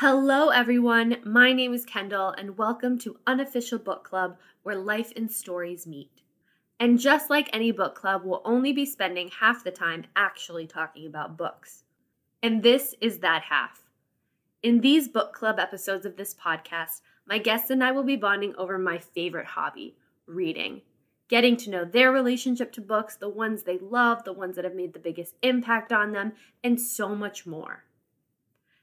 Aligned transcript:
Hello, 0.00 0.48
everyone. 0.48 1.18
My 1.26 1.52
name 1.52 1.74
is 1.74 1.84
Kendall, 1.84 2.30
and 2.30 2.56
welcome 2.56 2.98
to 3.00 3.18
Unofficial 3.26 3.78
Book 3.78 4.02
Club, 4.02 4.38
where 4.62 4.74
life 4.74 5.12
and 5.14 5.30
stories 5.30 5.86
meet. 5.86 6.22
And 6.78 6.98
just 6.98 7.28
like 7.28 7.50
any 7.52 7.70
book 7.70 7.96
club, 7.96 8.22
we'll 8.24 8.40
only 8.46 8.72
be 8.72 8.86
spending 8.86 9.28
half 9.28 9.62
the 9.62 9.70
time 9.70 10.06
actually 10.16 10.66
talking 10.66 11.06
about 11.06 11.36
books. 11.36 11.84
And 12.42 12.62
this 12.62 12.94
is 13.02 13.18
that 13.18 13.42
half. 13.50 13.90
In 14.62 14.80
these 14.80 15.06
book 15.06 15.34
club 15.34 15.58
episodes 15.58 16.06
of 16.06 16.16
this 16.16 16.34
podcast, 16.34 17.02
my 17.26 17.36
guests 17.36 17.68
and 17.68 17.84
I 17.84 17.92
will 17.92 18.02
be 18.02 18.16
bonding 18.16 18.54
over 18.56 18.78
my 18.78 18.96
favorite 18.96 19.48
hobby 19.48 19.98
reading, 20.26 20.80
getting 21.28 21.58
to 21.58 21.68
know 21.68 21.84
their 21.84 22.10
relationship 22.10 22.72
to 22.72 22.80
books, 22.80 23.16
the 23.16 23.28
ones 23.28 23.64
they 23.64 23.76
love, 23.76 24.24
the 24.24 24.32
ones 24.32 24.56
that 24.56 24.64
have 24.64 24.74
made 24.74 24.94
the 24.94 24.98
biggest 24.98 25.34
impact 25.42 25.92
on 25.92 26.12
them, 26.12 26.32
and 26.64 26.80
so 26.80 27.14
much 27.14 27.44
more. 27.44 27.84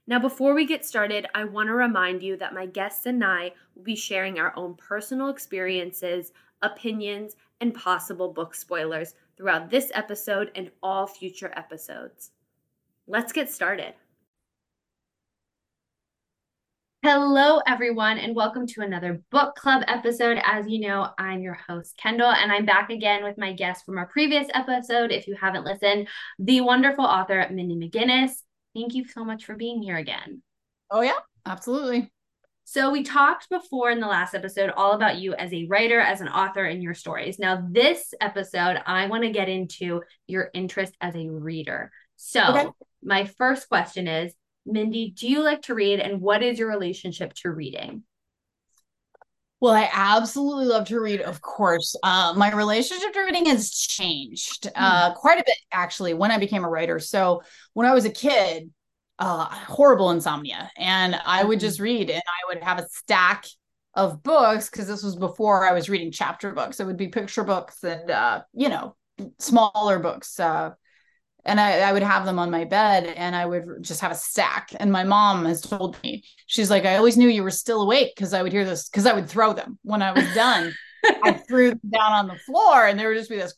Now, 0.10 0.20
before 0.20 0.54
we 0.54 0.66
get 0.66 0.86
started, 0.86 1.28
I 1.36 1.44
want 1.44 1.68
to 1.68 1.74
remind 1.74 2.24
you 2.24 2.38
that 2.38 2.54
my 2.54 2.66
guests 2.66 3.06
and 3.06 3.22
I 3.22 3.52
will 3.76 3.84
be 3.84 3.98
sharing 3.98 4.40
our 4.40 4.54
own 4.56 4.76
personal 4.76 5.28
experiences, 5.28 6.32
opinions, 6.62 7.36
and 7.60 7.74
possible 7.74 8.32
book 8.32 8.56
spoilers 8.56 9.16
throughout 9.36 9.70
this 9.70 9.92
episode 9.94 10.50
and 10.56 10.72
all 10.82 11.08
future 11.08 11.52
episodes. 11.58 12.32
Let's 13.06 13.34
get 13.34 13.52
started. 13.52 13.96
Hello, 17.04 17.60
everyone, 17.68 18.18
and 18.18 18.34
welcome 18.34 18.66
to 18.68 18.82
another 18.84 19.22
book 19.30 19.56
club 19.56 19.84
episode. 19.88 20.40
As 20.46 20.70
you 20.70 20.80
know, 20.80 21.10
I'm 21.18 21.42
your 21.42 21.60
host, 21.68 21.98
Kendall, 21.98 22.32
and 22.32 22.50
I'm 22.50 22.66
back 22.66 22.92
again 22.92 23.26
with 23.26 23.38
my 23.38 23.52
guest 23.52 23.86
from 23.86 23.98
our 23.98 24.08
previous 24.08 24.48
episode. 24.54 25.12
If 25.12 25.28
you 25.28 25.36
haven't 25.36 25.66
listened, 25.66 26.08
the 26.40 26.62
wonderful 26.62 27.06
author, 27.06 27.46
Mindy 27.52 27.76
McGinnis. 27.76 28.44
Thank 28.78 28.94
you 28.94 29.06
so 29.06 29.26
much 29.26 29.46
for 29.46 29.56
being 29.56 29.82
here 29.82 29.98
again. 29.98 30.44
Oh, 30.92 31.02
yeah, 31.02 31.18
absolutely. 31.48 32.12
So, 32.64 32.92
we 32.92 33.02
talked 33.02 33.50
before 33.50 33.90
in 33.90 34.00
the 34.00 34.08
last 34.08 34.36
episode 34.36 34.70
all 34.70 34.92
about 34.92 35.18
you 35.18 35.34
as 35.34 35.52
a 35.52 35.66
writer, 35.66 36.00
as 36.00 36.22
an 36.22 36.28
author, 36.28 36.64
and 36.64 36.84
your 36.84 36.94
stories. 36.94 37.40
Now, 37.40 37.66
this 37.72 38.14
episode, 38.22 38.80
I 38.86 39.08
want 39.08 39.24
to 39.24 39.32
get 39.32 39.50
into 39.50 40.04
your 40.28 40.52
interest 40.54 40.94
as 41.02 41.16
a 41.16 41.28
reader. 41.28 41.92
So, 42.18 42.44
okay. 42.44 42.68
my 43.02 43.26
first 43.26 43.68
question 43.68 44.08
is 44.08 44.34
Mindy, 44.66 45.10
do 45.10 45.28
you 45.28 45.42
like 45.42 45.64
to 45.64 45.74
read, 45.74 46.00
and 46.00 46.22
what 46.22 46.44
is 46.44 46.60
your 46.60 46.70
relationship 46.70 47.34
to 47.36 47.50
reading? 47.50 48.04
Well, 49.60 49.74
I 49.74 49.90
absolutely 49.92 50.66
love 50.66 50.88
to 50.90 51.00
read, 51.00 51.22
of 51.22 51.42
course. 51.42 51.96
Uh, 52.04 52.34
my 52.38 52.54
relationship 52.54 53.12
to 53.14 53.22
reading 53.22 53.48
has 53.48 53.72
changed 53.72 54.64
mm. 54.66 54.72
uh, 54.76 55.14
quite 55.16 55.40
a 55.40 55.44
bit, 55.44 55.58
actually, 55.72 56.14
when 56.14 56.32
I 56.32 56.38
became 56.38 56.64
a 56.64 56.70
writer. 56.70 57.00
So, 57.00 57.42
when 57.74 57.88
I 57.88 57.94
was 57.94 58.06
a 58.06 58.12
kid, 58.12 58.70
uh, 59.18 59.46
horrible 59.46 60.12
insomnia, 60.12 60.72
and 60.78 61.20
I 61.26 61.44
would 61.44 61.60
just 61.60 61.78
mm-hmm. 61.78 61.86
read, 61.86 62.10
and 62.12 62.22
I 62.22 62.54
would 62.54 62.64
have 62.64 62.78
a 62.78 62.88
stack 62.90 63.46
of 63.96 64.22
books 64.22 64.70
because 64.70 64.88
this 64.88 65.02
was 65.02 65.16
before 65.16 65.68
I 65.68 65.74
was 65.74 65.90
reading 65.90 66.12
chapter 66.12 66.52
books. 66.52 66.80
It 66.80 66.86
would 66.86 66.98
be 66.98 67.08
picture 67.08 67.44
books 67.44 67.84
and, 67.84 68.12
uh, 68.12 68.44
you 68.54 68.70
know, 68.70 68.96
smaller 69.40 69.98
books. 69.98 70.40
And 71.48 71.60
I, 71.60 71.80
I, 71.80 71.94
would 71.94 72.04
have 72.04 72.26
them 72.26 72.40
on 72.40 72.52
my 72.52 72.66
bed 72.66 73.06
and 73.06 73.36
I 73.36 73.46
would 73.46 73.82
just 73.82 74.02
have 74.02 74.12
a 74.12 74.16
stack. 74.16 74.72
And 74.80 74.92
my 74.92 75.04
mom 75.04 75.46
has 75.46 75.62
told 75.62 76.02
me, 76.04 76.24
she's 76.46 76.70
like, 76.70 76.86
I 76.86 76.98
always 76.98 77.18
knew 77.18 77.30
you 77.30 77.44
were 77.44 77.52
still 77.52 77.82
awake 77.82 78.14
because 78.16 78.34
I 78.34 78.44
would 78.44 78.52
hear 78.52 78.66
this 78.66 78.90
because 78.90 79.06
I 79.06 79.14
would 79.14 79.30
throw 79.30 79.54
them 79.54 79.80
when 79.84 80.02
I 80.02 80.12
was 80.12 80.26
done. 80.36 80.74
I 81.24 81.32
threw 81.48 81.70
them 81.70 81.82
down 81.90 82.12
on 82.12 82.28
the 82.28 82.38
floor 82.46 82.86
and 82.86 83.00
there 83.00 83.10
would 83.10 83.18
just 83.18 83.30
be 83.30 83.38
this 83.38 83.56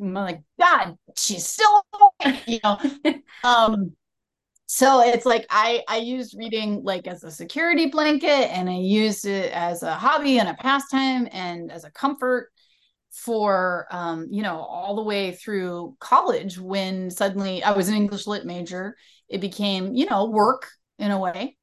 I'm 0.00 0.14
like, 0.14 0.42
God, 0.58 0.96
she's 1.16 1.46
still 1.46 1.82
awake, 2.24 2.42
you 2.46 2.58
know. 2.64 2.78
um, 3.44 3.92
so 4.66 5.02
it's 5.02 5.26
like 5.26 5.46
I 5.50 5.82
I 5.86 5.98
used 5.98 6.34
reading 6.36 6.82
like 6.82 7.06
as 7.06 7.24
a 7.24 7.30
security 7.30 7.86
blanket 7.86 8.50
and 8.50 8.70
I 8.70 8.76
used 8.76 9.26
it 9.26 9.52
as 9.52 9.82
a 9.82 9.94
hobby 9.94 10.38
and 10.38 10.48
a 10.48 10.54
pastime 10.54 11.28
and 11.30 11.70
as 11.70 11.84
a 11.84 11.90
comfort 11.90 12.50
for 13.12 13.86
um, 13.90 14.28
you 14.30 14.42
know 14.42 14.58
all 14.58 14.96
the 14.96 15.02
way 15.02 15.32
through 15.32 15.96
college 16.00 16.58
when 16.58 17.10
suddenly 17.10 17.62
I 17.62 17.72
was 17.72 17.88
an 17.88 17.94
English 17.94 18.26
lit 18.26 18.44
major. 18.46 18.96
It 19.28 19.40
became 19.40 19.94
you 19.94 20.06
know 20.06 20.30
work 20.30 20.68
in 20.98 21.10
a 21.10 21.18
way, 21.18 21.56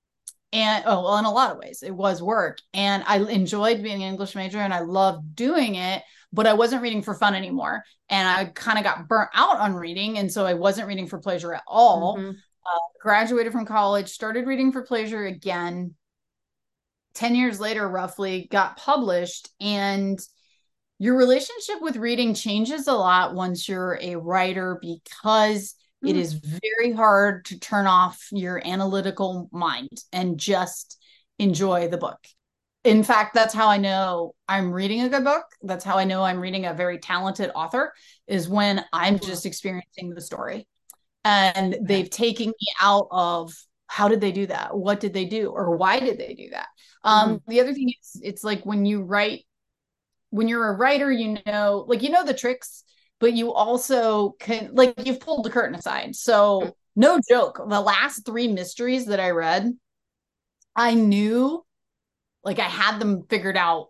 and 0.53 0.83
oh 0.85 1.03
well 1.03 1.17
in 1.17 1.25
a 1.25 1.31
lot 1.31 1.51
of 1.51 1.57
ways 1.57 1.83
it 1.83 1.93
was 1.93 2.21
work, 2.21 2.59
and 2.73 3.03
I 3.07 3.17
enjoyed 3.17 3.83
being 3.83 4.03
an 4.03 4.09
English 4.09 4.35
major 4.35 4.59
and 4.59 4.73
I 4.73 4.81
loved 4.81 5.35
doing 5.35 5.75
it. 5.75 6.03
But 6.31 6.45
I 6.45 6.53
wasn't 6.53 6.83
reading 6.83 7.01
for 7.01 7.15
fun 7.15 7.33
anymore, 7.33 7.83
and 8.07 8.27
I 8.27 8.45
kind 8.45 8.77
of 8.77 8.83
got 8.83 9.07
burnt 9.07 9.31
out 9.33 9.59
on 9.59 9.73
reading, 9.73 10.19
and 10.19 10.31
so 10.31 10.45
I 10.45 10.53
wasn't 10.53 10.87
reading 10.87 11.07
for 11.07 11.17
pleasure 11.17 11.53
at 11.53 11.63
all. 11.67 12.17
Mm-hmm. 12.17 12.29
Uh, 12.29 12.79
graduated 13.01 13.51
from 13.51 13.65
college, 13.65 14.09
started 14.09 14.45
reading 14.45 14.71
for 14.71 14.83
pleasure 14.83 15.25
again. 15.25 15.95
10 17.15 17.33
years 17.33 17.59
later, 17.59 17.87
roughly, 17.87 18.47
got 18.51 18.77
published. 18.77 19.49
And 19.59 20.19
your 20.99 21.17
relationship 21.17 21.81
with 21.81 21.95
reading 21.95 22.33
changes 22.33 22.87
a 22.87 22.93
lot 22.93 23.33
once 23.33 23.67
you're 23.67 23.97
a 24.01 24.17
writer 24.17 24.77
because 24.81 25.75
mm. 26.03 26.09
it 26.09 26.17
is 26.17 26.33
very 26.33 26.91
hard 26.91 27.45
to 27.45 27.57
turn 27.57 27.87
off 27.87 28.27
your 28.31 28.61
analytical 28.67 29.49
mind 29.51 30.03
and 30.11 30.37
just 30.37 31.01
enjoy 31.39 31.87
the 31.87 31.97
book. 31.97 32.19
In 32.83 33.03
fact, 33.03 33.33
that's 33.33 33.53
how 33.53 33.67
I 33.67 33.77
know 33.77 34.35
I'm 34.47 34.71
reading 34.71 35.01
a 35.01 35.09
good 35.09 35.23
book. 35.23 35.45
That's 35.61 35.85
how 35.85 35.97
I 35.97 36.03
know 36.03 36.23
I'm 36.23 36.39
reading 36.39 36.65
a 36.65 36.73
very 36.73 36.97
talented 36.97 37.51
author 37.55 37.93
is 38.27 38.49
when 38.49 38.83
I'm 38.91 39.19
just 39.19 39.45
experiencing 39.45 40.09
the 40.09 40.21
story. 40.21 40.67
And 41.25 41.77
they've 41.81 42.09
taken 42.09 42.47
me 42.47 42.67
out 42.81 43.07
of 43.11 43.53
how 43.87 44.07
did 44.07 44.21
they 44.21 44.31
do 44.31 44.47
that? 44.47 44.77
What 44.77 44.99
did 44.99 45.13
they 45.13 45.25
do? 45.25 45.49
Or 45.49 45.75
why 45.75 45.99
did 45.99 46.17
they 46.17 46.33
do 46.33 46.49
that? 46.51 46.67
Um, 47.03 47.29
mm-hmm. 47.35 47.51
The 47.51 47.61
other 47.61 47.73
thing 47.73 47.89
is, 47.89 48.21
it's 48.21 48.43
like 48.43 48.65
when 48.65 48.85
you 48.85 49.01
write 49.01 49.45
when 50.29 50.47
you're 50.47 50.67
a 50.67 50.77
writer, 50.77 51.11
you 51.11 51.37
know, 51.45 51.85
like 51.87 52.01
you 52.01 52.09
know 52.09 52.25
the 52.25 52.33
tricks, 52.33 52.83
but 53.19 53.33
you 53.33 53.53
also 53.53 54.31
can 54.39 54.71
like 54.73 54.93
you've 55.05 55.19
pulled 55.19 55.45
the 55.45 55.49
curtain 55.49 55.75
aside. 55.75 56.15
So 56.15 56.75
no 56.95 57.19
joke, 57.29 57.61
the 57.67 57.81
last 57.81 58.25
three 58.25 58.47
mysteries 58.47 59.05
that 59.07 59.19
I 59.19 59.31
read, 59.31 59.71
I 60.75 60.93
knew 60.93 61.63
like 62.43 62.59
I 62.59 62.63
had 62.63 62.99
them 62.99 63.23
figured 63.29 63.57
out. 63.57 63.89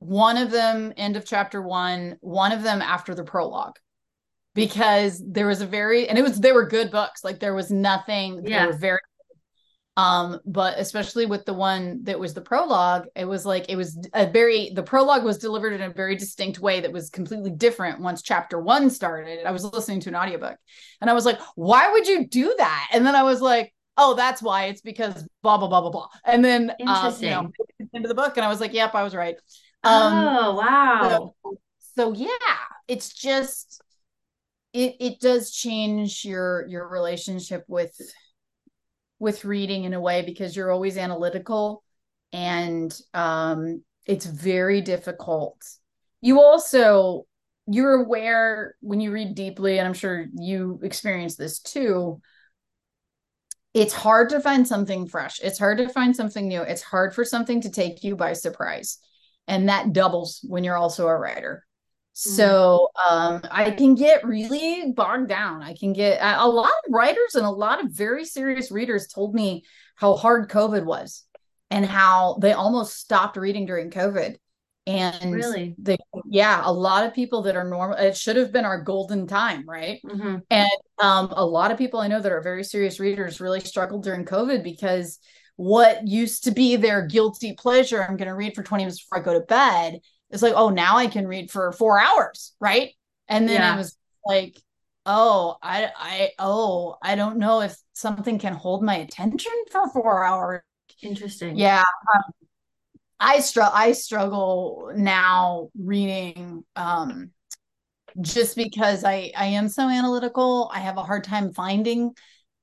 One 0.00 0.36
of 0.36 0.50
them 0.50 0.92
end 0.96 1.16
of 1.16 1.26
chapter 1.26 1.60
one, 1.60 2.16
one 2.20 2.52
of 2.52 2.62
them 2.62 2.80
after 2.80 3.14
the 3.14 3.24
prologue. 3.24 3.76
Because 4.54 5.22
there 5.24 5.46
was 5.46 5.60
a 5.60 5.66
very 5.66 6.08
and 6.08 6.18
it 6.18 6.22
was 6.22 6.40
they 6.40 6.52
were 6.52 6.66
good 6.66 6.90
books. 6.90 7.22
Like 7.22 7.38
there 7.38 7.54
was 7.54 7.70
nothing, 7.70 8.42
yeah. 8.44 8.62
they 8.62 8.72
were 8.72 8.78
very 8.78 9.00
um 9.98 10.38
but 10.46 10.78
especially 10.78 11.26
with 11.26 11.44
the 11.44 11.52
one 11.52 12.02
that 12.04 12.18
was 12.18 12.32
the 12.32 12.40
prologue 12.40 13.06
it 13.16 13.24
was 13.24 13.44
like 13.44 13.66
it 13.68 13.74
was 13.74 13.98
a 14.14 14.26
very 14.26 14.70
the 14.70 14.82
prologue 14.82 15.24
was 15.24 15.38
delivered 15.38 15.72
in 15.72 15.82
a 15.82 15.90
very 15.90 16.14
distinct 16.14 16.60
way 16.60 16.80
that 16.80 16.92
was 16.92 17.10
completely 17.10 17.50
different 17.50 18.00
once 18.00 18.22
chapter 18.22 18.60
1 18.60 18.90
started. 18.90 19.44
I 19.44 19.50
was 19.50 19.64
listening 19.64 19.98
to 20.00 20.08
an 20.10 20.14
audiobook 20.14 20.56
and 21.00 21.10
i 21.10 21.12
was 21.12 21.26
like 21.26 21.40
why 21.56 21.90
would 21.92 22.06
you 22.06 22.28
do 22.28 22.54
that? 22.56 22.88
And 22.92 23.04
then 23.04 23.16
i 23.16 23.24
was 23.24 23.40
like 23.40 23.74
oh 24.00 24.14
that's 24.14 24.40
why. 24.40 24.66
It's 24.66 24.80
because 24.80 25.26
blah 25.42 25.58
blah 25.58 25.66
blah 25.66 25.80
blah 25.80 25.90
blah. 25.90 26.08
And 26.24 26.44
then 26.44 26.70
um, 26.86 27.14
you 27.18 27.30
know 27.30 27.50
into 27.92 28.06
the 28.06 28.14
book 28.14 28.36
and 28.36 28.44
i 28.44 28.48
was 28.48 28.60
like 28.60 28.72
yep 28.72 28.94
i 28.94 29.02
was 29.02 29.14
right. 29.14 29.34
Um 29.82 30.12
oh 30.12 30.54
wow. 30.54 31.34
so, 31.42 31.58
so 31.96 32.12
yeah 32.12 32.28
it's 32.86 33.12
just 33.12 33.82
it 34.72 34.94
it 35.00 35.20
does 35.20 35.50
change 35.50 36.24
your 36.24 36.66
your 36.68 36.86
relationship 36.88 37.64
with 37.66 37.98
with 39.18 39.44
reading 39.44 39.84
in 39.84 39.94
a 39.94 40.00
way 40.00 40.22
because 40.22 40.54
you're 40.54 40.72
always 40.72 40.96
analytical 40.96 41.82
and 42.32 42.96
um, 43.14 43.82
it's 44.06 44.26
very 44.26 44.80
difficult. 44.80 45.62
You 46.20 46.40
also 46.40 47.26
you're 47.70 48.00
aware 48.00 48.76
when 48.80 49.00
you 49.00 49.12
read 49.12 49.34
deeply, 49.34 49.78
and 49.78 49.86
I'm 49.86 49.94
sure 49.94 50.26
you 50.34 50.80
experience 50.82 51.36
this 51.36 51.60
too. 51.60 52.20
It's 53.74 53.92
hard 53.92 54.30
to 54.30 54.40
find 54.40 54.66
something 54.66 55.06
fresh. 55.06 55.40
It's 55.40 55.58
hard 55.58 55.76
to 55.78 55.88
find 55.90 56.16
something 56.16 56.48
new. 56.48 56.62
It's 56.62 56.82
hard 56.82 57.14
for 57.14 57.24
something 57.24 57.60
to 57.60 57.70
take 57.70 58.02
you 58.02 58.16
by 58.16 58.32
surprise. 58.32 58.98
And 59.46 59.68
that 59.68 59.92
doubles 59.92 60.40
when 60.48 60.64
you're 60.64 60.78
also 60.78 61.06
a 61.06 61.16
writer. 61.16 61.66
Mm-hmm. 62.18 62.34
So 62.34 62.88
um, 63.08 63.42
I 63.48 63.70
can 63.70 63.94
get 63.94 64.26
really 64.26 64.92
bogged 64.92 65.28
down. 65.28 65.62
I 65.62 65.74
can 65.74 65.92
get 65.92 66.18
a 66.20 66.48
lot 66.48 66.70
of 66.70 66.92
writers 66.92 67.36
and 67.36 67.46
a 67.46 67.50
lot 67.50 67.84
of 67.84 67.92
very 67.92 68.24
serious 68.24 68.72
readers 68.72 69.06
told 69.06 69.34
me 69.34 69.64
how 69.94 70.16
hard 70.16 70.50
COVID 70.50 70.84
was 70.84 71.24
and 71.70 71.86
how 71.86 72.38
they 72.40 72.52
almost 72.52 72.98
stopped 72.98 73.36
reading 73.36 73.66
during 73.66 73.90
COVID. 73.90 74.36
And 74.88 75.34
really, 75.34 75.76
they, 75.78 75.98
yeah, 76.28 76.62
a 76.64 76.72
lot 76.72 77.06
of 77.06 77.14
people 77.14 77.42
that 77.42 77.56
are 77.56 77.68
normal, 77.68 77.96
it 77.98 78.16
should 78.16 78.36
have 78.36 78.52
been 78.52 78.64
our 78.64 78.82
golden 78.82 79.26
time, 79.26 79.68
right? 79.68 80.00
Mm-hmm. 80.04 80.38
And 80.50 80.70
um, 80.98 81.32
a 81.36 81.44
lot 81.44 81.70
of 81.70 81.78
people 81.78 82.00
I 82.00 82.08
know 82.08 82.20
that 82.20 82.32
are 82.32 82.40
very 82.40 82.64
serious 82.64 82.98
readers 82.98 83.40
really 83.40 83.60
struggled 83.60 84.02
during 84.02 84.24
COVID 84.24 84.64
because 84.64 85.20
what 85.56 86.08
used 86.08 86.44
to 86.44 86.52
be 86.52 86.76
their 86.76 87.06
guilty 87.06 87.52
pleasure, 87.52 88.02
I'm 88.02 88.16
going 88.16 88.28
to 88.28 88.34
read 88.34 88.54
for 88.54 88.62
20 88.62 88.84
minutes 88.84 89.04
before 89.04 89.18
I 89.18 89.22
go 89.22 89.34
to 89.34 89.44
bed, 89.44 90.00
it's 90.30 90.42
like, 90.42 90.54
oh, 90.56 90.68
now 90.70 90.96
I 90.96 91.06
can 91.06 91.26
read 91.26 91.50
for 91.50 91.72
four 91.72 92.00
hours, 92.00 92.54
right? 92.60 92.92
And 93.28 93.48
then 93.48 93.60
yeah. 93.60 93.74
I 93.74 93.76
was 93.76 93.96
like, 94.26 94.60
oh, 95.06 95.56
I, 95.62 95.90
I, 95.96 96.30
oh, 96.38 96.96
I 97.02 97.14
don't 97.14 97.38
know 97.38 97.60
if 97.62 97.76
something 97.92 98.38
can 98.38 98.54
hold 98.54 98.82
my 98.82 98.96
attention 98.96 99.52
for 99.70 99.88
four 99.90 100.24
hours 100.24 100.62
Interesting. 101.02 101.56
Yeah. 101.56 101.84
Um, 102.14 102.32
I 103.20 103.40
struggle 103.40 103.72
I 103.74 103.92
struggle 103.92 104.92
now 104.94 105.70
reading 105.76 106.64
um 106.76 107.30
just 108.20 108.56
because 108.56 109.04
I 109.04 109.32
I 109.36 109.46
am 109.46 109.68
so 109.68 109.88
analytical. 109.88 110.70
I 110.72 110.80
have 110.80 110.96
a 110.98 111.02
hard 111.02 111.24
time 111.24 111.52
finding 111.52 112.12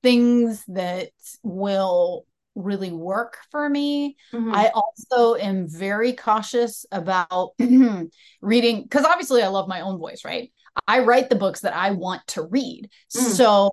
things 0.01 0.63
that 0.67 1.09
will 1.43 2.25
really 2.55 2.91
work 2.91 3.37
for 3.51 3.69
me. 3.69 4.17
Mm-hmm. 4.33 4.53
I 4.53 4.71
also 4.73 5.35
am 5.35 5.67
very 5.67 6.13
cautious 6.13 6.85
about 6.91 7.51
reading 8.41 8.83
because 8.83 9.05
obviously 9.05 9.43
I 9.43 9.47
love 9.47 9.67
my 9.67 9.81
own 9.81 9.99
voice, 9.99 10.23
right? 10.25 10.51
I 10.87 10.99
write 10.99 11.29
the 11.29 11.35
books 11.35 11.61
that 11.61 11.75
I 11.75 11.91
want 11.91 12.25
to 12.27 12.43
read. 12.43 12.89
Mm. 13.15 13.21
So 13.21 13.71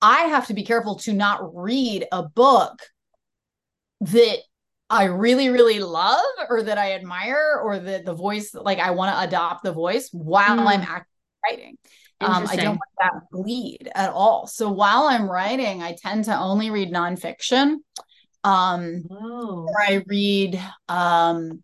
I 0.00 0.22
have 0.22 0.46
to 0.48 0.54
be 0.54 0.64
careful 0.64 0.96
to 1.00 1.12
not 1.12 1.54
read 1.54 2.06
a 2.12 2.22
book 2.22 2.80
that 4.00 4.38
I 4.88 5.04
really, 5.04 5.48
really 5.48 5.80
love 5.80 6.24
or 6.48 6.62
that 6.62 6.78
I 6.78 6.92
admire 6.92 7.60
or 7.62 7.78
that 7.78 8.04
the 8.04 8.14
voice, 8.14 8.54
like 8.54 8.78
I 8.78 8.92
want 8.92 9.14
to 9.14 9.20
adopt 9.22 9.64
the 9.64 9.72
voice 9.72 10.08
while 10.12 10.58
mm. 10.58 10.66
I'm 10.66 10.82
actually 10.82 11.06
writing. 11.44 11.78
Um, 12.20 12.46
I 12.48 12.56
don't 12.56 12.78
want 12.78 12.80
that 12.98 13.12
bleed 13.30 13.90
at 13.94 14.10
all. 14.10 14.46
So 14.46 14.70
while 14.70 15.04
I'm 15.04 15.28
writing, 15.30 15.82
I 15.82 15.94
tend 16.00 16.24
to 16.24 16.38
only 16.38 16.70
read 16.70 16.90
nonfiction. 16.90 17.76
Um, 18.42 19.02
oh. 19.10 19.66
or 19.68 19.82
I 19.82 20.02
read 20.06 20.60
um, 20.88 21.62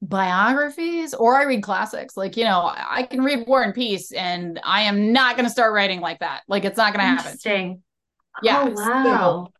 biographies 0.00 1.14
or 1.14 1.36
I 1.36 1.44
read 1.44 1.62
classics. 1.62 2.16
Like, 2.16 2.36
you 2.36 2.44
know, 2.44 2.72
I 2.74 3.02
can 3.02 3.22
read 3.22 3.46
War 3.46 3.62
and 3.62 3.74
Peace 3.74 4.12
and 4.12 4.58
I 4.64 4.82
am 4.82 5.12
not 5.12 5.36
going 5.36 5.44
to 5.44 5.50
start 5.50 5.72
writing 5.72 6.00
like 6.00 6.20
that. 6.20 6.40
Like, 6.48 6.64
it's 6.64 6.78
not 6.78 6.94
going 6.94 7.04
to 7.04 7.06
happen. 7.06 7.26
Interesting. 7.26 7.82
Yeah. 8.42 8.64
Oh, 8.66 8.72
wow. 8.74 9.52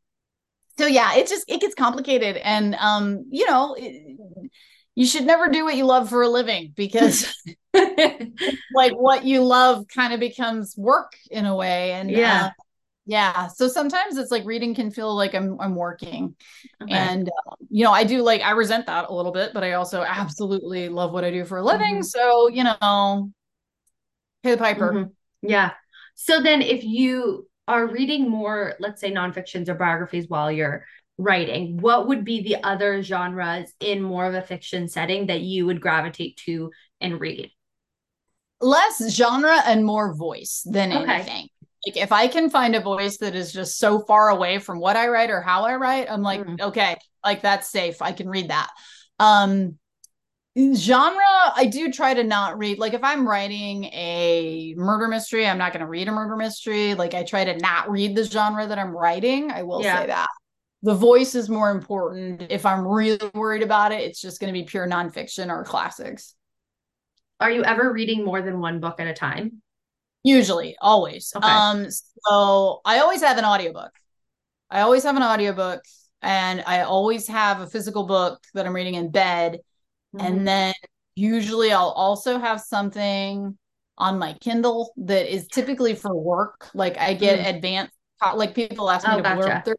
So, 0.76 0.84
so, 0.84 0.86
yeah, 0.86 1.16
it 1.16 1.28
just, 1.28 1.44
it 1.46 1.60
gets 1.60 1.74
complicated. 1.74 2.36
And, 2.36 2.74
um, 2.76 3.26
you 3.30 3.46
know, 3.46 3.76
it, 3.78 4.18
you 4.98 5.06
should 5.06 5.24
never 5.24 5.48
do 5.48 5.64
what 5.64 5.76
you 5.76 5.84
love 5.84 6.08
for 6.08 6.22
a 6.22 6.28
living 6.28 6.72
because 6.74 7.32
like 8.74 8.92
what 8.94 9.24
you 9.24 9.44
love 9.44 9.86
kind 9.86 10.12
of 10.12 10.18
becomes 10.18 10.76
work 10.76 11.12
in 11.30 11.46
a 11.46 11.54
way. 11.54 11.92
And 11.92 12.10
yeah. 12.10 12.46
Uh, 12.46 12.50
yeah. 13.06 13.46
So 13.46 13.68
sometimes 13.68 14.16
it's 14.16 14.32
like 14.32 14.44
reading 14.44 14.74
can 14.74 14.90
feel 14.90 15.14
like 15.14 15.36
I'm 15.36 15.58
I'm 15.60 15.76
working. 15.76 16.34
Okay. 16.82 16.92
And 16.92 17.28
uh, 17.28 17.54
you 17.70 17.84
know, 17.84 17.92
I 17.92 18.02
do 18.02 18.22
like 18.22 18.42
I 18.42 18.50
resent 18.50 18.86
that 18.86 19.08
a 19.08 19.14
little 19.14 19.30
bit, 19.30 19.54
but 19.54 19.62
I 19.62 19.74
also 19.74 20.02
absolutely 20.02 20.88
love 20.88 21.12
what 21.12 21.22
I 21.22 21.30
do 21.30 21.44
for 21.44 21.58
a 21.58 21.62
living. 21.62 21.98
Mm-hmm. 21.98 22.02
So, 22.02 22.48
you 22.48 22.64
know, 22.64 23.30
pay 24.42 24.50
the 24.50 24.56
piper. 24.56 24.92
Mm-hmm. 24.92 25.48
Yeah. 25.48 25.74
So 26.16 26.42
then 26.42 26.60
if 26.60 26.82
you 26.82 27.48
are 27.68 27.86
reading 27.86 28.28
more, 28.28 28.74
let's 28.80 29.00
say 29.00 29.12
nonfictions 29.12 29.68
or 29.68 29.74
biographies 29.74 30.28
while 30.28 30.50
you're 30.50 30.84
writing, 31.18 31.78
what 31.78 32.08
would 32.08 32.24
be 32.24 32.42
the 32.42 32.62
other 32.62 33.02
genres 33.02 33.72
in 33.80 34.02
more 34.02 34.26
of 34.26 34.34
a 34.34 34.42
fiction 34.42 34.88
setting 34.88 35.26
that 35.26 35.40
you 35.40 35.66
would 35.66 35.80
gravitate 35.80 36.36
to 36.46 36.70
and 37.00 37.20
read? 37.20 37.50
Less 38.60 39.14
genre 39.14 39.60
and 39.66 39.84
more 39.84 40.14
voice 40.14 40.62
than 40.64 40.92
okay. 40.92 41.12
anything 41.12 41.48
like 41.86 41.96
if 41.96 42.12
I 42.12 42.26
can 42.28 42.50
find 42.50 42.74
a 42.74 42.80
voice 42.80 43.18
that 43.18 43.34
is 43.34 43.52
just 43.52 43.78
so 43.78 44.00
far 44.00 44.30
away 44.30 44.58
from 44.58 44.80
what 44.80 44.96
I 44.96 45.08
write 45.08 45.30
or 45.30 45.40
how 45.40 45.62
I 45.64 45.76
write, 45.76 46.10
I'm 46.10 46.22
like, 46.22 46.40
mm. 46.40 46.60
okay, 46.60 46.96
like 47.24 47.42
that's 47.42 47.70
safe. 47.70 48.02
I 48.02 48.12
can 48.12 48.28
read 48.28 48.50
that. 48.50 48.68
Um 49.18 49.78
genre, 50.74 51.22
I 51.54 51.66
do 51.70 51.92
try 51.92 52.14
to 52.14 52.24
not 52.24 52.58
read. 52.58 52.78
Like 52.78 52.94
if 52.94 53.04
I'm 53.04 53.28
writing 53.28 53.84
a 53.84 54.74
murder 54.76 55.06
mystery, 55.06 55.46
I'm 55.46 55.58
not 55.58 55.72
going 55.72 55.84
to 55.84 55.86
read 55.86 56.08
a 56.08 56.12
murder 56.12 56.34
mystery. 56.34 56.94
Like 56.94 57.14
I 57.14 57.22
try 57.22 57.44
to 57.44 57.56
not 57.58 57.88
read 57.88 58.16
the 58.16 58.24
genre 58.24 58.66
that 58.66 58.76
I'm 58.76 58.90
writing. 58.90 59.52
I 59.52 59.62
will 59.62 59.82
yeah. 59.82 60.00
say 60.00 60.06
that. 60.08 60.28
The 60.82 60.94
voice 60.94 61.34
is 61.34 61.48
more 61.48 61.70
important. 61.70 62.46
If 62.50 62.64
I'm 62.64 62.86
really 62.86 63.18
worried 63.34 63.62
about 63.62 63.92
it, 63.92 64.00
it's 64.02 64.20
just 64.20 64.40
going 64.40 64.52
to 64.52 64.58
be 64.58 64.64
pure 64.64 64.86
nonfiction 64.86 65.48
or 65.48 65.64
classics. 65.64 66.34
Are 67.40 67.50
you 67.50 67.64
ever 67.64 67.92
reading 67.92 68.24
more 68.24 68.42
than 68.42 68.60
one 68.60 68.80
book 68.80 69.00
at 69.00 69.06
a 69.06 69.14
time? 69.14 69.62
Usually, 70.22 70.76
always. 70.80 71.32
Okay. 71.34 71.46
Um, 71.46 71.86
so 71.90 72.80
I 72.84 72.98
always 72.98 73.22
have 73.22 73.38
an 73.38 73.44
audiobook. 73.44 73.90
I 74.70 74.80
always 74.80 75.04
have 75.04 75.16
an 75.16 75.22
audiobook 75.22 75.82
and 76.22 76.62
I 76.66 76.82
always 76.82 77.28
have 77.28 77.60
a 77.60 77.66
physical 77.66 78.04
book 78.04 78.42
that 78.54 78.66
I'm 78.66 78.74
reading 78.74 78.94
in 78.94 79.10
bed. 79.10 79.60
Mm-hmm. 80.14 80.26
And 80.26 80.48
then 80.48 80.74
usually 81.14 81.72
I'll 81.72 81.90
also 81.90 82.38
have 82.38 82.60
something 82.60 83.56
on 83.96 84.18
my 84.18 84.34
Kindle 84.34 84.92
that 84.98 85.32
is 85.32 85.48
typically 85.48 85.94
for 85.94 86.14
work. 86.14 86.68
Like 86.74 86.98
I 86.98 87.14
get 87.14 87.38
mm-hmm. 87.38 87.56
advanced 87.56 87.92
like 88.34 88.54
people 88.54 88.90
ask 88.90 89.06
me 89.06 89.14
oh, 89.14 89.16
to 89.18 89.22
gotcha. 89.22 89.62
blurb 89.64 89.74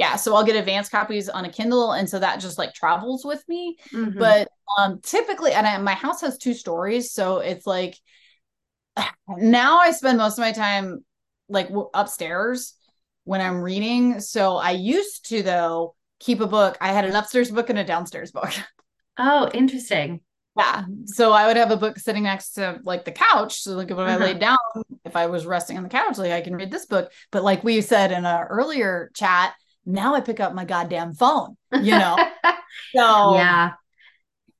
yeah 0.00 0.16
so 0.16 0.34
i'll 0.34 0.44
get 0.44 0.56
advanced 0.56 0.90
copies 0.90 1.28
on 1.28 1.44
a 1.44 1.52
kindle 1.52 1.92
and 1.92 2.10
so 2.10 2.18
that 2.18 2.40
just 2.40 2.58
like 2.58 2.74
travels 2.74 3.24
with 3.24 3.46
me 3.48 3.76
mm-hmm. 3.92 4.18
but 4.18 4.48
um 4.78 4.98
typically 5.02 5.52
and 5.52 5.66
I, 5.66 5.78
my 5.78 5.94
house 5.94 6.20
has 6.22 6.38
two 6.38 6.54
stories 6.54 7.12
so 7.12 7.38
it's 7.38 7.66
like 7.66 7.96
now 9.28 9.78
I 9.78 9.92
spend 9.92 10.18
most 10.18 10.38
of 10.38 10.42
my 10.42 10.52
time 10.52 11.04
like 11.48 11.70
upstairs 11.94 12.74
when 13.24 13.40
I'm 13.40 13.60
reading. 13.60 14.20
So 14.20 14.56
I 14.56 14.72
used 14.72 15.28
to 15.28 15.42
though 15.42 15.94
keep 16.18 16.40
a 16.40 16.46
book. 16.46 16.76
I 16.80 16.92
had 16.92 17.04
an 17.04 17.14
upstairs 17.14 17.50
book 17.50 17.70
and 17.70 17.78
a 17.78 17.84
downstairs 17.84 18.32
book. 18.32 18.52
Oh, 19.22 19.50
interesting. 19.52 20.20
Yeah. 20.56 20.84
So 21.04 21.32
I 21.32 21.46
would 21.46 21.58
have 21.58 21.70
a 21.70 21.76
book 21.76 21.98
sitting 21.98 22.22
next 22.22 22.52
to 22.52 22.80
like 22.84 23.04
the 23.04 23.12
couch. 23.12 23.60
So 23.60 23.72
like 23.72 23.90
if 23.90 23.98
uh-huh. 23.98 24.12
I 24.12 24.16
laid 24.16 24.38
down, 24.38 24.56
if 25.04 25.14
I 25.14 25.26
was 25.26 25.44
resting 25.44 25.76
on 25.76 25.82
the 25.82 25.90
couch, 25.90 26.16
like 26.16 26.30
I 26.30 26.40
can 26.40 26.56
read 26.56 26.70
this 26.70 26.86
book. 26.86 27.12
But 27.30 27.44
like 27.44 27.62
we 27.62 27.82
said 27.82 28.12
in 28.12 28.24
our 28.24 28.46
earlier 28.46 29.10
chat, 29.12 29.52
now 29.86 30.14
I 30.14 30.20
pick 30.20 30.40
up 30.40 30.54
my 30.54 30.64
goddamn 30.64 31.14
phone, 31.14 31.56
you 31.72 31.92
know? 31.92 32.16
so 32.94 33.34
yeah. 33.34 33.72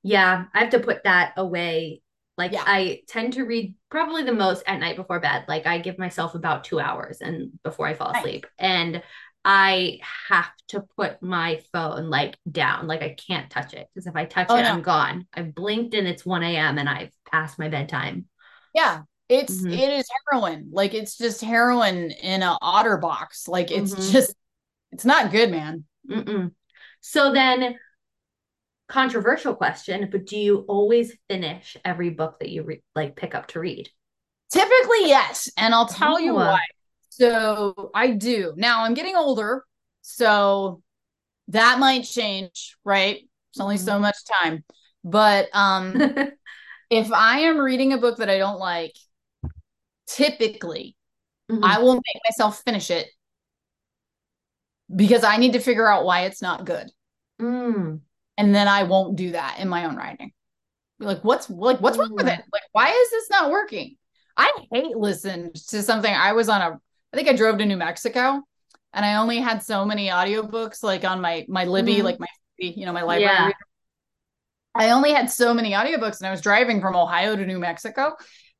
Yeah. 0.03 0.45
I 0.53 0.59
have 0.59 0.71
to 0.71 0.79
put 0.79 1.03
that 1.03 1.33
away 1.37 2.01
like 2.37 2.53
yeah. 2.53 2.63
I 2.65 3.01
tend 3.07 3.33
to 3.33 3.43
read 3.43 3.75
probably 3.89 4.23
the 4.23 4.33
most 4.33 4.63
at 4.65 4.79
night 4.79 4.95
before 4.95 5.19
bed. 5.19 5.45
Like 5.47 5.67
I 5.67 5.77
give 5.77 5.99
myself 5.99 6.33
about 6.33 6.63
two 6.63 6.79
hours 6.79 7.21
and 7.21 7.51
before 7.63 7.87
I 7.87 7.93
fall 7.93 8.11
asleep. 8.15 8.47
And 8.57 9.03
I 9.43 9.99
have 10.29 10.51
to 10.69 10.85
put 10.97 11.21
my 11.21 11.61
phone 11.71 12.09
like 12.09 12.37
down. 12.49 12.87
Like 12.87 13.03
I 13.03 13.15
can't 13.27 13.49
touch 13.49 13.73
it. 13.73 13.87
Because 13.93 14.07
if 14.07 14.15
I 14.15 14.25
touch 14.25 14.47
oh, 14.49 14.55
it, 14.55 14.63
no. 14.63 14.69
I'm 14.69 14.81
gone. 14.81 15.27
I've 15.33 15.53
blinked 15.53 15.93
and 15.93 16.07
it's 16.07 16.25
1 16.25 16.41
a.m. 16.43 16.77
and 16.77 16.89
I've 16.89 17.11
passed 17.31 17.59
my 17.59 17.69
bedtime. 17.69 18.25
Yeah. 18.73 19.01
It's 19.29 19.57
mm-hmm. 19.57 19.71
it 19.71 19.93
is 19.93 20.07
heroin. 20.25 20.69
Like 20.71 20.93
it's 20.93 21.17
just 21.17 21.41
heroin 21.41 22.11
in 22.11 22.41
a 22.43 22.57
otter 22.61 22.97
box. 22.97 23.47
Like 23.47 23.71
it's 23.71 23.93
mm-hmm. 23.93 24.11
just 24.11 24.35
it's 24.91 25.05
not 25.05 25.31
good, 25.31 25.51
man. 25.51 25.85
Mm-mm. 26.09 26.51
So 26.99 27.33
then 27.33 27.77
controversial 28.87 29.55
question, 29.55 30.09
but 30.11 30.25
do 30.25 30.37
you 30.37 30.65
always 30.67 31.13
finish 31.29 31.77
every 31.85 32.09
book 32.09 32.39
that 32.39 32.49
you 32.49 32.63
re- 32.63 32.83
like 32.95 33.15
pick 33.15 33.33
up 33.33 33.47
to 33.47 33.59
read? 33.59 33.89
Typically, 34.51 35.07
yes, 35.07 35.49
and 35.57 35.73
I'll 35.73 35.87
tell 35.87 36.19
you 36.19 36.35
why. 36.35 36.59
So 37.09 37.91
I 37.95 38.11
do. 38.11 38.53
Now 38.57 38.83
I'm 38.83 38.93
getting 38.93 39.15
older, 39.15 39.63
so 40.01 40.81
that 41.47 41.79
might 41.79 42.03
change, 42.03 42.75
right? 42.83 43.19
It's 43.51 43.61
only 43.61 43.75
mm-hmm. 43.75 43.85
so 43.85 43.99
much 43.99 44.17
time. 44.41 44.63
But 45.03 45.49
um 45.53 45.99
if 46.89 47.11
I 47.11 47.39
am 47.39 47.57
reading 47.57 47.93
a 47.93 47.97
book 47.97 48.17
that 48.17 48.29
I 48.29 48.37
don't 48.37 48.59
like, 48.59 48.95
typically 50.07 50.97
mm-hmm. 51.49 51.63
I 51.63 51.79
will 51.79 51.95
make 51.95 52.21
myself 52.29 52.61
finish 52.63 52.91
it 52.91 53.07
because 54.95 55.23
I 55.23 55.37
need 55.37 55.53
to 55.53 55.59
figure 55.59 55.89
out 55.89 56.05
why 56.05 56.21
it's 56.21 56.41
not 56.41 56.65
good. 56.65 56.91
Mm 57.41 58.01
and 58.41 58.55
then 58.55 58.67
I 58.67 58.83
won't 58.83 59.15
do 59.15 59.31
that 59.33 59.59
in 59.59 59.69
my 59.69 59.85
own 59.85 59.95
writing. 59.95 60.31
Be 60.99 61.05
like, 61.05 61.23
what's 61.23 61.47
like 61.47 61.79
what's 61.79 61.97
wrong 61.97 62.13
with 62.13 62.27
it? 62.27 62.41
Like, 62.51 62.63
why 62.71 62.89
is 62.89 63.11
this 63.11 63.29
not 63.29 63.51
working? 63.51 63.97
I 64.35 64.51
hate 64.71 64.97
listen 64.97 65.51
to 65.69 65.83
something. 65.83 66.11
I 66.11 66.33
was 66.33 66.49
on 66.49 66.61
a 66.61 66.79
I 67.13 67.17
think 67.17 67.27
I 67.27 67.33
drove 67.33 67.59
to 67.59 67.65
New 67.65 67.77
Mexico 67.77 68.41
and 68.93 69.05
I 69.05 69.15
only 69.15 69.37
had 69.37 69.61
so 69.61 69.85
many 69.85 70.09
audiobooks 70.09 70.81
like 70.81 71.03
on 71.05 71.21
my 71.21 71.45
my 71.47 71.65
Libby, 71.65 71.97
mm-hmm. 71.97 72.05
like 72.05 72.19
my 72.19 72.27
you 72.57 72.85
know, 72.85 72.93
my 72.93 73.03
library. 73.03 73.31
Yeah. 73.31 73.51
I 74.73 74.89
only 74.91 75.11
had 75.11 75.29
so 75.29 75.53
many 75.53 75.73
audiobooks 75.73 76.19
and 76.19 76.27
I 76.27 76.31
was 76.31 76.41
driving 76.41 76.81
from 76.81 76.95
Ohio 76.95 77.35
to 77.35 77.45
New 77.45 77.59
Mexico 77.59 78.13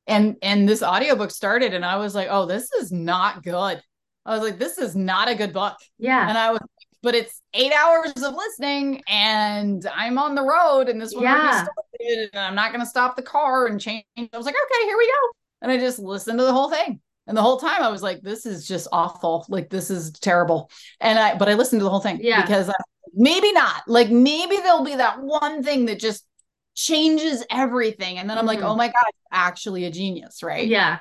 and 0.06 0.36
and 0.42 0.68
this 0.68 0.84
audiobook 0.84 1.32
started 1.32 1.74
and 1.74 1.84
I 1.84 1.96
was 1.96 2.14
like, 2.14 2.28
"Oh, 2.30 2.46
this 2.46 2.70
is 2.72 2.92
not 2.92 3.42
good." 3.42 3.82
I 4.24 4.34
was 4.34 4.42
like, 4.42 4.58
"This 4.58 4.78
is 4.78 4.94
not 4.94 5.28
a 5.28 5.34
good 5.34 5.52
book." 5.52 5.76
Yeah. 5.98 6.28
And 6.28 6.38
I 6.38 6.52
was 6.52 6.60
but 7.02 7.14
it's 7.14 7.42
eight 7.52 7.72
hours 7.72 8.12
of 8.22 8.34
listening 8.34 9.02
and 9.08 9.84
I'm 9.92 10.18
on 10.18 10.34
the 10.34 10.42
road 10.42 10.88
and 10.88 11.00
this 11.00 11.12
one 11.12 11.24
yeah. 11.24 11.64
started 11.64 12.30
and 12.32 12.40
I'm 12.40 12.54
not 12.54 12.70
going 12.70 12.80
to 12.80 12.88
stop 12.88 13.16
the 13.16 13.22
car 13.22 13.66
and 13.66 13.80
change. 13.80 14.04
I 14.16 14.36
was 14.36 14.46
like, 14.46 14.54
okay, 14.54 14.86
here 14.86 14.96
we 14.96 15.06
go. 15.06 15.32
And 15.62 15.72
I 15.72 15.78
just 15.78 15.98
listened 15.98 16.38
to 16.38 16.44
the 16.44 16.52
whole 16.52 16.70
thing. 16.70 17.00
And 17.26 17.36
the 17.36 17.42
whole 17.42 17.58
time 17.58 17.82
I 17.82 17.88
was 17.88 18.02
like, 18.02 18.20
this 18.22 18.46
is 18.46 18.66
just 18.66 18.88
awful. 18.92 19.46
Like, 19.48 19.68
this 19.68 19.90
is 19.90 20.12
terrible. 20.12 20.70
And 21.00 21.18
I, 21.18 21.36
but 21.36 21.48
I 21.48 21.54
listened 21.54 21.80
to 21.80 21.84
the 21.84 21.90
whole 21.90 22.00
thing 22.00 22.18
yeah. 22.20 22.42
because 22.42 22.68
I, 22.68 22.74
maybe 23.14 23.52
not. 23.52 23.82
Like, 23.86 24.10
maybe 24.10 24.56
there'll 24.56 24.84
be 24.84 24.96
that 24.96 25.20
one 25.20 25.62
thing 25.62 25.86
that 25.86 26.00
just 26.00 26.24
changes 26.74 27.44
everything. 27.50 28.18
And 28.18 28.28
then 28.28 28.38
I'm 28.38 28.46
mm-hmm. 28.46 28.60
like, 28.60 28.70
oh 28.70 28.76
my 28.76 28.86
God, 28.86 29.12
actually 29.30 29.84
a 29.84 29.90
genius, 29.90 30.42
right? 30.42 30.66
Yeah. 30.66 30.98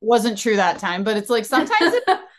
Wasn't 0.00 0.38
true 0.38 0.56
that 0.56 0.78
time, 0.78 1.04
but 1.04 1.16
it's 1.16 1.30
like 1.30 1.44
sometimes 1.44 1.94
it, 1.94 2.04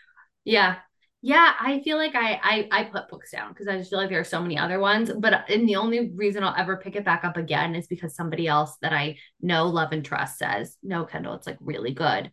yeah 0.44 0.76
Yeah, 1.22 1.54
I 1.60 1.82
feel 1.84 1.98
like 1.98 2.16
I 2.16 2.40
I, 2.44 2.70
I 2.72 2.84
put 2.86 3.08
books 3.08 3.32
down 3.32 3.50
because 3.50 3.68
I 3.70 3.78
just 3.78 3.90
feel 3.90 4.00
like 4.00 4.10
there 4.10 4.20
are 4.20 4.26
so 4.26 4.42
many 4.42 4.58
other 4.58 4.80
ones. 4.80 5.10
But 5.18 5.50
and 5.50 5.68
the 5.68 5.78
only 5.78 6.12
reason 6.12 6.44
I'll 6.44 6.56
ever 6.58 6.78
pick 6.78 6.96
it 6.98 7.06
back 7.06 7.24
up 7.24 7.38
again 7.38 7.76
is 7.76 7.88
because 7.88 8.14
somebody 8.16 8.48
else 8.48 8.76
that 8.82 8.92
I 8.94 9.18
know, 9.42 9.68
love, 9.68 9.94
and 9.94 10.04
trust 10.04 10.38
says, 10.38 10.78
no, 10.84 11.06
Kendall, 11.06 11.36
it's 11.36 11.48
like 11.48 11.58
really 11.62 11.94
good. 11.94 12.30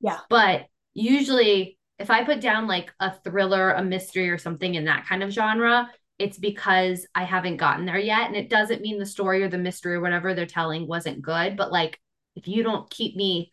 Yeah. 0.00 0.18
But 0.28 0.66
usually 0.94 1.78
if 2.00 2.10
I 2.10 2.24
put 2.24 2.40
down 2.40 2.66
like 2.66 2.92
a 2.98 3.14
thriller, 3.24 3.70
a 3.72 3.84
mystery, 3.84 4.28
or 4.30 4.38
something 4.38 4.74
in 4.74 4.86
that 4.86 5.06
kind 5.06 5.22
of 5.22 5.30
genre, 5.30 5.88
it's 6.18 6.38
because 6.38 7.06
I 7.14 7.24
haven't 7.24 7.58
gotten 7.58 7.86
there 7.86 7.98
yet. 7.98 8.26
And 8.26 8.36
it 8.36 8.50
doesn't 8.50 8.82
mean 8.82 8.98
the 8.98 9.06
story 9.06 9.44
or 9.44 9.48
the 9.48 9.58
mystery 9.58 9.94
or 9.94 10.00
whatever 10.00 10.34
they're 10.34 10.46
telling 10.46 10.88
wasn't 10.88 11.22
good. 11.22 11.56
But 11.56 11.70
like 11.70 12.00
if 12.34 12.48
you 12.48 12.64
don't 12.64 12.90
keep 12.90 13.14
me 13.14 13.51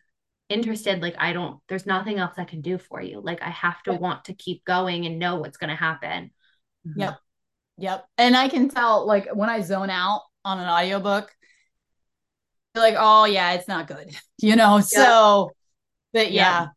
interested 0.50 1.00
like 1.00 1.14
i 1.18 1.32
don't 1.32 1.60
there's 1.68 1.86
nothing 1.86 2.18
else 2.18 2.34
i 2.36 2.44
can 2.44 2.60
do 2.60 2.76
for 2.76 3.00
you. 3.00 3.20
Like 3.20 3.40
i 3.42 3.48
have 3.48 3.82
to 3.84 3.94
want 3.94 4.26
to 4.26 4.34
keep 4.34 4.64
going 4.64 5.06
and 5.06 5.18
know 5.18 5.36
what's 5.36 5.56
going 5.56 5.70
to 5.70 5.76
happen 5.76 6.30
mm-hmm. 6.86 7.00
yep. 7.00 7.18
Yep 7.78 8.04
and 8.18 8.36
i 8.36 8.48
can 8.48 8.68
tell 8.68 9.06
like 9.06 9.28
when 9.34 9.48
i 9.48 9.62
zone 9.62 9.90
out 9.90 10.22
on 10.44 10.58
an 10.58 10.68
audiobook 10.68 11.30
like 12.74 12.96
oh 12.98 13.24
yeah 13.24 13.52
it's 13.52 13.68
not 13.68 13.86
good 13.86 14.14
you 14.38 14.56
know? 14.56 14.76
Yep. 14.76 14.84
so 14.84 15.50
but 16.12 16.32
yeah, 16.32 16.68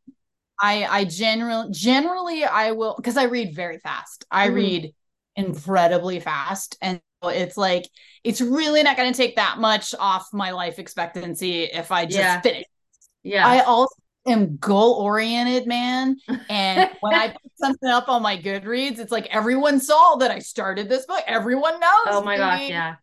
i 0.61 0.85
i 0.85 1.03
generally 1.03 1.71
generally 1.71 2.43
i 2.45 2.71
will 2.71 2.95
because 2.95 3.17
i 3.17 3.23
read 3.23 3.55
very 3.55 3.79
fast. 3.79 4.25
I 4.29 4.47
mm-hmm. 4.47 4.55
read 4.55 4.93
incredibly 5.35 6.19
fast. 6.19 6.77
And 6.81 7.01
it's 7.23 7.57
like 7.57 7.89
it's 8.23 8.41
really 8.41 8.83
not 8.83 8.97
going 8.97 9.11
to 9.11 9.17
take 9.17 9.37
that 9.37 9.57
much 9.57 9.95
off 9.97 10.27
my 10.33 10.51
life 10.51 10.77
expectancy 10.77 11.63
if 11.63 11.89
i 11.89 12.03
just 12.03 12.17
yeah. 12.17 12.41
finish 12.41 12.65
yeah. 13.23 13.47
I 13.47 13.61
also 13.61 13.95
am 14.27 14.57
goal 14.57 14.93
oriented, 15.01 15.67
man. 15.67 16.17
And 16.49 16.89
when 17.01 17.13
I 17.13 17.29
put 17.29 17.51
something 17.55 17.89
up 17.89 18.09
on 18.09 18.21
my 18.21 18.37
Goodreads, 18.37 18.99
it's 18.99 19.11
like 19.11 19.27
everyone 19.27 19.79
saw 19.79 20.15
that 20.17 20.31
I 20.31 20.39
started 20.39 20.89
this 20.89 21.05
book. 21.05 21.23
Everyone 21.27 21.79
knows. 21.79 22.07
Oh 22.07 22.21
my 22.23 22.35
me. 22.35 22.37
gosh, 22.37 22.69
yeah. 22.69 22.95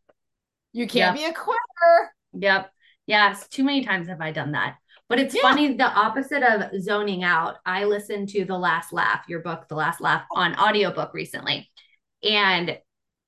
You 0.73 0.87
can't 0.87 1.19
yep. 1.19 1.27
be 1.27 1.31
a 1.31 1.35
quitter. 1.35 2.13
Yep. 2.35 2.73
Yes. 3.07 3.49
Too 3.49 3.65
many 3.65 3.85
times 3.85 4.09
have 4.09 4.21
I 4.21 4.31
done 4.31 4.53
that. 4.53 4.77
But 5.09 5.19
it's 5.19 5.35
yeah. 5.35 5.43
funny, 5.43 5.75
the 5.75 5.91
opposite 5.91 6.45
of 6.45 6.81
zoning 6.81 7.25
out. 7.25 7.57
I 7.67 7.85
listened 7.85 8.29
to 8.29 8.45
The 8.45 8.57
Last 8.57 8.93
Laugh, 8.93 9.25
your 9.27 9.41
book, 9.41 9.67
The 9.69 9.75
Last 9.75 10.01
Laugh, 10.01 10.23
on 10.31 10.55
audiobook 10.55 11.13
recently. 11.13 11.69
And 12.23 12.79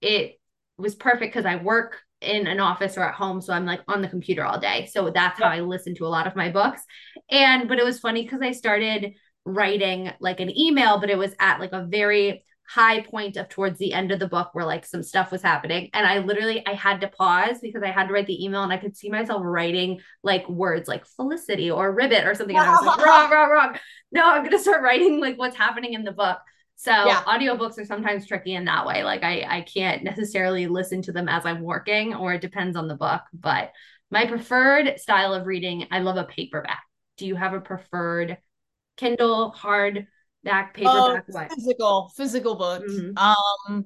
it 0.01 0.39
was 0.79 0.95
perfect 0.95 1.35
because 1.35 1.45
I 1.45 1.57
work 1.57 2.01
in 2.23 2.47
an 2.47 2.61
office 2.61 2.97
or 2.97 3.03
at 3.03 3.15
home 3.15 3.41
so 3.41 3.53
i'm 3.53 3.67
like 3.67 3.81
on 3.89 4.03
the 4.03 4.09
computer 4.09 4.45
all 4.45 4.59
day. 4.59 4.89
So 4.93 5.11
that's 5.11 5.41
how 5.41 5.49
i 5.49 5.61
listen 5.61 5.95
to 5.97 6.07
a 6.07 6.09
lot 6.09 6.27
of 6.27 6.37
my 6.37 6.51
books. 6.51 6.83
And 7.31 7.69
but 7.69 7.79
it 7.79 7.85
was 7.85 7.99
funny 7.99 8.23
because 8.23 8.41
i 8.43 8.53
started 8.53 9.15
writing 9.45 10.11
like 10.21 10.41
an 10.41 10.57
email 10.57 11.01
but 11.01 11.11
it 11.11 11.19
was 11.19 11.35
at 11.41 11.61
like 11.61 11.73
a 11.73 11.85
very 11.85 12.45
high 12.69 13.03
point 13.03 13.37
of 13.37 13.49
towards 13.49 13.79
the 13.79 13.93
end 13.93 14.13
of 14.13 14.21
the 14.21 14.29
book 14.29 14.51
where 14.53 14.65
like 14.65 14.87
some 14.87 15.03
stuff 15.03 15.33
was 15.33 15.43
happening. 15.43 15.91
And 15.93 16.07
i 16.07 16.19
literally 16.19 16.65
i 16.67 16.73
had 16.73 17.01
to 17.01 17.09
pause 17.09 17.59
because 17.61 17.83
i 17.83 17.91
had 17.91 18.07
to 18.09 18.15
write 18.15 18.27
the 18.27 18.45
email 18.45 18.63
and 18.63 18.73
i 18.73 18.77
could 18.77 18.97
see 18.97 19.11
myself 19.11 19.43
writing 19.45 20.01
like 20.23 20.49
words 20.49 20.89
like 20.89 21.05
felicity 21.05 21.71
or 21.71 21.93
ribbit 21.93 22.25
or 22.25 22.35
something. 22.35 22.57
And 22.57 22.67
i 22.67 22.71
was 22.71 22.87
like 22.87 23.05
wrong 23.05 23.31
wrong 23.31 23.51
wrong. 23.51 23.79
No 24.13 24.25
i'm 24.25 24.45
gonna 24.45 24.59
start 24.59 24.83
writing 24.83 25.21
like 25.21 25.39
what's 25.39 25.57
happening 25.57 25.95
in 25.95 26.05
the 26.05 26.13
book 26.13 26.39
so 26.83 26.91
yeah. 26.91 27.23
audiobooks 27.29 27.79
are 27.79 27.85
sometimes 27.85 28.27
tricky 28.27 28.55
in 28.55 28.65
that 28.65 28.85
way. 28.85 29.05
Like 29.05 29.23
I 29.23 29.47
I 29.49 29.61
can't 29.61 30.03
necessarily 30.03 30.67
listen 30.67 31.01
to 31.03 31.13
them 31.13 31.29
as 31.29 31.47
I'm 31.47 31.63
working 31.63 32.13
or 32.13 32.35
it 32.35 32.41
depends 32.41 32.77
on 32.77 32.89
the 32.89 32.97
book, 32.97 33.21
but 33.33 33.71
my 34.11 34.27
preferred 34.27 34.99
style 34.99 35.33
of 35.33 35.47
reading, 35.47 35.87
I 35.93 36.01
love 36.01 36.17
a 36.17 36.25
paperback. 36.25 36.83
Do 37.19 37.27
you 37.29 37.37
have 37.37 37.55
a 37.55 37.61
preferred 37.61 38.37
Kindle, 38.97 39.55
hardback, 39.57 40.75
paperback, 40.75 41.25
oh. 41.33 41.49
Physical, 41.55 42.13
physical 42.17 42.57
book. 42.57 42.83
Mm-hmm. 42.85 43.17
Um 43.17 43.85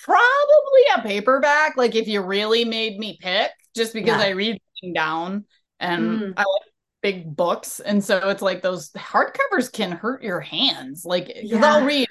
probably 0.00 0.82
a 0.96 1.02
paperback 1.02 1.76
like 1.76 1.94
if 1.94 2.08
you 2.08 2.22
really 2.22 2.64
made 2.64 2.98
me 2.98 3.18
pick 3.20 3.50
just 3.74 3.94
because 3.94 4.20
yeah. 4.20 4.26
I 4.26 4.30
read 4.30 4.60
down 4.94 5.44
and 5.78 6.20
mm. 6.20 6.34
I 6.36 6.40
like 6.40 6.72
big 7.02 7.36
books 7.36 7.80
and 7.80 8.02
so 8.02 8.28
it's 8.28 8.42
like 8.42 8.62
those 8.62 8.90
hardcovers 8.90 9.72
can 9.72 9.92
hurt 9.92 10.22
your 10.22 10.40
hands 10.40 11.04
like 11.04 11.28
because 11.28 11.50
yeah. 11.50 11.64
I'll 11.64 11.84
read 11.84 12.08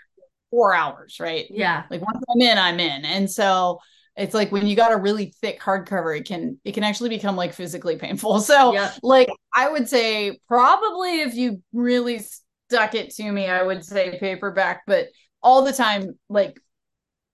four 0.56 0.74
hours, 0.74 1.18
right? 1.20 1.46
Yeah. 1.50 1.84
Like 1.90 2.02
once 2.02 2.24
I'm 2.30 2.42
in, 2.42 2.58
I'm 2.58 2.80
in. 2.80 3.04
And 3.04 3.30
so 3.30 3.80
it's 4.16 4.34
like 4.34 4.52
when 4.52 4.66
you 4.66 4.76
got 4.76 4.94
a 4.94 4.98
really 4.98 5.34
thick 5.42 5.60
hardcover, 5.60 6.18
it 6.18 6.26
can 6.26 6.58
it 6.64 6.74
can 6.74 6.84
actually 6.84 7.10
become 7.10 7.36
like 7.36 7.54
physically 7.54 7.98
painful. 7.98 8.40
So 8.46 8.74
yep. 8.74 8.94
like 9.04 9.28
I 9.54 9.70
would 9.70 9.90
say 9.90 10.40
probably 10.48 11.22
if 11.22 11.36
you 11.36 11.62
really 11.74 12.22
stuck 12.70 12.96
it 12.96 13.12
to 13.16 13.30
me, 13.30 13.48
I 13.48 13.64
would 13.64 13.84
say 13.84 14.18
paperback, 14.18 14.84
but 14.88 15.08
all 15.44 15.66
the 15.66 15.74
time, 15.74 16.18
like 16.30 16.58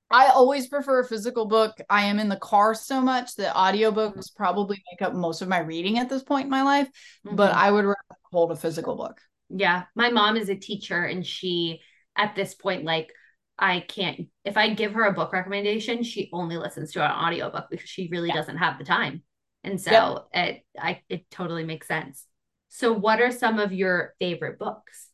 I 0.09 0.27
always 0.29 0.67
prefer 0.67 1.01
a 1.01 1.07
physical 1.07 1.45
book. 1.45 1.77
I 1.89 2.05
am 2.05 2.19
in 2.19 2.27
the 2.27 2.35
car 2.37 2.73
so 2.73 3.01
much 3.01 3.35
that 3.35 3.55
audiobooks 3.55 4.35
probably 4.35 4.81
make 4.91 5.07
up 5.07 5.13
most 5.13 5.41
of 5.41 5.47
my 5.47 5.59
reading 5.59 5.99
at 5.99 6.09
this 6.09 6.23
point 6.23 6.45
in 6.45 6.49
my 6.49 6.63
life, 6.63 6.87
mm-hmm. 7.25 7.35
but 7.35 7.53
I 7.53 7.71
would 7.71 7.85
hold 8.31 8.51
a 8.51 8.55
physical 8.55 8.95
book. 8.95 9.21
Yeah. 9.49 9.83
My 9.95 10.09
mom 10.09 10.37
is 10.37 10.49
a 10.49 10.55
teacher 10.55 11.03
and 11.03 11.25
she 11.25 11.81
at 12.15 12.35
this 12.35 12.53
point 12.53 12.83
like 12.83 13.11
I 13.57 13.81
can't 13.81 14.27
if 14.43 14.57
I 14.57 14.73
give 14.73 14.93
her 14.93 15.03
a 15.03 15.13
book 15.13 15.33
recommendation, 15.33 16.03
she 16.03 16.29
only 16.33 16.57
listens 16.57 16.93
to 16.93 17.03
an 17.03 17.11
audiobook 17.11 17.67
because 17.69 17.89
she 17.89 18.07
really 18.11 18.29
yeah. 18.29 18.35
doesn't 18.35 18.57
have 18.57 18.77
the 18.77 18.85
time. 18.85 19.21
And 19.63 19.79
so 19.79 20.27
yep. 20.33 20.47
it 20.47 20.65
I 20.79 21.01
it 21.09 21.29
totally 21.29 21.63
makes 21.63 21.87
sense. 21.87 22.25
So 22.69 22.93
what 22.93 23.21
are 23.21 23.31
some 23.31 23.59
of 23.59 23.71
your 23.71 24.15
favorite 24.19 24.57
books? 24.57 25.09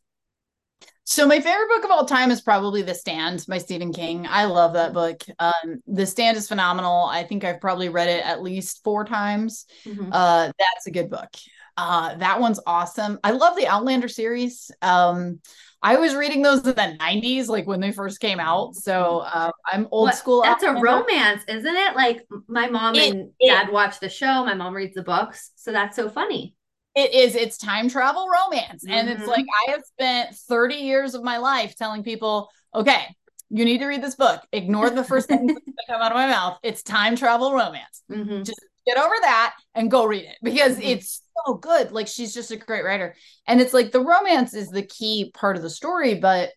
So 1.04 1.26
my 1.26 1.40
favorite 1.40 1.68
book 1.68 1.84
of 1.84 1.90
all 1.90 2.04
time 2.04 2.30
is 2.30 2.42
probably 2.42 2.82
The 2.82 2.94
Stand 2.94 3.44
by 3.48 3.56
Stephen 3.56 3.94
King. 3.94 4.26
I 4.28 4.44
love 4.44 4.74
that 4.74 4.92
book. 4.92 5.22
Um, 5.38 5.82
the 5.86 6.04
Stand 6.04 6.36
is 6.36 6.46
phenomenal. 6.46 7.06
I 7.06 7.24
think 7.24 7.44
I've 7.44 7.62
probably 7.62 7.88
read 7.88 8.10
it 8.10 8.24
at 8.26 8.42
least 8.42 8.84
four 8.84 9.06
times. 9.06 9.64
Mm-hmm. 9.86 10.10
Uh, 10.12 10.52
that's 10.58 10.86
a 10.86 10.90
good 10.90 11.08
book. 11.08 11.30
Uh, 11.78 12.14
that 12.16 12.40
one's 12.40 12.60
awesome. 12.66 13.18
I 13.24 13.30
love 13.30 13.56
the 13.56 13.66
Outlander 13.66 14.08
series. 14.08 14.70
Um, 14.82 15.40
I 15.80 15.96
was 15.96 16.14
reading 16.14 16.42
those 16.42 16.58
in 16.58 16.74
the 16.74 16.96
90s, 17.00 17.48
like 17.48 17.66
when 17.66 17.80
they 17.80 17.92
first 17.92 18.20
came 18.20 18.40
out. 18.40 18.74
So 18.74 19.18
uh, 19.18 19.52
I'm 19.66 19.86
old 19.90 20.08
what, 20.08 20.16
school. 20.16 20.42
That's 20.42 20.64
a 20.64 20.74
romance, 20.74 21.42
isn't 21.46 21.76
it? 21.76 21.94
Like 21.94 22.26
my 22.48 22.68
mom 22.68 22.96
it, 22.96 23.12
and 23.12 23.30
it, 23.38 23.48
dad 23.48 23.72
watch 23.72 24.00
the 24.00 24.08
show. 24.08 24.44
My 24.44 24.54
mom 24.54 24.74
reads 24.74 24.94
the 24.94 25.04
books. 25.04 25.52
So 25.54 25.70
that's 25.70 25.94
so 25.94 26.08
funny. 26.08 26.56
It 26.96 27.14
is. 27.14 27.36
It's 27.36 27.58
time 27.58 27.88
travel 27.88 28.26
romance. 28.28 28.84
Mm-hmm. 28.84 28.92
And 28.92 29.08
it's 29.08 29.20
mm-hmm. 29.20 29.30
like 29.30 29.46
I 29.68 29.70
have 29.70 29.82
spent 29.84 30.34
30 30.34 30.74
years 30.76 31.14
of 31.14 31.22
my 31.22 31.38
life 31.38 31.76
telling 31.76 32.02
people, 32.02 32.50
okay, 32.74 33.14
you 33.50 33.64
need 33.64 33.78
to 33.78 33.86
read 33.86 34.02
this 34.02 34.16
book. 34.16 34.42
Ignore 34.52 34.90
the 34.90 35.04
first 35.04 35.28
thing 35.28 35.46
that 35.46 35.62
come 35.88 36.02
out 36.02 36.10
of 36.10 36.16
my 36.16 36.26
mouth. 36.26 36.58
It's 36.64 36.82
time 36.82 37.14
travel 37.14 37.52
romance. 37.52 38.02
Mm-hmm. 38.10 38.42
Just 38.42 38.60
get 38.88 38.98
over 38.98 39.14
that 39.20 39.54
and 39.74 39.90
go 39.90 40.04
read 40.04 40.24
it 40.24 40.36
because 40.42 40.74
mm-hmm. 40.74 40.88
it's 40.88 41.22
so 41.46 41.54
good. 41.54 41.92
Like 41.92 42.08
she's 42.08 42.34
just 42.34 42.50
a 42.50 42.56
great 42.56 42.84
writer. 42.84 43.14
And 43.46 43.60
it's 43.60 43.74
like 43.74 43.92
the 43.92 44.00
romance 44.00 44.54
is 44.54 44.70
the 44.70 44.82
key 44.82 45.30
part 45.34 45.56
of 45.56 45.62
the 45.62 45.70
story, 45.70 46.14
but 46.14 46.50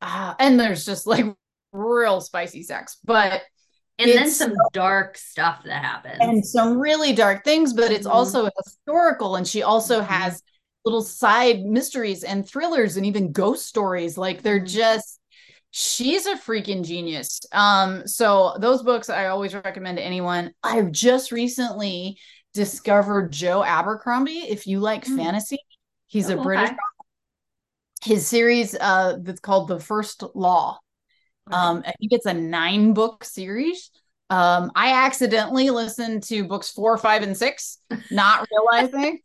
uh, 0.00 0.34
and 0.38 0.58
there's 0.58 0.84
just 0.84 1.06
like 1.06 1.24
real 1.72 2.20
spicy 2.20 2.62
sex, 2.62 2.98
but 3.04 3.42
and 3.98 4.10
then 4.10 4.28
some 4.28 4.54
dark 4.72 5.16
stuff 5.16 5.62
that 5.64 5.84
happens 5.84 6.18
and 6.20 6.44
some 6.44 6.78
really 6.78 7.12
dark 7.12 7.44
things, 7.44 7.72
but 7.72 7.92
it's 7.92 8.06
mm-hmm. 8.06 8.16
also 8.16 8.48
historical. 8.64 9.36
And 9.36 9.46
she 9.46 9.62
also 9.62 10.00
mm-hmm. 10.00 10.12
has 10.12 10.42
little 10.84 11.02
side 11.02 11.64
mysteries 11.64 12.24
and 12.24 12.46
thrillers 12.46 12.96
and 12.96 13.06
even 13.06 13.32
ghost 13.32 13.66
stories. 13.66 14.18
Like 14.18 14.42
they're 14.42 14.58
mm-hmm. 14.58 14.66
just 14.66 15.20
she's 15.76 16.26
a 16.26 16.36
freaking 16.36 16.84
genius. 16.84 17.40
Um, 17.50 18.06
so 18.06 18.56
those 18.60 18.84
books 18.84 19.10
I 19.10 19.26
always 19.26 19.54
recommend 19.54 19.98
to 19.98 20.04
anyone. 20.04 20.52
I've 20.62 20.92
just 20.92 21.32
recently 21.32 22.16
discovered 22.52 23.32
Joe 23.32 23.64
Abercrombie. 23.64 24.46
If 24.48 24.68
you 24.68 24.78
like 24.78 25.04
mm. 25.04 25.16
fantasy, 25.16 25.58
he's 26.06 26.30
oh, 26.30 26.38
a 26.38 26.42
British. 26.42 26.70
Okay. 26.70 26.78
His 28.04 28.28
series 28.28 28.76
uh 28.80 29.16
that's 29.20 29.40
called 29.40 29.66
The 29.66 29.80
First 29.80 30.22
Law. 30.34 30.78
Um, 31.50 31.82
I 31.84 31.92
think 31.98 32.12
it's 32.12 32.26
a 32.26 32.34
nine 32.34 32.94
book 32.94 33.24
series. 33.24 33.90
Um, 34.30 34.70
I 34.76 35.04
accidentally 35.04 35.70
listened 35.70 36.22
to 36.24 36.44
books 36.44 36.70
four, 36.70 36.96
five, 36.98 37.22
and 37.22 37.36
six, 37.36 37.78
not 38.12 38.46
realizing. 38.50 39.18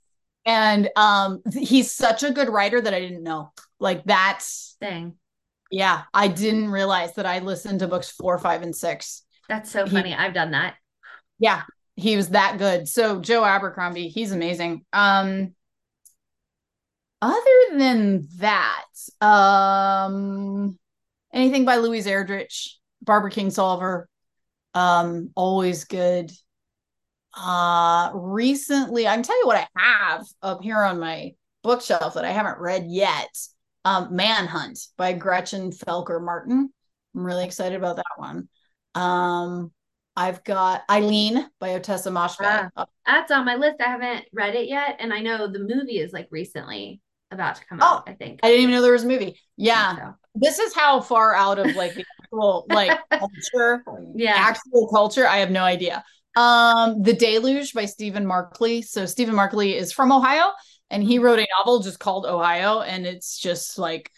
and 0.45 0.89
um, 0.95 1.41
he's 1.53 1.93
such 1.93 2.23
a 2.23 2.31
good 2.31 2.49
writer 2.49 2.81
that 2.81 2.93
I 2.93 2.99
didn't 2.99 3.23
know. 3.23 3.51
Like 3.79 4.03
that's 4.05 4.75
thing. 4.79 5.15
Yeah, 5.71 6.03
I 6.13 6.27
didn't 6.27 6.69
realize 6.69 7.13
that 7.15 7.25
I 7.25 7.39
listened 7.39 7.79
to 7.79 7.87
books 7.87 8.09
four, 8.09 8.37
five, 8.39 8.63
and 8.63 8.75
six. 8.75 9.23
That's 9.47 9.71
so 9.71 9.85
funny. 9.85 10.09
He, 10.09 10.15
I've 10.15 10.33
done 10.33 10.51
that. 10.51 10.75
Yeah, 11.37 11.63
he 11.95 12.15
was 12.15 12.29
that 12.29 12.57
good. 12.57 12.87
So 12.87 13.19
Joe 13.19 13.43
Abercrombie, 13.43 14.09
he's 14.09 14.31
amazing. 14.31 14.85
Um 14.93 15.53
other 17.21 17.77
than 17.77 18.27
that, 18.37 18.85
um 19.21 20.77
anything 21.33 21.65
by 21.65 21.77
Louise 21.77 22.07
Erdrich, 22.07 22.69
Barbara 23.01 23.31
Kingsolver, 23.31 24.05
um, 24.73 25.31
always 25.35 25.85
good. 25.85 26.31
Uh 27.35 28.11
recently, 28.13 29.07
I 29.07 29.13
can 29.15 29.23
tell 29.23 29.39
you 29.39 29.47
what 29.47 29.57
I 29.57 29.79
have 29.79 30.25
up 30.41 30.63
here 30.63 30.81
on 30.83 30.99
my 30.99 31.33
bookshelf 31.63 32.15
that 32.15 32.25
I 32.25 32.31
haven't 32.31 32.59
read 32.59 32.85
yet. 32.87 33.29
Um, 33.85 34.15
Manhunt 34.15 34.79
by 34.97 35.13
Gretchen 35.13 35.71
Felker 35.71 36.23
Martin. 36.23 36.69
I'm 37.15 37.25
really 37.25 37.45
excited 37.45 37.77
about 37.77 37.95
that 37.95 38.05
one. 38.17 38.49
Um, 38.95 39.71
I've 40.15 40.43
got 40.43 40.83
Eileen 40.91 41.49
by 41.59 41.69
Ottessa 41.69 42.11
Moshfegh. 42.11 42.69
Ah, 42.75 42.85
that's 43.05 43.31
on 43.31 43.45
my 43.45 43.55
list. 43.55 43.77
I 43.79 43.89
haven't 43.89 44.25
read 44.33 44.55
it 44.55 44.67
yet, 44.67 44.97
and 44.99 45.13
I 45.13 45.21
know 45.21 45.47
the 45.47 45.59
movie 45.59 45.99
is 45.99 46.11
like 46.11 46.27
recently 46.29 46.99
about 47.31 47.55
to 47.55 47.65
come 47.65 47.81
out. 47.81 48.03
I 48.07 48.13
think. 48.13 48.41
I 48.43 48.47
didn't 48.47 48.63
even 48.63 48.75
know 48.75 48.81
there 48.81 48.91
was 48.91 49.05
a 49.05 49.07
movie. 49.07 49.39
Yeah, 49.55 49.95
so. 49.95 50.15
this 50.35 50.59
is 50.59 50.73
how 50.73 50.99
far 50.99 51.33
out 51.33 51.57
of 51.57 51.73
like 51.75 51.95
the 51.95 52.03
actual 52.21 52.65
like 52.69 52.99
culture, 53.09 53.83
yeah, 54.13 54.33
actual 54.35 54.89
culture. 54.89 55.25
I 55.25 55.37
have 55.37 55.51
no 55.51 55.63
idea. 55.63 56.03
Um, 56.35 57.01
The 57.01 57.13
Deluge 57.13 57.73
by 57.73 57.85
Stephen 57.85 58.25
Markley. 58.25 58.81
So 58.81 59.05
Stephen 59.05 59.35
Markley 59.35 59.75
is 59.75 59.91
from 59.91 60.11
Ohio, 60.11 60.51
and 60.89 61.03
he 61.03 61.19
wrote 61.19 61.39
a 61.39 61.47
novel 61.57 61.79
just 61.79 61.99
called 61.99 62.25
Ohio, 62.25 62.81
and 62.81 63.05
it's 63.05 63.37
just 63.37 63.77
like 63.77 64.11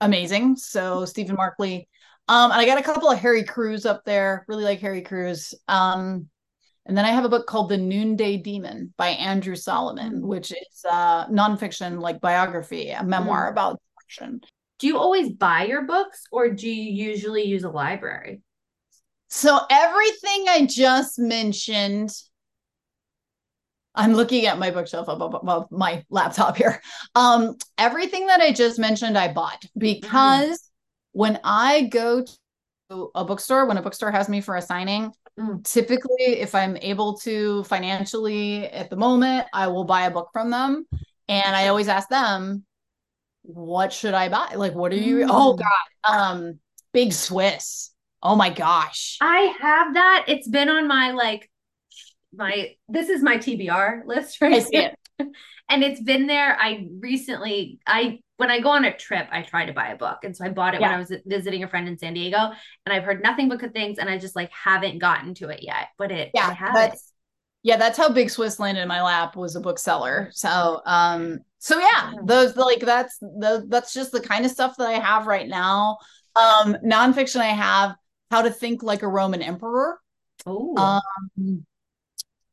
amazing. 0.00 0.56
So 0.56 1.04
Stephen 1.04 1.36
Markley. 1.36 1.88
Um, 2.28 2.50
and 2.50 2.60
I 2.60 2.66
got 2.66 2.78
a 2.78 2.82
couple 2.82 3.08
of 3.08 3.18
Harry 3.18 3.44
Crews 3.44 3.86
up 3.86 4.04
there. 4.04 4.44
Really 4.48 4.64
like 4.64 4.80
Harry 4.80 5.02
Crews. 5.02 5.54
Um, 5.68 6.28
and 6.86 6.96
then 6.96 7.04
I 7.04 7.10
have 7.10 7.24
a 7.24 7.28
book 7.28 7.46
called 7.46 7.68
The 7.68 7.76
Noonday 7.76 8.38
Demon 8.38 8.94
by 8.96 9.08
Andrew 9.08 9.56
Solomon, 9.56 10.22
mm. 10.22 10.26
which 10.26 10.52
is 10.52 10.84
a 10.84 11.26
nonfiction 11.30 12.00
like 12.00 12.20
biography, 12.20 12.90
a 12.90 13.02
memoir 13.02 13.48
mm. 13.48 13.52
about 13.52 13.80
fiction. 14.02 14.40
Do 14.78 14.86
you 14.86 14.98
always 14.98 15.30
buy 15.30 15.64
your 15.64 15.82
books 15.86 16.24
or 16.30 16.50
do 16.50 16.68
you 16.68 17.08
usually 17.08 17.44
use 17.44 17.64
a 17.64 17.70
library? 17.70 18.42
So 19.28 19.58
everything 19.68 20.44
I 20.48 20.66
just 20.66 21.18
mentioned, 21.18 22.10
I'm 23.96 24.12
looking 24.12 24.46
at 24.46 24.58
my 24.58 24.70
bookshelf 24.70 25.08
above, 25.08 25.70
my 25.70 26.04
laptop 26.10 26.56
here. 26.56 26.80
Um, 27.14 27.56
everything 27.78 28.26
that 28.26 28.40
I 28.40 28.52
just 28.52 28.78
mentioned, 28.78 29.16
I 29.16 29.32
bought 29.32 29.64
because 29.76 30.58
mm. 30.58 30.68
when 31.12 31.40
I 31.42 31.82
go 31.82 32.24
to 32.90 33.10
a 33.14 33.24
bookstore, 33.24 33.66
when 33.66 33.78
a 33.78 33.82
bookstore 33.82 34.12
has 34.12 34.28
me 34.28 34.40
for 34.40 34.56
a 34.56 34.62
signing, 34.62 35.12
Mm. 35.38 35.62
Typically, 35.64 36.40
if 36.40 36.54
I'm 36.54 36.76
able 36.78 37.18
to 37.18 37.62
financially 37.64 38.66
at 38.68 38.88
the 38.90 38.96
moment, 38.96 39.46
I 39.52 39.66
will 39.68 39.84
buy 39.84 40.06
a 40.06 40.10
book 40.10 40.30
from 40.32 40.50
them. 40.50 40.86
And 41.28 41.56
I 41.56 41.68
always 41.68 41.88
ask 41.88 42.08
them, 42.08 42.64
what 43.42 43.92
should 43.92 44.14
I 44.14 44.28
buy? 44.28 44.54
Like, 44.54 44.74
what 44.74 44.92
are 44.92 44.96
you? 44.96 45.24
Oh, 45.24 45.26
mm. 45.26 45.30
Oh 45.30 45.56
God. 45.56 46.12
Um, 46.12 46.58
Big 46.92 47.12
Swiss. 47.12 47.90
Oh 48.22 48.34
my 48.34 48.48
gosh. 48.50 49.18
I 49.20 49.54
have 49.60 49.94
that. 49.94 50.24
It's 50.28 50.48
been 50.48 50.68
on 50.68 50.88
my 50.88 51.12
like 51.12 51.50
my 52.36 52.74
this 52.88 53.08
is 53.08 53.22
my 53.22 53.38
TBR 53.38 54.06
list 54.06 54.38
right 54.40 54.54
I 54.54 54.58
see 54.60 54.76
it. 54.76 54.98
and 55.68 55.82
it's 55.82 56.00
been 56.00 56.26
there. 56.26 56.56
I 56.60 56.88
recently 57.00 57.80
I 57.86 58.20
when 58.36 58.50
I 58.50 58.60
go 58.60 58.70
on 58.70 58.84
a 58.84 58.96
trip, 58.96 59.26
I 59.30 59.42
try 59.42 59.64
to 59.64 59.72
buy 59.72 59.88
a 59.88 59.96
book. 59.96 60.18
And 60.22 60.36
so 60.36 60.44
I 60.44 60.50
bought 60.50 60.74
it 60.74 60.80
yeah. 60.80 60.88
when 60.88 60.96
I 60.96 60.98
was 60.98 61.12
visiting 61.24 61.64
a 61.64 61.68
friend 61.68 61.88
in 61.88 61.98
San 61.98 62.14
Diego 62.14 62.50
and 62.84 62.92
I've 62.92 63.04
heard 63.04 63.22
nothing 63.22 63.48
but 63.48 63.60
good 63.60 63.72
things 63.72 63.98
and 63.98 64.10
I 64.10 64.18
just 64.18 64.36
like 64.36 64.50
haven't 64.50 64.98
gotten 64.98 65.34
to 65.34 65.48
it 65.48 65.62
yet. 65.62 65.88
But 65.98 66.12
it 66.12 66.30
yeah, 66.34 66.54
that's 66.72 66.94
it. 66.94 67.12
yeah, 67.62 67.76
that's 67.76 67.96
how 67.96 68.10
Big 68.10 68.30
Swiss 68.30 68.60
landed 68.60 68.82
in 68.82 68.88
my 68.88 69.02
lap 69.02 69.36
was 69.36 69.56
a 69.56 69.60
bookseller. 69.60 70.30
So 70.32 70.82
um 70.84 71.38
so 71.58 71.78
yeah, 71.78 72.12
those 72.22 72.56
like 72.56 72.80
that's 72.80 73.18
the 73.18 73.64
that's 73.68 73.94
just 73.94 74.12
the 74.12 74.20
kind 74.20 74.44
of 74.44 74.50
stuff 74.50 74.76
that 74.78 74.88
I 74.88 74.98
have 74.98 75.26
right 75.26 75.48
now. 75.48 75.98
Um 76.36 76.76
nonfiction 76.84 77.40
I 77.40 77.46
have 77.46 77.96
How 78.30 78.42
to 78.42 78.50
Think 78.50 78.82
Like 78.82 79.02
a 79.02 79.08
Roman 79.08 79.42
Emperor. 79.42 79.98
Oh. 80.44 80.76
Um 80.76 81.64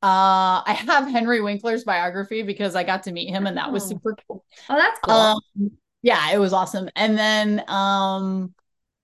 uh, 0.04 0.60
I 0.66 0.74
have 0.86 1.08
Henry 1.10 1.40
Winkler's 1.40 1.86
biography 1.86 2.44
because 2.44 2.76
I 2.76 2.84
got 2.84 3.04
to 3.04 3.14
meet 3.14 3.30
him 3.30 3.48
and 3.48 3.56
that 3.56 3.72
was 3.72 3.86
oh. 3.86 3.88
super 3.88 4.18
cool. 4.28 4.44
Oh, 4.70 4.76
that's 4.76 5.00
cool. 5.00 5.16
Um, 5.16 5.72
yeah, 6.02 6.34
it 6.34 6.40
was 6.40 6.52
awesome. 6.52 6.90
And 6.98 7.18
then 7.18 7.64
um, 7.70 8.54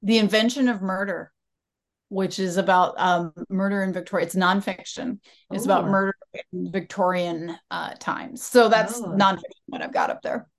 The 0.03 0.18
Invention 0.18 0.68
of 0.68 0.82
Murder, 0.82 1.32
which 2.10 2.38
is 2.38 2.58
about 2.58 2.96
um, 2.98 3.32
murder 3.48 3.82
in 3.82 3.94
Victoria. 3.94 4.25
It's 4.25 4.36
nonfiction. 4.36 5.20
It's 5.51 5.63
Ooh. 5.63 5.71
about 5.71 5.86
murder 5.86 6.17
in 6.52 6.69
Victorian 6.69 7.56
uh, 7.71 7.93
times. 7.97 8.43
So 8.43 8.67
that's 8.67 9.00
oh. 9.00 9.15
nonfiction 9.17 9.63
what 9.67 9.82
I've 9.82 9.93
got 9.93 10.10
up 10.10 10.21
there. 10.21 10.50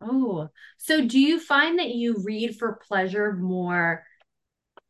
Oh, 0.00 0.48
so 0.78 1.06
do 1.06 1.20
you 1.20 1.38
find 1.38 1.78
that 1.78 1.90
you 1.90 2.22
read 2.24 2.58
for 2.58 2.80
pleasure 2.88 3.34
more 3.34 4.02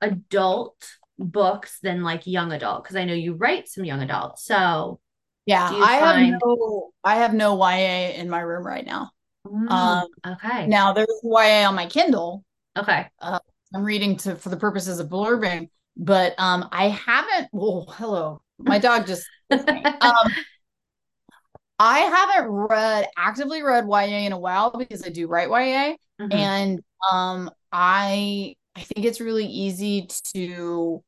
adult 0.01 0.89
books 1.19 1.79
than 1.83 2.03
like 2.03 2.27
young 2.27 2.53
adult 2.53 2.85
because 2.85 2.97
I 2.97 3.05
know 3.05 3.15
you 3.15 3.35
write 3.35 3.69
some 3.69 3.85
young 3.85 4.03
adult. 4.03 4.39
So 4.39 5.01
yeah, 5.47 5.71
I 5.73 6.01
find... 6.01 6.33
have 6.33 6.41
no 6.45 6.91
I 7.05 7.17
have 7.17 7.35
no 7.35 7.57
YA 7.57 8.13
in 8.21 8.29
my 8.29 8.41
room 8.41 8.67
right 8.67 8.85
now. 8.85 9.11
Mm, 9.47 9.71
um, 9.71 10.09
okay. 10.27 10.67
Now 10.67 10.93
there's 10.93 11.09
YA 11.23 11.69
on 11.69 11.75
my 11.75 11.87
Kindle. 11.87 12.45
Okay. 12.77 13.07
Uh, 13.21 13.39
I'm 13.75 13.85
reading 13.85 14.17
to 14.19 14.37
for 14.37 14.49
the 14.49 14.57
purposes 14.57 14.99
of 14.99 15.09
blurbing, 15.09 15.71
but 15.97 16.35
um, 16.39 16.69
I 16.73 16.89
haven't. 16.89 17.49
Oh, 17.55 17.85
hello, 17.89 18.43
my 18.59 18.79
dog 18.79 19.07
just. 19.07 19.27
um, 19.51 20.33
I 21.79 21.99
haven't 21.99 22.51
read 22.51 23.07
actively 23.17 23.63
read 23.63 23.87
YA 23.87 24.27
in 24.27 24.33
a 24.33 24.39
while 24.39 24.71
because 24.77 25.05
I 25.05 25.11
do 25.11 25.27
write 25.27 25.49
YA, 25.49 25.97
mm-hmm. 26.21 26.33
and 26.33 26.81
um, 27.11 27.51
I 27.71 28.57
I 28.77 28.81
think 28.81 29.07
it's 29.07 29.21
really 29.21 29.47
easy 29.47 30.09
to 30.35 31.03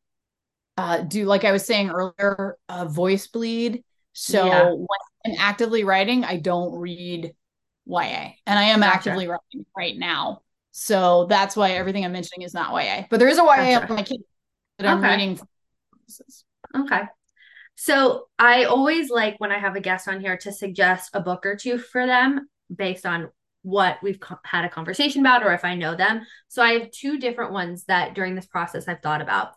uh, 0.76 1.02
do, 1.02 1.26
like 1.26 1.44
I 1.44 1.52
was 1.52 1.66
saying 1.66 1.90
earlier, 1.90 2.56
a 2.68 2.86
voice 2.86 3.26
bleed. 3.26 3.84
So 4.14 4.46
yeah. 4.46 4.70
when 4.70 4.86
I'm 5.26 5.34
actively 5.38 5.84
writing, 5.84 6.24
I 6.24 6.38
don't 6.38 6.74
read 6.74 7.32
YA, 7.86 8.30
and 8.46 8.58
I 8.58 8.64
am 8.64 8.80
gotcha. 8.80 8.94
actively 8.94 9.28
writing 9.28 9.66
right 9.76 9.96
now. 9.96 10.42
So 10.70 11.26
that's 11.26 11.56
why 11.56 11.72
everything 11.72 12.04
I'm 12.04 12.12
mentioning 12.12 12.46
is 12.46 12.54
not 12.54 12.72
YA, 12.72 13.04
but 13.10 13.18
there 13.18 13.28
is 13.28 13.38
a 13.38 13.42
YA 13.42 13.80
gotcha. 13.80 13.88
on 13.90 13.96
my 13.96 14.02
kid 14.02 14.20
that 14.78 14.86
I'm 14.86 15.02
reading. 15.02 15.38
Okay. 16.76 17.02
So 17.74 18.28
I 18.38 18.64
always 18.64 19.10
like 19.10 19.36
when 19.38 19.52
I 19.52 19.58
have 19.58 19.76
a 19.76 19.80
guest 19.80 20.08
on 20.08 20.20
here 20.20 20.36
to 20.38 20.52
suggest 20.52 21.10
a 21.14 21.20
book 21.20 21.46
or 21.46 21.54
two 21.54 21.78
for 21.78 22.06
them 22.06 22.48
based 22.74 23.06
on 23.06 23.30
what 23.68 23.98
we've 24.02 24.18
co- 24.18 24.38
had 24.44 24.64
a 24.64 24.68
conversation 24.68 25.20
about 25.20 25.44
or 25.44 25.52
if 25.52 25.62
I 25.62 25.74
know 25.74 25.94
them. 25.94 26.22
So 26.48 26.62
I 26.62 26.72
have 26.72 26.90
two 26.90 27.18
different 27.18 27.52
ones 27.52 27.84
that 27.84 28.14
during 28.14 28.34
this 28.34 28.46
process 28.46 28.88
I've 28.88 29.02
thought 29.02 29.20
about. 29.20 29.52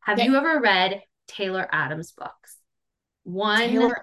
Have 0.00 0.18
okay. 0.18 0.26
you 0.26 0.34
ever 0.34 0.60
read 0.60 1.02
Taylor 1.28 1.68
Adams 1.70 2.12
books? 2.12 2.56
One 3.24 3.58
Taylor. 3.58 4.02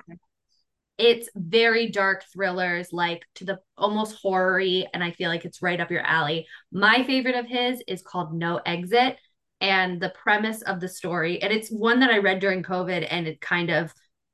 it's 1.00 1.28
very 1.36 1.90
dark 1.90 2.24
thrillers, 2.32 2.94
like 2.94 3.26
to 3.36 3.46
the 3.46 3.60
almost 3.76 4.18
horror 4.22 4.60
and 4.60 5.04
I 5.04 5.10
feel 5.12 5.30
like 5.30 5.44
it's 5.44 5.64
right 5.64 5.80
up 5.80 5.90
your 5.90 6.06
alley. 6.06 6.46
My 6.72 7.04
favorite 7.04 7.36
of 7.36 7.48
his 7.48 7.82
is 7.88 8.04
called 8.04 8.36
No 8.36 8.58
Exit. 8.64 9.18
And 9.60 10.00
the 10.00 10.14
premise 10.22 10.62
of 10.62 10.80
the 10.80 10.88
story, 10.88 11.42
and 11.42 11.52
it's 11.52 11.70
one 11.70 12.02
that 12.02 12.12
I 12.12 12.20
read 12.20 12.40
during 12.40 12.62
COVID, 12.62 13.08
and 13.10 13.26
it 13.28 13.42
kind 13.42 13.72
of 13.72 13.92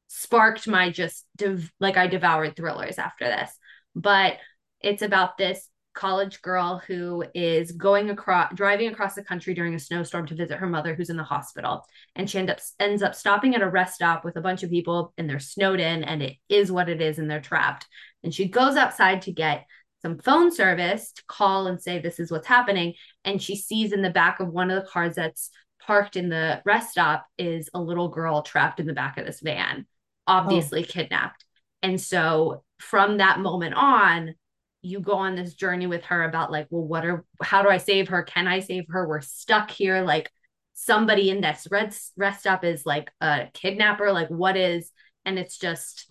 sparked 0.07 0.67
my 0.67 0.89
just 0.89 1.25
dev- 1.37 1.71
like 1.79 1.95
I 1.95 2.07
devoured 2.07 2.57
thrillers 2.57 2.97
after 2.97 3.23
this. 3.23 3.57
But 3.95 4.33
it's 4.83 5.01
about 5.01 5.37
this 5.37 5.69
college 5.93 6.41
girl 6.41 6.81
who 6.87 7.23
is 7.35 7.71
going 7.71 8.09
across 8.09 8.51
driving 8.55 8.87
across 8.87 9.13
the 9.13 9.23
country 9.23 9.53
during 9.53 9.75
a 9.75 9.79
snowstorm 9.79 10.25
to 10.25 10.33
visit 10.33 10.57
her 10.57 10.65
mother 10.65 10.95
who's 10.95 11.11
in 11.11 11.17
the 11.17 11.23
hospital. 11.23 11.85
And 12.15 12.29
she 12.29 12.39
end 12.39 12.49
up 12.49 12.59
ends 12.79 13.03
up 13.03 13.15
stopping 13.15 13.55
at 13.55 13.61
a 13.61 13.69
rest 13.69 13.95
stop 13.95 14.25
with 14.25 14.35
a 14.35 14.41
bunch 14.41 14.63
of 14.63 14.71
people 14.71 15.13
and 15.17 15.29
they're 15.29 15.39
snowed 15.39 15.79
in 15.79 16.03
and 16.03 16.23
it 16.23 16.37
is 16.49 16.71
what 16.71 16.89
it 16.89 17.01
is 17.01 17.19
and 17.19 17.29
they're 17.29 17.41
trapped. 17.41 17.85
And 18.23 18.33
she 18.33 18.47
goes 18.47 18.75
outside 18.75 19.21
to 19.23 19.31
get 19.31 19.65
some 20.01 20.17
phone 20.19 20.51
service 20.51 21.11
to 21.13 21.23
call 21.27 21.67
and 21.67 21.81
say 21.81 21.99
this 21.99 22.19
is 22.19 22.31
what's 22.31 22.47
happening. 22.47 22.95
And 23.23 23.41
she 23.41 23.55
sees 23.55 23.93
in 23.93 24.01
the 24.01 24.09
back 24.09 24.39
of 24.39 24.49
one 24.49 24.71
of 24.71 24.81
the 24.81 24.89
cars 24.89 25.15
that's 25.15 25.51
parked 25.85 26.15
in 26.15 26.29
the 26.29 26.61
rest 26.65 26.91
stop 26.91 27.25
is 27.37 27.69
a 27.73 27.81
little 27.81 28.09
girl 28.09 28.41
trapped 28.41 28.79
in 28.79 28.87
the 28.87 28.93
back 28.93 29.17
of 29.17 29.25
this 29.25 29.41
van 29.41 29.85
obviously 30.27 30.83
oh. 30.83 30.87
kidnapped. 30.87 31.45
And 31.81 31.99
so 31.99 32.63
from 32.79 33.17
that 33.17 33.39
moment 33.39 33.73
on 33.75 34.35
you 34.83 34.99
go 34.99 35.13
on 35.13 35.35
this 35.35 35.53
journey 35.55 35.87
with 35.87 36.03
her 36.03 36.23
about 36.23 36.51
like 36.51 36.67
well 36.69 36.83
what 36.83 37.05
are 37.05 37.25
how 37.41 37.63
do 37.63 37.69
i 37.69 37.77
save 37.77 38.09
her? 38.09 38.21
Can 38.21 38.47
i 38.47 38.59
save 38.59 38.85
her? 38.89 39.07
We're 39.07 39.21
stuck 39.21 39.71
here. 39.71 40.01
Like 40.01 40.29
somebody 40.73 41.29
in 41.29 41.41
this 41.41 41.67
red 41.71 41.95
rest 42.17 42.41
stop 42.41 42.63
is 42.63 42.85
like 42.85 43.09
a 43.21 43.47
kidnapper. 43.53 44.11
Like 44.11 44.27
what 44.27 44.57
is 44.57 44.91
and 45.25 45.39
it's 45.39 45.57
just 45.57 46.09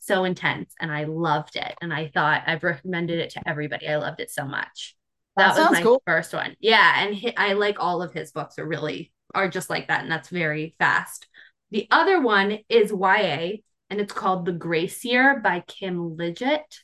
so 0.00 0.24
intense 0.24 0.72
and 0.80 0.90
i 0.90 1.04
loved 1.04 1.54
it 1.54 1.74
and 1.82 1.92
i 1.92 2.08
thought 2.08 2.42
i've 2.46 2.64
recommended 2.64 3.20
it 3.20 3.30
to 3.30 3.48
everybody. 3.48 3.86
I 3.88 3.96
loved 3.96 4.20
it 4.20 4.30
so 4.30 4.44
much. 4.44 4.96
That, 5.36 5.54
that 5.54 5.70
was 5.70 5.78
my 5.78 5.82
cool. 5.82 6.02
first 6.06 6.34
one. 6.34 6.56
Yeah 6.58 7.04
and 7.04 7.14
he, 7.14 7.36
i 7.36 7.52
like 7.52 7.76
all 7.78 8.02
of 8.02 8.12
his 8.12 8.32
books 8.32 8.58
are 8.58 8.66
really 8.66 9.12
are 9.34 9.48
just 9.48 9.70
like 9.70 9.88
that 9.88 10.02
and 10.02 10.10
that's 10.10 10.28
very 10.28 10.74
fast. 10.78 11.28
The 11.70 11.86
other 11.90 12.20
one 12.20 12.58
is 12.68 12.90
ya 12.90 13.50
and 13.90 14.00
it's 14.00 14.12
called 14.12 14.44
the 14.44 14.52
grace 14.52 15.04
year 15.04 15.38
by 15.38 15.60
kim 15.60 16.16
liggett 16.16 16.80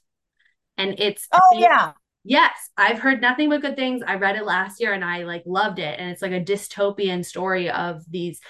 and 0.76 0.98
it's 0.98 1.26
oh 1.32 1.58
yeah 1.58 1.92
yes 2.24 2.52
i've 2.76 2.98
heard 2.98 3.20
nothing 3.20 3.48
but 3.48 3.62
good 3.62 3.76
things 3.76 4.02
i 4.06 4.14
read 4.14 4.36
it 4.36 4.44
last 4.44 4.80
year 4.80 4.92
and 4.92 5.04
i 5.04 5.24
like 5.24 5.42
loved 5.46 5.78
it 5.78 5.98
and 5.98 6.10
it's 6.10 6.22
like 6.22 6.32
a 6.32 6.40
dystopian 6.40 7.24
story 7.24 7.70
of 7.70 8.02
these 8.10 8.40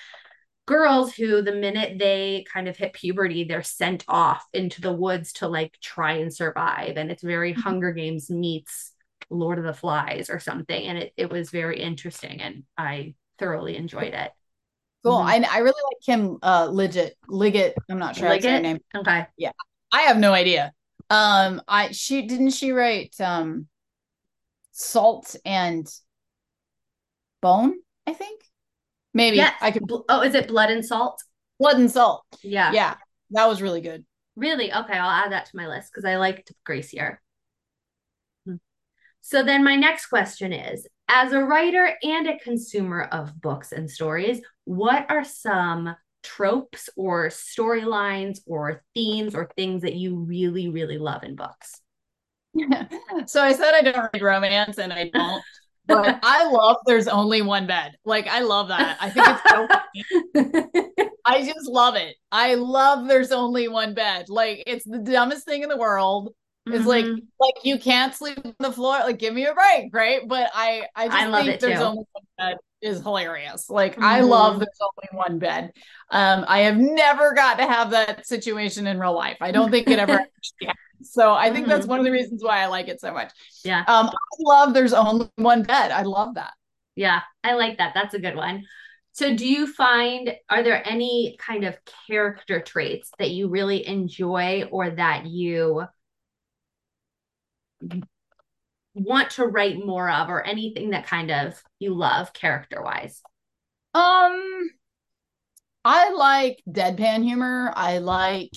girls 0.66 1.12
who 1.12 1.42
the 1.42 1.52
minute 1.52 1.98
they 1.98 2.44
kind 2.50 2.68
of 2.68 2.76
hit 2.76 2.92
puberty 2.94 3.44
they're 3.44 3.62
sent 3.62 4.04
off 4.08 4.46
into 4.54 4.80
the 4.80 4.92
woods 4.92 5.32
to 5.32 5.48
like 5.48 5.76
try 5.82 6.12
and 6.12 6.32
survive 6.32 6.96
and 6.96 7.10
it's 7.10 7.22
very 7.22 7.52
mm-hmm. 7.52 7.60
hunger 7.60 7.92
games 7.92 8.30
meets 8.30 8.94
Lord 9.30 9.58
of 9.58 9.64
the 9.64 9.74
Flies 9.74 10.30
or 10.30 10.38
something. 10.38 10.86
And 10.86 10.98
it, 10.98 11.12
it 11.16 11.30
was 11.30 11.50
very 11.50 11.80
interesting 11.80 12.40
and 12.40 12.64
I 12.76 13.14
thoroughly 13.38 13.76
enjoyed 13.76 14.14
it. 14.14 14.30
Cool. 15.04 15.18
Mm-hmm. 15.18 15.44
I 15.44 15.56
I 15.56 15.58
really 15.58 15.82
like 15.84 16.02
Kim 16.04 16.38
uh 16.42 16.68
Liggett. 16.70 17.16
Liggett. 17.28 17.74
I'm 17.90 17.98
not 17.98 18.16
sure 18.16 18.28
Liggett? 18.28 18.52
her 18.52 18.60
name. 18.60 18.78
Okay. 18.96 19.26
Yeah. 19.36 19.52
I 19.92 20.02
have 20.02 20.18
no 20.18 20.32
idea. 20.32 20.72
Um 21.10 21.62
I 21.68 21.92
she 21.92 22.26
didn't 22.26 22.50
she 22.50 22.72
write 22.72 23.14
um 23.20 23.68
Salt 24.72 25.36
and 25.44 25.86
Bone, 27.40 27.74
I 28.06 28.12
think. 28.12 28.40
Maybe 29.12 29.36
yes. 29.36 29.54
I 29.60 29.70
could 29.70 29.84
Oh, 30.08 30.22
is 30.22 30.34
it 30.34 30.48
Blood 30.48 30.70
and 30.70 30.84
Salt? 30.84 31.22
Blood 31.60 31.76
and 31.76 31.90
Salt. 31.90 32.24
Yeah. 32.42 32.72
Yeah. 32.72 32.94
That 33.30 33.46
was 33.46 33.62
really 33.62 33.80
good. 33.80 34.04
Really? 34.36 34.72
Okay, 34.72 34.94
I'll 34.94 35.24
add 35.24 35.32
that 35.32 35.46
to 35.46 35.56
my 35.56 35.68
list 35.68 35.90
because 35.92 36.04
I 36.04 36.16
liked 36.16 36.52
Grace 36.64 36.92
Year. 36.92 37.22
Hmm. 38.44 38.56
So 39.20 39.42
then 39.44 39.62
my 39.62 39.76
next 39.76 40.06
question 40.06 40.52
is 40.52 40.88
as 41.08 41.32
a 41.32 41.44
writer 41.44 41.96
and 42.02 42.26
a 42.26 42.38
consumer 42.38 43.02
of 43.02 43.40
books 43.40 43.72
and 43.72 43.88
stories, 43.90 44.40
what 44.64 45.06
are 45.10 45.24
some 45.24 45.94
tropes 46.24 46.88
or 46.96 47.28
storylines 47.28 48.40
or 48.46 48.82
themes 48.94 49.34
or 49.34 49.50
things 49.56 49.82
that 49.82 49.94
you 49.94 50.16
really, 50.16 50.68
really 50.68 50.98
love 50.98 51.22
in 51.22 51.36
books? 51.36 51.80
so 53.26 53.42
I 53.42 53.52
said 53.52 53.74
I 53.74 53.82
don't 53.82 54.10
read 54.12 54.22
romance 54.22 54.78
and 54.78 54.92
I 54.92 55.10
don't. 55.12 55.42
but 55.86 56.18
I 56.22 56.50
love 56.50 56.78
there's 56.86 57.08
only 57.08 57.42
one 57.42 57.66
bed. 57.66 57.92
Like 58.04 58.26
I 58.26 58.40
love 58.40 58.68
that. 58.68 58.96
I 59.00 59.10
think 59.10 59.26
it's 59.28 60.94
so 60.96 61.12
I 61.26 61.44
just 61.44 61.68
love 61.68 61.96
it. 61.96 62.16
I 62.30 62.54
love 62.54 63.06
there's 63.08 63.32
only 63.32 63.68
one 63.68 63.94
bed. 63.94 64.28
Like 64.28 64.64
it's 64.66 64.84
the 64.84 64.98
dumbest 64.98 65.44
thing 65.44 65.62
in 65.62 65.68
the 65.68 65.76
world. 65.76 66.34
It's 66.66 66.78
mm-hmm. 66.78 66.86
like 66.86 67.04
like 67.04 67.64
you 67.64 67.78
can't 67.78 68.14
sleep 68.14 68.38
on 68.44 68.54
the 68.58 68.72
floor. 68.72 68.98
Like 69.00 69.18
give 69.18 69.34
me 69.34 69.44
a 69.44 69.54
break, 69.54 69.92
right? 69.92 70.26
But 70.26 70.50
I 70.54 70.86
I 70.96 71.08
just 71.08 71.16
I 71.16 71.44
think 71.44 71.60
there's 71.60 71.78
too. 71.78 71.84
only 71.84 72.04
one 72.12 72.24
bed 72.38 72.56
is 72.80 73.00
hilarious. 73.02 73.68
Like 73.68 73.92
mm-hmm. 73.92 74.04
I 74.04 74.20
love 74.20 74.58
there's 74.58 74.80
only 74.80 75.24
one 75.24 75.38
bed. 75.38 75.72
Um, 76.10 76.44
I 76.48 76.60
have 76.60 76.78
never 76.78 77.34
got 77.34 77.58
to 77.58 77.66
have 77.66 77.90
that 77.90 78.26
situation 78.26 78.86
in 78.86 78.98
real 78.98 79.14
life. 79.14 79.38
I 79.40 79.50
don't 79.50 79.70
think 79.70 79.88
it 79.88 79.98
ever. 79.98 80.24
So 81.06 81.34
I 81.34 81.50
think 81.50 81.66
mm-hmm. 81.66 81.70
that's 81.70 81.86
one 81.86 81.98
of 81.98 82.04
the 82.06 82.10
reasons 82.10 82.42
why 82.42 82.60
I 82.60 82.66
like 82.66 82.88
it 82.88 82.98
so 82.98 83.12
much. 83.12 83.30
Yeah. 83.62 83.80
Um, 83.80 84.06
I 84.08 84.36
love 84.38 84.72
there's 84.72 84.94
only 84.94 85.30
one 85.36 85.62
bed. 85.62 85.90
I 85.90 86.02
love 86.02 86.36
that. 86.36 86.52
Yeah, 86.96 87.20
I 87.42 87.54
like 87.54 87.78
that. 87.78 87.92
That's 87.94 88.14
a 88.14 88.18
good 88.18 88.36
one. 88.36 88.64
So, 89.12 89.36
do 89.36 89.46
you 89.46 89.72
find, 89.72 90.34
are 90.48 90.62
there 90.62 90.86
any 90.88 91.36
kind 91.38 91.64
of 91.64 91.76
character 92.08 92.60
traits 92.60 93.10
that 93.18 93.30
you 93.30 93.48
really 93.48 93.86
enjoy 93.86 94.64
or 94.70 94.90
that 94.90 95.26
you 95.26 95.84
want 98.94 99.30
to 99.30 99.44
write 99.44 99.84
more 99.84 100.10
of 100.10 100.28
or 100.28 100.42
anything 100.42 100.90
that 100.90 101.06
kind 101.06 101.30
of 101.30 101.60
you 101.78 101.94
love 101.94 102.32
character 102.32 102.82
wise? 102.82 103.22
Um 103.94 104.70
I 105.84 106.12
like 106.12 106.62
deadpan 106.68 107.22
humor. 107.24 107.72
I 107.74 107.98
like 107.98 108.52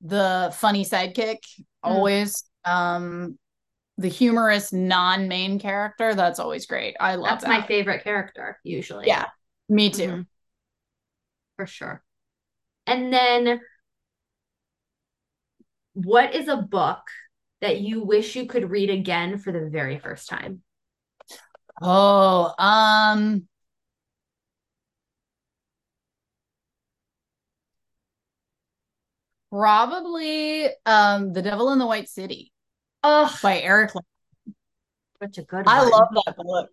the 0.00 0.52
funny 0.56 0.84
sidekick 0.84 1.40
mm. 1.58 1.64
always. 1.82 2.44
Um 2.64 3.38
the 3.98 4.08
humorous 4.08 4.72
non-main 4.72 5.58
character, 5.58 6.14
that's 6.14 6.38
always 6.38 6.66
great. 6.66 6.96
I 7.00 7.16
love 7.16 7.30
That's 7.30 7.44
that. 7.44 7.50
my 7.50 7.66
favorite 7.66 8.04
character 8.04 8.58
usually. 8.62 9.08
Yeah. 9.08 9.26
Me 9.68 9.90
too. 9.90 10.02
Mm-hmm. 10.02 10.20
For 11.56 11.66
sure. 11.66 12.02
And 12.86 13.12
then 13.12 13.60
what 15.94 16.34
is 16.34 16.46
a 16.46 16.56
book 16.56 17.00
that 17.60 17.80
you 17.80 18.02
wish 18.02 18.36
you 18.36 18.46
could 18.46 18.70
read 18.70 18.90
again 18.90 19.38
for 19.38 19.52
the 19.52 19.68
very 19.68 19.98
first 19.98 20.28
time? 20.28 20.62
Oh, 21.80 22.54
um 22.58 23.48
probably 29.50 30.68
um 30.86 31.32
The 31.32 31.42
Devil 31.42 31.72
in 31.72 31.78
the 31.78 31.86
White 31.86 32.08
City. 32.08 32.52
Oh, 33.02 33.34
by 33.42 33.60
Erik. 33.60 33.92
Such 35.22 35.38
a 35.38 35.42
good 35.42 35.64
I 35.66 35.82
love 35.82 36.08
that 36.26 36.36
book. 36.36 36.70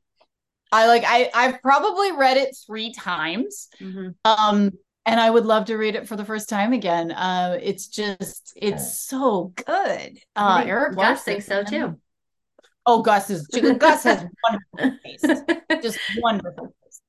I 0.71 0.87
like 0.87 1.03
I 1.05 1.29
I've 1.33 1.61
probably 1.61 2.11
read 2.11 2.37
it 2.37 2.55
3 2.65 2.93
times. 2.93 3.69
Mm-hmm. 3.79 4.09
Um 4.25 4.71
and 5.05 5.19
I 5.19 5.29
would 5.29 5.45
love 5.45 5.65
to 5.65 5.75
read 5.77 5.95
it 5.95 6.07
for 6.07 6.15
the 6.15 6.25
first 6.25 6.49
time 6.49 6.73
again. 6.73 7.11
Uh, 7.11 7.57
it's 7.61 7.87
just 7.87 8.53
it's 8.55 8.99
so 8.99 9.53
good. 9.65 10.19
Uh, 10.35 10.63
Eric 10.65 10.95
Gus 10.95 11.23
thinks 11.23 11.45
so 11.45 11.63
too. 11.63 11.99
Oh, 12.85 13.01
Gus 13.01 13.29
is 13.29 13.47
Gus 13.47 14.03
has 14.03 14.25
wonderful 14.77 14.99
taste, 15.03 15.43
just 15.81 15.99
wonderful 16.17 16.73
taste. 16.83 17.01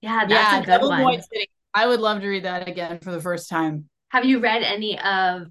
Yeah, 0.00 0.26
that's 0.26 0.30
yeah, 0.30 0.56
a 0.56 0.60
good 0.60 0.66
Devil 0.66 0.88
one. 0.90 1.02
White 1.02 1.24
City. 1.24 1.50
I 1.74 1.86
would 1.86 2.00
love 2.00 2.20
to 2.20 2.28
read 2.28 2.44
that 2.44 2.68
again 2.68 2.98
for 3.00 3.12
the 3.12 3.20
first 3.20 3.48
time. 3.48 3.88
Have 4.10 4.24
you 4.24 4.40
read 4.40 4.62
any 4.62 4.98
of 4.98 5.48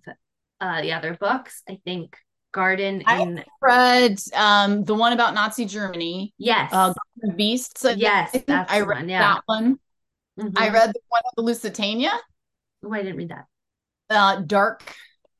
uh, 0.60 0.82
the 0.82 0.94
other 0.94 1.16
books? 1.20 1.62
I 1.70 1.80
think 1.86 2.18
Garden. 2.54 3.02
In... 3.02 3.40
I 3.40 3.46
read 3.62 4.20
um, 4.34 4.84
the 4.84 4.96
one 4.96 5.14
about 5.14 5.34
Nazi 5.34 5.66
Germany. 5.66 6.34
Yes. 6.38 6.72
Uh, 6.74 6.94
Beasts. 7.36 7.86
Yes, 7.96 8.36
I, 8.48 8.66
I 8.70 8.82
read 8.82 9.00
one, 9.00 9.10
yeah. 9.10 9.20
that 9.20 9.42
one. 9.46 9.80
Mm-hmm. 10.38 10.58
I 10.58 10.69
read 10.69 10.89
the 10.89 11.00
one 11.10 11.21
of 11.26 11.32
the 11.36 11.41
Lusitania. 11.43 12.12
Oh, 12.86 12.93
I 12.93 13.02
didn't 13.02 13.17
read 13.17 13.30
that. 13.30 13.45
Uh, 14.10 14.41
dark 14.41 14.93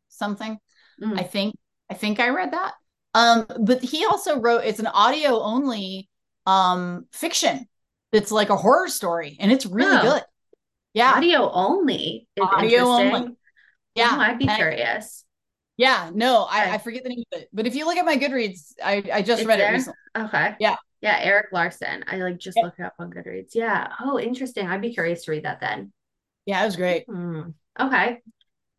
something. 0.10 0.58
Mm. 1.02 1.20
I 1.20 1.24
think. 1.24 1.56
I 1.90 1.94
think 1.94 2.20
I 2.20 2.30
read 2.30 2.52
that. 2.52 2.74
Um, 3.14 3.48
but 3.62 3.82
he 3.82 4.06
also 4.06 4.40
wrote 4.40 4.64
it's 4.66 4.80
an 4.80 4.88
audio 4.88 5.40
only 5.40 6.10
um 6.46 7.06
fiction. 7.12 7.68
It's 8.12 8.32
like 8.32 8.50
a 8.50 8.56
horror 8.56 8.88
story, 8.88 9.38
and 9.40 9.52
it's 9.52 9.66
really 9.66 9.98
oh. 9.98 10.02
good. 10.02 10.24
Yeah, 10.94 11.14
audio 11.14 11.50
only. 11.52 12.28
audio 12.42 12.86
only. 12.86 13.36
Yeah, 13.96 14.10
oh, 14.14 14.20
I'd 14.20 14.40
be 14.40 14.48
and 14.48 14.58
curious. 14.58 15.24
I, 15.24 15.28
yeah, 15.78 16.12
no, 16.14 16.48
I, 16.50 16.74
I 16.74 16.78
forget 16.80 17.04
the 17.04 17.10
name 17.10 17.24
of 17.32 17.42
it. 17.42 17.50
But 17.54 17.68
if 17.68 17.76
you 17.76 17.86
look 17.86 17.98
at 17.98 18.06
my 18.06 18.18
Goodreads, 18.18 18.74
I 18.84 19.04
I 19.14 19.22
just 19.22 19.42
it's 19.42 19.48
read 19.48 19.60
there? 19.60 19.70
it 19.70 19.74
recently. 19.74 19.98
Okay. 20.18 20.56
Yeah. 20.60 20.76
Yeah, 21.02 21.18
Erik 21.20 21.48
Larson. 21.52 22.04
I 22.08 22.18
like 22.18 22.40
just 22.40 22.58
looked 22.58 22.80
it 22.80 22.84
up 22.84 22.96
on 23.00 23.12
Goodreads. 23.12 23.54
Yeah. 23.54 23.88
Oh, 24.04 24.20
interesting. 24.20 24.68
I'd 24.68 24.82
be 24.82 24.94
curious 24.94 25.26
to 25.26 25.32
read 25.32 25.46
that 25.46 25.60
then. 25.60 25.92
Yeah, 26.46 26.62
it 26.62 26.66
was 26.66 26.76
great. 26.76 27.06
Hmm. 27.06 27.50
Okay. 27.80 28.22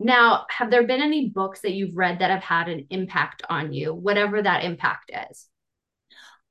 Now, 0.01 0.47
have 0.51 0.71
there 0.71 0.87
been 0.87 1.03
any 1.03 1.29
books 1.29 1.61
that 1.61 1.75
you've 1.75 1.97
read 1.97 2.21
that 2.21 2.31
have 2.31 2.43
had 2.43 2.69
an 2.69 2.87
impact 2.91 3.43
on 3.49 3.73
you, 3.73 3.95
whatever 3.95 4.41
that 4.41 4.65
impact 4.65 5.11
is? 5.31 5.49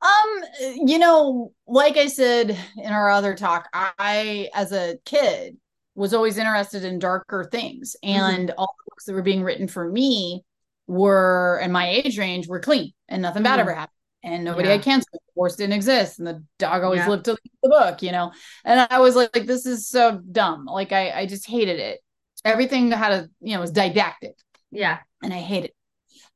Um, 0.01 0.43
you 0.85 0.99
know, 0.99 1.53
like 1.65 1.97
I 1.97 2.07
said 2.07 2.57
in 2.77 2.91
our 2.91 3.09
other 3.09 3.35
talk, 3.35 3.67
I 3.73 4.49
as 4.53 4.71
a 4.71 4.97
kid 5.05 5.57
was 5.95 6.13
always 6.13 6.37
interested 6.37 6.83
in 6.85 6.99
darker 6.99 7.49
things 7.51 7.95
mm-hmm. 8.03 8.19
and 8.19 8.49
mm-hmm. 8.49 8.59
all 8.59 8.75
the 8.77 8.91
books 8.91 9.05
that 9.05 9.13
were 9.13 9.23
being 9.23 9.43
written 9.43 9.67
for 9.67 9.89
me 9.89 10.43
were 10.85 11.59
in 11.63 11.71
my 11.71 11.89
age 11.89 12.19
range 12.19 12.47
were 12.47 12.59
clean 12.59 12.93
and 13.09 13.21
nothing 13.21 13.43
bad 13.43 13.53
mm-hmm. 13.53 13.61
ever 13.61 13.73
happened 13.73 13.96
and 14.23 14.43
nobody 14.43 14.67
yeah. 14.67 14.75
had 14.75 14.83
cancer. 14.83 15.07
The 15.11 15.19
horse 15.35 15.55
didn't 15.55 15.73
exist, 15.73 16.19
and 16.19 16.27
the 16.27 16.43
dog 16.59 16.83
always 16.83 16.99
yeah. 16.99 17.09
lived 17.09 17.25
to 17.25 17.33
the 17.33 17.69
book, 17.69 18.01
you 18.01 18.11
know. 18.11 18.31
And 18.65 18.87
I 18.89 18.99
was 18.99 19.15
like, 19.15 19.35
like, 19.35 19.45
this 19.45 19.65
is 19.65 19.87
so 19.87 20.21
dumb. 20.31 20.65
Like 20.65 20.91
I, 20.91 21.11
I 21.11 21.25
just 21.25 21.47
hated 21.47 21.79
it. 21.79 21.99
Everything 22.43 22.91
had 22.91 23.11
a, 23.11 23.29
you 23.41 23.55
know, 23.55 23.61
was 23.61 23.71
didactic. 23.71 24.35
Yeah, 24.71 24.99
and 25.23 25.33
I 25.33 25.37
hated. 25.37 25.71
It. 25.71 25.75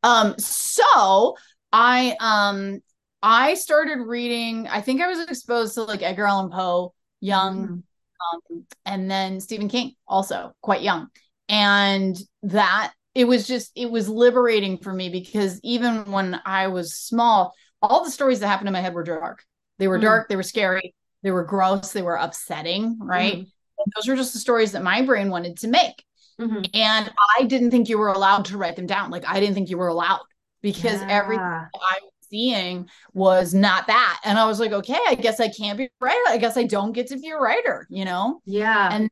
Um, 0.04 0.36
so 0.38 1.36
I, 1.72 2.16
um, 2.20 2.80
I 3.22 3.54
started 3.54 4.00
reading. 4.00 4.68
I 4.68 4.82
think 4.82 5.02
I 5.02 5.08
was 5.08 5.20
exposed 5.20 5.76
to 5.76 5.84
like 5.84 6.02
Edgar 6.02 6.26
Allan 6.26 6.52
Poe, 6.52 6.94
young, 7.20 7.64
mm-hmm. 7.64 8.56
um, 8.58 8.66
and 8.86 9.12
then 9.12 9.40
Stephen 9.40 9.70
King, 9.70 9.94
also 10.08 10.54
quite 10.62 10.82
young, 10.82 11.08
and 11.48 12.18
that 12.44 12.94
it 13.14 13.26
was 13.26 13.48
just 13.48 13.72
it 13.76 13.92
was 13.92 14.10
liberating 14.10 14.78
for 14.78 14.94
me 14.94 15.10
because 15.10 15.60
even 15.64 16.12
when 16.12 16.40
I 16.46 16.68
was 16.68 16.96
small, 16.96 17.54
all 17.82 18.04
the 18.04 18.12
stories 18.12 18.40
that 18.40 18.48
happened 18.48 18.68
in 18.68 18.74
my 18.74 18.82
head 18.82 18.94
were 18.94 19.04
dark. 19.04 19.44
They 19.80 19.88
were 19.88 19.98
mm. 19.98 20.04
dark, 20.04 20.30
they 20.30 20.36
were 20.36 20.44
scary, 20.44 20.94
they 21.24 21.32
were 21.32 21.44
gross, 21.44 21.92
they 21.92 22.02
were 22.02 22.16
upsetting, 22.16 23.00
right? 23.00 23.40
Mm. 23.40 23.48
those 23.96 24.08
were 24.08 24.16
just 24.16 24.34
the 24.34 24.40
stories 24.40 24.74
that 24.74 24.84
my 24.84 25.02
brain 25.02 25.30
wanted 25.30 25.58
to 25.60 25.68
make. 25.68 26.04
Mm-hmm. 26.40 26.62
And 26.74 27.12
I 27.38 27.44
didn't 27.44 27.72
think 27.72 27.90
you 27.90 27.98
were 27.98 28.10
allowed 28.10 28.46
to 28.46 28.58
write 28.58 28.76
them 28.76 28.88
down. 28.88 29.12
Like 29.12 29.26
I 29.28 29.40
didn't 29.40 29.56
think 29.56 29.70
you 29.70 29.78
were 29.78 29.90
allowed 29.90 30.26
because 30.62 31.02
yeah. 31.02 31.08
everything 31.10 31.44
I 31.44 31.70
was 32.02 32.12
seeing 32.30 32.90
was 33.14 33.54
not 33.54 33.88
that. 33.88 34.22
And 34.24 34.40
I 34.40 34.46
was 34.46 34.60
like, 34.60 34.72
okay, 34.72 35.00
I 35.08 35.16
guess 35.16 35.40
I 35.40 35.50
can't 35.50 35.78
be 35.78 35.90
right. 36.00 36.26
I 36.30 36.38
guess 36.38 36.58
I 36.58 36.64
don't 36.64 36.94
get 36.94 37.08
to 37.08 37.18
be 37.18 37.30
a 37.30 37.38
writer, 37.38 37.88
you 37.90 38.06
know? 38.06 38.42
Yeah. 38.46 38.90
And 38.92 39.10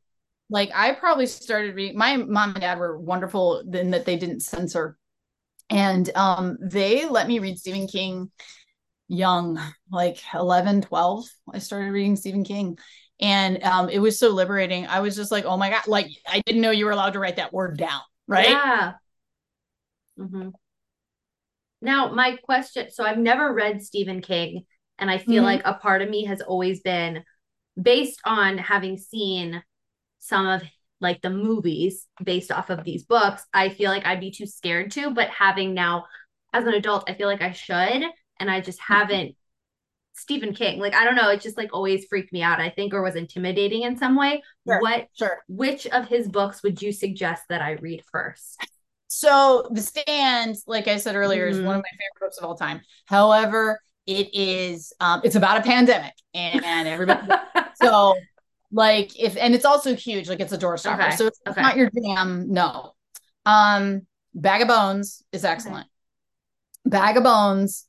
like 0.48 0.70
I 0.74 0.92
probably 0.92 1.26
started 1.26 1.76
reading 1.76 1.96
my 1.96 2.16
mom 2.16 2.50
and 2.50 2.60
dad 2.60 2.78
were 2.78 2.98
wonderful 2.98 3.60
in 3.72 3.90
that 3.90 4.04
they 4.04 4.16
didn't 4.16 4.40
censor. 4.40 4.96
And 5.68 6.10
um 6.16 6.58
they 6.60 7.08
let 7.08 7.28
me 7.28 7.38
read 7.38 7.58
Stephen 7.58 7.86
King 7.86 8.30
young, 9.10 9.60
like 9.90 10.18
11, 10.32 10.82
12, 10.82 11.26
I 11.52 11.58
started 11.58 11.90
reading 11.90 12.16
Stephen 12.16 12.44
King. 12.44 12.78
And 13.20 13.62
um, 13.64 13.90
it 13.90 13.98
was 13.98 14.18
so 14.18 14.30
liberating. 14.30 14.86
I 14.86 15.00
was 15.00 15.14
just 15.14 15.30
like, 15.30 15.44
oh 15.44 15.56
my 15.56 15.68
God, 15.68 15.86
like 15.86 16.06
I 16.26 16.40
didn't 16.46 16.62
know 16.62 16.70
you 16.70 16.86
were 16.86 16.92
allowed 16.92 17.12
to 17.12 17.18
write 17.18 17.36
that 17.36 17.52
word 17.52 17.76
down. 17.76 18.00
Right. 18.26 18.48
Yeah. 18.48 18.92
Mm-hmm. 20.18 20.50
Now, 21.82 22.12
my 22.12 22.36
question 22.44 22.90
so 22.90 23.04
I've 23.04 23.18
never 23.18 23.52
read 23.52 23.82
Stephen 23.82 24.22
King, 24.22 24.64
and 24.98 25.10
I 25.10 25.18
feel 25.18 25.36
mm-hmm. 25.36 25.44
like 25.44 25.62
a 25.64 25.74
part 25.74 26.02
of 26.02 26.08
me 26.08 26.24
has 26.26 26.40
always 26.40 26.80
been 26.80 27.24
based 27.80 28.20
on 28.24 28.58
having 28.58 28.96
seen 28.96 29.62
some 30.18 30.46
of 30.46 30.62
like 31.00 31.20
the 31.22 31.30
movies 31.30 32.06
based 32.22 32.52
off 32.52 32.70
of 32.70 32.84
these 32.84 33.04
books. 33.04 33.42
I 33.52 33.70
feel 33.70 33.90
like 33.90 34.06
I'd 34.06 34.20
be 34.20 34.30
too 34.30 34.46
scared 34.46 34.92
to, 34.92 35.10
but 35.10 35.30
having 35.30 35.74
now 35.74 36.04
as 36.52 36.64
an 36.64 36.74
adult, 36.74 37.08
I 37.08 37.14
feel 37.14 37.28
like 37.28 37.42
I 37.42 37.52
should, 37.52 38.04
and 38.40 38.50
I 38.50 38.60
just 38.60 38.80
mm-hmm. 38.80 38.94
haven't. 38.94 39.36
Stephen 40.12 40.52
King, 40.52 40.80
like 40.80 40.94
I 40.94 41.04
don't 41.04 41.14
know, 41.14 41.30
it 41.30 41.40
just 41.40 41.56
like 41.56 41.70
always 41.72 42.04
freaked 42.04 42.32
me 42.32 42.42
out. 42.42 42.60
I 42.60 42.68
think, 42.68 42.92
or 42.92 43.00
was 43.00 43.16
intimidating 43.16 43.82
in 43.82 43.96
some 43.96 44.16
way. 44.16 44.42
Sure, 44.66 44.80
what? 44.80 45.08
Sure. 45.14 45.38
Which 45.48 45.86
of 45.86 46.08
his 46.08 46.28
books 46.28 46.62
would 46.62 46.82
you 46.82 46.92
suggest 46.92 47.44
that 47.48 47.62
I 47.62 47.72
read 47.72 48.02
first? 48.10 48.60
So 49.08 49.68
The 49.70 49.80
Stand, 49.80 50.56
like 50.66 50.88
I 50.88 50.98
said 50.98 51.16
earlier, 51.16 51.50
mm-hmm. 51.50 51.60
is 51.60 51.66
one 51.66 51.76
of 51.76 51.82
my 51.82 51.90
favorite 51.90 52.20
books 52.26 52.38
of 52.38 52.44
all 52.44 52.54
time. 52.54 52.80
However, 53.06 53.80
it 54.06 54.34
is 54.34 54.92
um 55.00 55.20
it's 55.24 55.36
about 55.36 55.58
a 55.58 55.62
pandemic 55.62 56.14
and, 56.34 56.64
and 56.64 56.88
everybody 56.88 57.28
so 57.82 58.16
like 58.72 59.18
if 59.18 59.36
and 59.36 59.54
it's 59.54 59.64
also 59.64 59.94
huge, 59.94 60.28
like 60.28 60.40
it's 60.40 60.52
a 60.52 60.58
doorstopper. 60.58 61.06
Okay. 61.06 61.16
So 61.16 61.26
it's 61.26 61.40
okay. 61.48 61.60
not 61.60 61.76
your 61.76 61.90
jam, 61.90 62.46
no. 62.52 62.94
Um 63.46 64.06
Bag 64.34 64.62
of 64.62 64.68
Bones 64.68 65.24
is 65.32 65.44
excellent. 65.44 65.86
Okay. 66.86 66.98
Bag 66.98 67.16
of 67.16 67.24
Bones, 67.24 67.86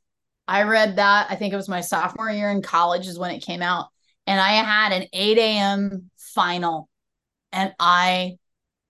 I 0.51 0.63
read 0.63 0.97
that. 0.97 1.27
I 1.29 1.35
think 1.35 1.53
it 1.53 1.55
was 1.55 1.69
my 1.69 1.79
sophomore 1.79 2.29
year 2.29 2.49
in 2.49 2.61
college 2.61 3.07
is 3.07 3.17
when 3.17 3.31
it 3.31 3.39
came 3.39 3.61
out. 3.61 3.87
And 4.27 4.37
I 4.37 4.49
had 4.49 4.91
an 4.91 5.07
8 5.13 5.37
a.m. 5.37 6.11
final 6.17 6.89
and 7.53 7.73
I 7.79 8.35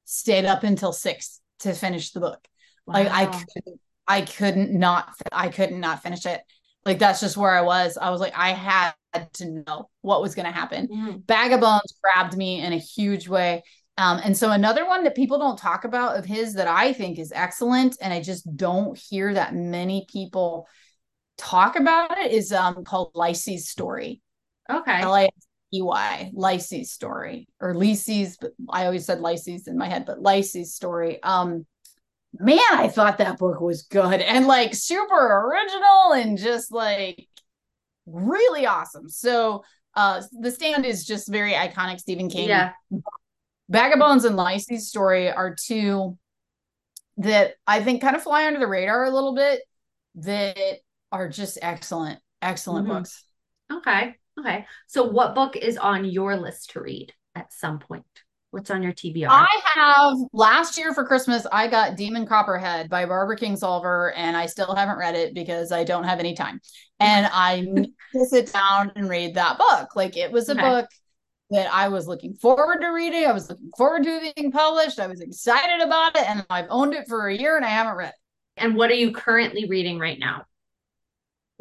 stayed 0.06 0.45
up 0.45 0.63
until 0.63 0.91
six 0.91 1.39
to 1.60 1.74
finish 1.74 2.13
the 2.13 2.19
book. 2.19 2.47
Wow. 2.88 2.95
Like 2.95 3.12
I 3.12 3.26
couldn't, 3.28 3.80
I 4.08 4.21
couldn't 4.21 4.74
not, 4.74 5.13
I 5.32 5.50
couldn't 5.50 5.80
not 5.80 6.02
finish 6.02 6.26
it. 6.26 6.41
Like 6.84 6.97
that's 6.97 7.19
just 7.19 7.38
where 7.38 7.52
I 7.52 7.62
was. 7.62 7.95
I 7.95 8.10
was 8.10 8.19
like, 8.19 8.34
I 8.36 8.54
had 8.54 8.93
to 9.34 9.63
know 9.67 9.88
what 10.02 10.24
was 10.24 10.34
going 10.34 10.47
to 10.47 10.52
happen. 10.52 10.88
Mm. 10.88 11.28
Bag 11.28 11.52
of 11.52 11.60
Bones 11.60 11.93
grabbed 12.02 12.36
me 12.36 12.60
in 12.60 12.74
a 12.74 12.80
huge 12.80 13.28
way. 13.28 13.62
Um, 14.00 14.19
and 14.24 14.36
so 14.36 14.50
another 14.50 14.88
one 14.88 15.04
that 15.04 15.15
people 15.15 15.38
don't 15.38 15.60
talk 15.60 15.84
about 15.84 16.17
of 16.17 16.26
his 16.26 16.56
that 16.56 16.67
I 16.67 16.91
think 16.91 17.19
is 17.19 17.32
excellent, 17.32 17.97
and 18.02 18.12
I 18.12 18.19
just 18.24 18.58
don't 18.58 18.97
hear 18.97 19.32
that 19.36 19.54
many 19.54 20.08
people 20.12 20.67
talk 21.41 21.75
about 21.75 22.17
it 22.17 22.32
is 22.32 22.51
um 22.51 22.84
called 22.84 23.13
Lisey's 23.13 23.69
Story. 23.69 24.21
Okay. 24.69 25.01
L-I-S-E-Y, 25.01 26.32
Lisey's 26.34 26.91
Story, 26.91 27.47
or 27.60 27.73
Lisey's, 27.73 28.38
but 28.38 28.51
I 28.69 28.86
always 28.86 29.06
said 29.06 29.19
Lisey's 29.19 29.67
in 29.67 29.77
my 29.77 29.89
head, 29.89 30.06
but 30.06 30.19
Lisey's 30.19 30.73
Story. 30.73 31.21
Um, 31.23 31.65
man, 32.39 32.60
I 32.71 32.88
thought 32.88 33.17
that 33.17 33.38
book 33.38 33.60
was 33.60 33.84
good 33.84 34.21
and 34.21 34.47
like 34.47 34.73
super 34.73 35.49
original 35.49 36.13
and 36.13 36.38
just 36.38 36.71
like 36.71 37.27
really 38.06 38.65
awesome. 38.65 39.10
So 39.10 39.63
uh 39.95 40.21
the 40.39 40.51
stand 40.51 40.86
is 40.86 41.06
just 41.06 41.27
very 41.27 41.54
iconic 41.54 41.99
Stephen 41.99 42.30
King. 42.30 42.47
Yeah. 42.47 42.71
Bag 43.67 43.93
of 43.93 43.99
Bones 43.99 44.25
and 44.25 44.38
Lisey's 44.38 44.88
story 44.88 45.30
are 45.30 45.56
two 45.56 46.17
that 47.17 47.56
I 47.67 47.82
think 47.84 48.01
kind 48.01 48.15
of 48.15 48.23
fly 48.23 48.47
under 48.47 48.60
the 48.60 48.67
radar 48.67 49.06
a 49.06 49.12
little 49.12 49.36
bit 49.36 49.62
that 50.15 50.80
are 51.12 51.30
just 51.30 51.58
excellent, 51.62 52.19
excellent 52.41 52.88
mm-hmm. 52.88 52.97
books. 52.97 53.24
Okay. 53.71 54.15
Okay. 54.39 54.65
So 54.88 55.04
what 55.04 55.36
book 55.36 55.56
is 55.56 55.78
on 55.78 56.06
your 56.06 56.36
list 56.38 56.71
to 56.71 56.82
read 56.82 57.13
at 57.36 57.52
some 57.54 57.80
point? 57.80 58.06
What's 58.52 58.69
on 58.69 58.84
your 58.84 58.91
TBR? 58.91 59.28
I 59.30 59.62
have 59.76 60.17
last 60.34 60.78
year 60.78 60.93
for 60.93 61.06
Christmas, 61.06 61.47
I 61.54 61.67
got 61.67 61.95
Demon 61.95 62.26
Copperhead 62.26 62.89
by 62.89 63.06
Barbara 63.06 63.38
Kingsolver, 63.38 64.12
and 64.13 64.36
I 64.36 64.45
still 64.45 64.76
haven't 64.76 64.97
read 64.97 65.15
it 65.15 65.34
because 65.34 65.71
I 65.71 65.86
don't 65.86 66.04
have 66.04 66.19
any 66.19 66.36
time. 66.36 66.60
And 67.00 67.30
I 67.32 67.62
need 67.62 67.93
to 68.12 68.26
sit 68.26 68.52
down 68.52 68.91
and 68.97 69.08
read 69.10 69.36
that 69.36 69.58
book. 69.58 69.95
Like 69.95 70.17
it 70.17 70.34
was 70.34 70.50
a 70.50 70.54
okay. 70.54 70.62
book 70.62 70.89
that 71.52 71.74
I 71.74 71.88
was 71.88 72.08
looking 72.08 72.34
forward 72.34 72.82
to 72.82 72.88
reading. 72.88 73.26
I 73.26 73.32
was 73.32 73.50
looking 73.50 73.71
forward 73.78 74.04
to 74.04 74.32
being 74.36 74.52
published. 74.52 75.00
I 75.00 75.08
was 75.08 75.21
excited 75.21 75.82
about 75.82 76.17
it, 76.17 76.30
and 76.30 76.45
I've 76.50 76.67
owned 76.69 76.93
it 76.93 77.08
for 77.08 77.28
a 77.28 77.38
year 77.38 77.56
and 77.56 77.65
I 77.65 77.69
haven't 77.69 77.95
read 77.95 78.10
it. 78.10 78.15
And 78.58 78.76
what 78.76 78.91
are 78.91 78.95
you 78.95 79.13
currently 79.13 79.67
reading 79.69 79.97
right 79.97 80.19
now? 80.19 80.43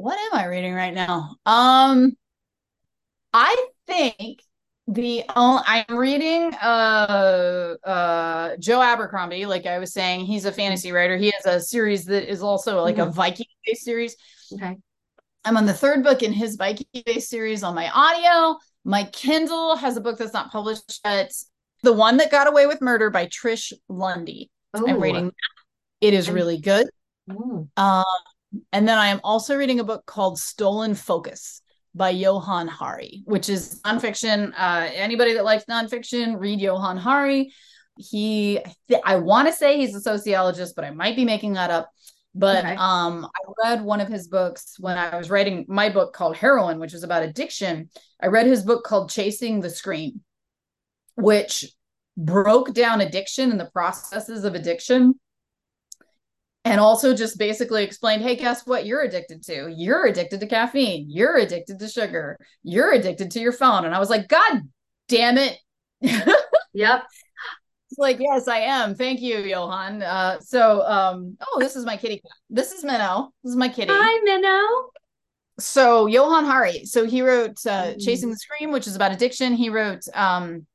What 0.01 0.19
am 0.19 0.39
I 0.39 0.47
reading 0.47 0.73
right 0.73 0.95
now? 0.95 1.37
Um, 1.45 2.13
I 3.35 3.67
think 3.87 4.41
the 4.87 5.25
oh, 5.37 5.63
I'm 5.67 5.95
reading 5.95 6.55
uh 6.55 7.75
uh 7.85 8.57
Joe 8.59 8.81
Abercrombie, 8.81 9.45
like 9.45 9.67
I 9.67 9.79
was 9.79 9.93
saying, 9.93 10.21
he's 10.21 10.47
a 10.47 10.53
fantasy 10.53 10.91
writer. 10.91 11.19
He 11.19 11.31
has 11.33 11.45
a 11.45 11.61
series 11.61 12.07
that 12.07 12.31
is 12.31 12.43
also 12.43 12.81
like 12.81 12.97
mm-hmm. 12.97 13.11
a 13.11 13.13
Viking 13.13 13.45
based 13.67 13.85
series. 13.85 14.17
Okay. 14.55 14.79
I'm 15.45 15.59
on 15.59 15.67
the 15.67 15.75
third 15.75 16.03
book 16.03 16.23
in 16.23 16.33
his 16.33 16.57
Viking 16.57 16.87
based 17.05 17.29
series 17.29 17.63
on 17.63 17.75
my 17.75 17.91
audio. 17.91 18.59
My 18.87 19.05
Kindle 19.05 19.77
has 19.77 19.99
a 19.99 20.01
book 20.01 20.17
that's 20.17 20.33
not 20.33 20.51
published 20.51 21.01
yet. 21.05 21.31
The 21.83 21.93
one 21.93 22.17
that 22.17 22.31
got 22.31 22.49
away 22.49 22.67
with 22.67 22.81
murder 22.81 23.11
by 23.11 23.27
Trish 23.27 23.75
Lundy. 23.91 24.51
Ooh. 24.79 24.87
I'm 24.89 24.99
reading. 24.99 25.31
It 26.01 26.15
is 26.15 26.31
really 26.31 26.59
good. 26.59 26.89
Um, 27.77 28.05
and 28.73 28.89
then 28.89 28.99
I 28.99 29.09
am 29.09 29.21
also 29.23 29.57
reading 29.57 29.81
a 29.81 29.85
book 29.85 30.07
called 30.07 30.39
Stolen 30.39 30.95
Focus 30.95 31.63
by 31.95 32.11
Johann 32.11 32.69
Hari, 32.69 33.23
which 33.25 33.49
is 33.49 33.81
nonfiction. 33.85 34.53
Uh, 34.57 34.89
anybody 34.95 35.35
that 35.35 35.45
likes 35.45 35.65
nonfiction, 35.65 36.39
read 36.39 36.61
Johann 36.61 36.97
Hari. 36.97 37.53
He, 37.97 38.61
I 39.05 39.17
want 39.17 39.49
to 39.49 39.53
say 39.53 39.77
he's 39.77 39.95
a 39.95 40.01
sociologist, 40.01 40.75
but 40.75 40.85
I 40.85 40.91
might 40.91 41.17
be 41.17 41.25
making 41.25 41.55
that 41.55 41.71
up. 41.71 41.91
But 42.35 42.65
okay. 42.65 42.77
um, 42.77 43.27
I 43.27 43.71
read 43.71 43.83
one 43.83 44.01
of 44.01 44.09
his 44.09 44.29
books 44.29 44.77
when 44.79 44.97
I 44.97 45.17
was 45.17 45.31
writing 45.31 45.65
my 45.69 45.91
book 45.91 46.13
called 46.13 46.37
Heroine, 46.37 46.79
which 46.79 46.95
is 46.95 47.03
about 47.03 47.25
addiction. 47.25 47.91
I 48.23 48.29
read 48.29 48.47
his 48.47 48.63
book 48.63 48.85
called 48.85 49.11
Chasing 49.11 49.61
the 49.61 49.71
Scream, 49.71 50.21
which 51.17 51.67
broke 52.17 52.73
down 52.73 53.01
addiction 53.01 53.51
and 53.51 53.59
the 53.59 53.71
processes 53.73 54.45
of 54.45 54.55
addiction 54.55 55.19
and 56.71 56.79
also 56.79 57.13
just 57.13 57.37
basically 57.37 57.83
explained 57.83 58.23
hey 58.23 58.37
guess 58.37 58.65
what 58.65 58.87
you're 58.87 59.03
addicted 59.03 59.43
to? 59.43 59.69
You're 59.77 60.07
addicted 60.07 60.39
to 60.39 60.47
caffeine. 60.47 61.07
You're 61.09 61.37
addicted 61.37 61.81
to 61.81 61.89
sugar. 61.89 62.39
You're 62.63 62.93
addicted 62.93 63.33
to 63.33 63.41
your 63.41 63.53
phone. 63.53 63.85
And 63.85 63.95
i 63.95 63.99
was 63.99 64.09
like 64.09 64.29
god 64.29 64.63
damn 65.09 65.37
it. 65.37 65.59
Yep. 66.73 67.03
Like 67.99 68.19
yes 68.21 68.47
i 68.47 68.59
am. 68.59 68.95
Thank 68.95 69.21
you 69.21 69.39
johann. 69.39 70.03
Uh, 70.03 70.39
so 70.39 70.83
um 70.87 71.37
oh 71.41 71.59
this 71.59 71.75
is 71.75 71.85
my 71.85 71.97
kitty 71.97 72.19
cat. 72.19 72.31
This 72.49 72.71
is 72.71 72.85
minnow 72.85 73.33
this 73.43 73.51
is 73.51 73.57
my 73.57 73.69
kitty. 73.69 73.93
Hi 73.93 74.21
minnow 74.23 74.91
so 75.59 76.07
johann 76.07 76.45
hari. 76.45 76.85
So 76.85 77.05
he 77.05 77.21
wrote 77.23 77.59
uh, 77.67 77.95
mm. 77.95 78.01
chasing 78.01 78.31
the 78.31 78.37
scream 78.37 78.71
which 78.71 78.87
is 78.87 78.95
about 78.95 79.11
addiction. 79.11 79.55
He 79.55 79.71
wrote 79.71 80.03
um 80.15 80.67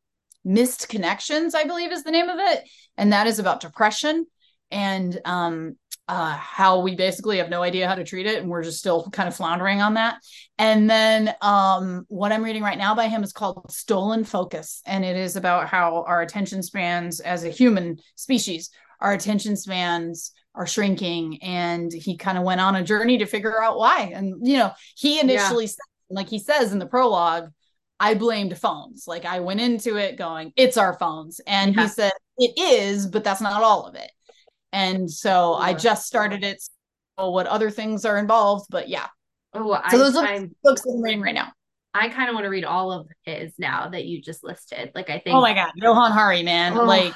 missed 0.44 0.90
connections 0.90 1.56
i 1.56 1.64
believe 1.64 1.92
is 1.92 2.04
the 2.04 2.12
name 2.12 2.28
of 2.28 2.38
it. 2.38 2.64
And 2.98 3.14
that 3.14 3.28
is 3.28 3.40
about 3.40 3.62
depression. 3.62 4.26
And 4.72 5.20
um, 5.26 5.78
uh, 6.08 6.36
how 6.36 6.80
we 6.80 6.96
basically 6.96 7.38
have 7.38 7.50
no 7.50 7.64
idea 7.64 7.88
how 7.88 7.96
to 7.96 8.04
treat 8.04 8.28
it 8.28 8.42
and 8.42 8.50
we're 8.50 8.64
just 8.64 8.78
still 8.78 9.10
kind 9.12 9.28
of 9.28 9.36
floundering 9.36 9.82
on 9.82 9.96
that. 9.96 10.18
And 10.58 10.90
then 10.90 11.34
um, 11.42 12.06
what 12.08 12.32
i'm 12.32 12.44
reading 12.44 12.64
right 12.64 12.78
now 12.78 12.96
by 12.96 13.08
him 13.08 13.24
is 13.24 13.34
called 13.34 13.72
stolen 13.72 14.24
focus 14.24 14.82
and 14.86 15.04
it 15.04 15.16
is 15.16 15.36
about 15.36 15.68
how 15.68 16.04
our 16.08 16.22
attention 16.22 16.62
spans 16.64 17.20
as 17.20 17.44
a 17.44 17.50
human 17.50 17.98
species 18.16 18.70
our 19.02 19.14
attention 19.14 19.56
spans 19.56 20.32
are 20.54 20.68
shrinking 20.68 21.42
and 21.44 21.92
he 21.92 22.18
kind 22.18 22.38
of 22.38 22.44
went 22.44 22.62
on 22.62 22.76
a 22.76 22.84
journey 22.84 23.18
to 23.18 23.26
figure 23.26 23.62
out 23.62 23.78
why. 23.78 24.12
And 24.14 24.48
you 24.48 24.58
know 24.58 24.72
he 24.96 25.20
initially 25.20 25.66
yeah. 25.66 25.72
like 26.10 26.30
he 26.30 26.40
says 26.40 26.72
in 26.72 26.80
the 26.80 26.86
prologue 26.86 27.50
i 28.00 28.14
blamed 28.14 28.58
phones. 28.58 29.06
Like 29.08 29.26
i 29.26 29.40
went 29.40 29.62
into 29.62 29.98
it 29.98 30.18
going 30.18 30.54
it's 30.56 30.78
our 30.78 30.98
phones. 30.98 31.42
And 31.46 31.76
yeah. 31.76 31.84
he 31.84 31.88
said 31.88 32.14
it 32.38 32.54
is 32.58 33.08
but 33.08 33.24
that's 33.24 33.42
not 33.42 33.64
all 33.64 33.86
of 33.86 33.96
it 33.96 34.12
and 34.76 35.10
so 35.10 35.54
oh, 35.54 35.58
I 35.58 35.74
just 35.74 36.06
started 36.06 36.44
it. 36.44 36.62
So 37.18 37.30
what 37.30 37.48
other 37.48 37.72
things 37.72 38.04
are 38.04 38.18
involved, 38.18 38.68
but 38.70 38.90
yeah. 38.90 39.08
Oh, 39.54 39.80
so 39.90 39.98
I, 39.98 39.98
those 39.98 40.16
are 40.18 40.48
books 40.64 40.84
I'm 40.86 41.02
reading 41.02 41.22
right 41.22 41.34
now. 41.34 41.54
I 41.94 42.10
kind 42.10 42.28
of 42.28 42.34
want 42.34 42.44
to 42.44 42.50
read 42.50 42.66
all 42.66 42.92
of 42.92 43.08
his 43.24 43.54
now 43.58 43.88
that 43.88 44.04
you 44.04 44.22
just 44.22 44.44
listed. 44.44 44.92
Like 44.94 45.10
I 45.10 45.16
oh 45.16 45.22
think. 45.24 45.36
Oh 45.36 45.42
my 45.42 45.54
god, 45.54 45.72
Johann 45.78 46.12
Hari, 46.12 46.44
man! 46.44 46.78
Oh. 46.78 46.84
Like 46.84 47.14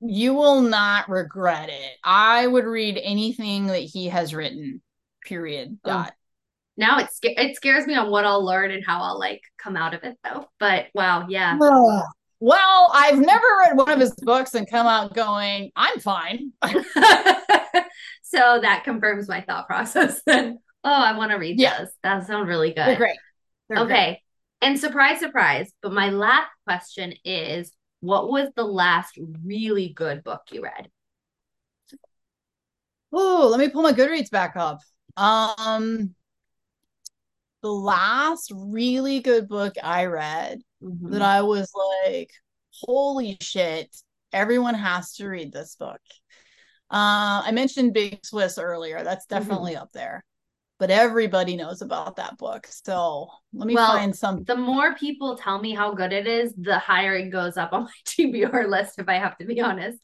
you 0.00 0.34
will 0.34 0.60
not 0.60 1.08
regret 1.08 1.68
it. 1.68 1.96
I 2.04 2.46
would 2.46 2.64
read 2.64 3.00
anything 3.02 3.66
that 3.66 3.78
he 3.78 4.06
has 4.06 4.32
written. 4.32 4.80
Period. 5.24 5.78
Oh. 5.84 5.90
Dot. 5.90 6.12
Now 6.76 6.98
it 6.98 7.08
it 7.22 7.56
scares 7.56 7.86
me 7.86 7.96
on 7.96 8.08
what 8.10 8.24
I'll 8.24 8.44
learn 8.44 8.70
and 8.70 8.84
how 8.86 9.02
I'll 9.02 9.18
like 9.18 9.42
come 9.58 9.76
out 9.76 9.94
of 9.94 10.04
it 10.04 10.16
though. 10.22 10.46
But 10.60 10.86
wow, 10.94 11.26
yeah. 11.28 11.58
Well, 12.44 12.90
I've 12.92 13.18
never 13.18 13.46
read 13.60 13.74
one 13.78 13.88
of 13.88 13.98
his 13.98 14.14
books 14.16 14.52
and 14.52 14.68
come 14.68 14.86
out 14.86 15.14
going, 15.14 15.72
I'm 15.74 15.98
fine. 15.98 16.52
so 18.22 18.58
that 18.60 18.82
confirms 18.84 19.30
my 19.30 19.40
thought 19.40 19.66
process 19.66 20.20
then. 20.26 20.58
Oh, 20.84 20.92
I 20.92 21.16
want 21.16 21.30
to 21.30 21.38
read 21.38 21.58
yeah. 21.58 21.78
those. 21.78 21.88
That 22.02 22.26
sounds 22.26 22.46
really 22.46 22.68
good. 22.68 22.86
They're 22.86 22.96
great. 22.96 23.16
They're 23.70 23.78
okay. 23.78 23.88
Great. 23.88 24.18
And 24.60 24.78
surprise, 24.78 25.20
surprise. 25.20 25.72
But 25.80 25.94
my 25.94 26.10
last 26.10 26.50
question 26.66 27.14
is 27.24 27.72
what 28.00 28.28
was 28.28 28.50
the 28.54 28.64
last 28.64 29.18
really 29.42 29.88
good 29.88 30.22
book 30.22 30.42
you 30.52 30.64
read? 30.64 30.90
Oh, 33.10 33.48
let 33.50 33.58
me 33.58 33.70
pull 33.70 33.80
my 33.80 33.94
Goodreads 33.94 34.30
back 34.30 34.54
up. 34.56 34.80
Um, 35.16 36.14
the 37.62 37.72
last 37.72 38.52
really 38.54 39.20
good 39.20 39.48
book 39.48 39.76
I 39.82 40.04
read 40.04 40.60
mm-hmm. 40.84 41.12
that 41.12 41.22
I 41.22 41.42
was 41.42 41.72
like, 42.04 42.30
holy 42.72 43.36
shit, 43.40 43.94
everyone 44.32 44.74
has 44.74 45.14
to 45.14 45.28
read 45.28 45.52
this 45.52 45.76
book. 45.76 46.00
Uh, 46.90 47.42
I 47.44 47.50
mentioned 47.52 47.94
Big 47.94 48.24
Swiss 48.24 48.58
earlier. 48.58 49.02
That's 49.02 49.26
definitely 49.26 49.72
mm-hmm. 49.74 49.82
up 49.82 49.92
there. 49.92 50.24
But 50.78 50.90
everybody 50.90 51.56
knows 51.56 51.82
about 51.82 52.16
that 52.16 52.36
book. 52.36 52.66
So 52.68 53.28
let 53.52 53.66
me 53.66 53.74
well, 53.74 53.92
find 53.92 54.14
some. 54.14 54.44
The 54.44 54.56
more 54.56 54.94
people 54.94 55.36
tell 55.36 55.60
me 55.60 55.72
how 55.72 55.94
good 55.94 56.12
it 56.12 56.26
is, 56.26 56.52
the 56.56 56.78
higher 56.78 57.14
it 57.14 57.30
goes 57.30 57.56
up 57.56 57.72
on 57.72 57.84
my 57.84 57.90
TBR 58.06 58.68
list, 58.68 58.98
if 58.98 59.08
I 59.08 59.14
have 59.14 59.38
to 59.38 59.46
be 59.46 59.60
honest. 59.60 59.98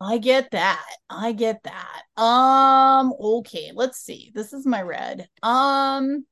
I 0.00 0.18
get 0.18 0.50
that. 0.50 0.84
I 1.08 1.32
get 1.32 1.62
that. 1.62 2.02
Um, 2.20 3.14
okay, 3.18 3.70
let's 3.74 3.98
see. 3.98 4.32
This 4.34 4.52
is 4.52 4.66
my 4.66 4.82
red. 4.82 5.28
Um 5.42 6.26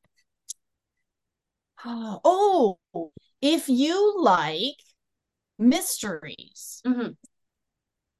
oh, 1.85 2.79
if 3.43 3.69
you 3.69 4.15
like 4.21 4.77
mysteries, 5.59 6.81
mm-hmm. 6.87 7.11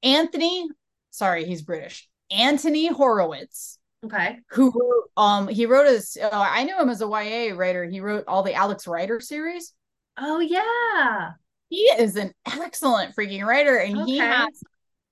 Anthony, 0.03 0.67
sorry, 1.09 1.45
he's 1.45 1.61
British. 1.61 2.07
Anthony 2.29 2.87
Horowitz. 2.87 3.79
Okay. 4.05 4.39
Who 4.49 4.65
wrote, 4.65 5.09
um 5.15 5.47
he 5.47 5.65
wrote 5.65 5.87
his 5.87 6.17
uh, 6.21 6.29
I 6.31 6.65
knew 6.65 6.77
him 6.77 6.89
as 6.89 7.01
a 7.01 7.07
YA 7.07 7.55
writer. 7.55 7.85
He 7.85 8.01
wrote 8.01 8.25
all 8.27 8.43
the 8.43 8.53
Alex 8.53 8.85
Rider 8.85 9.21
series. 9.21 9.73
Oh 10.17 10.41
yeah. 10.41 11.31
He 11.69 11.83
is 11.83 12.17
an 12.17 12.33
excellent 12.45 13.15
freaking 13.15 13.45
writer 13.45 13.77
and 13.77 13.99
okay. 13.99 14.11
he 14.11 14.17
has 14.17 14.61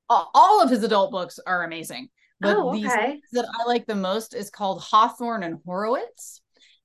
uh, 0.09 0.25
all 0.33 0.61
of 0.61 0.69
his 0.69 0.83
adult 0.83 1.11
books 1.11 1.39
are 1.47 1.63
amazing. 1.63 2.09
But 2.41 2.57
oh, 2.57 2.69
okay. 2.69 2.81
these 2.81 2.91
that 3.31 3.45
I 3.59 3.65
like 3.65 3.85
the 3.85 3.95
most 3.95 4.35
is 4.35 4.49
called 4.49 4.81
Hawthorne 4.81 5.43
and 5.43 5.59
Horowitz. 5.65 6.41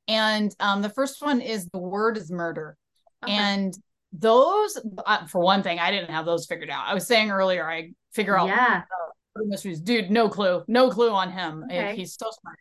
And 0.07 0.55
um, 0.61 0.83
the 0.83 0.91
first 0.91 1.21
one 1.23 1.41
is 1.41 1.67
The 1.67 1.79
Word 1.79 2.17
is 2.19 2.31
Murder. 2.31 2.77
Okay. 3.25 3.33
And 3.33 3.77
those, 4.13 4.79
uh, 5.05 5.27
for 5.27 5.41
one 5.41 5.63
thing, 5.63 5.79
I 5.79 5.91
didn't 5.91 6.11
have 6.11 6.27
those 6.27 6.47
figured 6.47 6.71
out. 6.71 6.87
I 6.87 6.95
was 6.95 7.07
saying 7.07 7.31
earlier, 7.31 7.69
I 7.69 7.93
figure 8.13 8.39
out 8.39 8.49
yeah. 8.49 8.83
Mysteries. 9.39 9.81
Dude, 9.81 10.11
no 10.11 10.29
clue. 10.29 10.65
No 10.67 10.89
clue 10.91 11.11
on 11.11 11.31
him. 11.31 11.65
Okay. 11.65 11.95
He's 11.95 12.15
so 12.15 12.31
smart. 12.41 12.59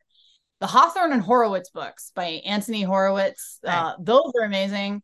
The 0.59 0.67
Hawthorne 0.67 1.13
and 1.13 1.21
Horowitz 1.21 1.69
books 1.69 2.11
by 2.15 2.41
Anthony 2.45 2.81
Horowitz. 2.81 3.59
Okay. 3.63 3.73
Uh, 3.73 3.93
those 3.99 4.31
are 4.39 4.45
amazing. 4.45 5.01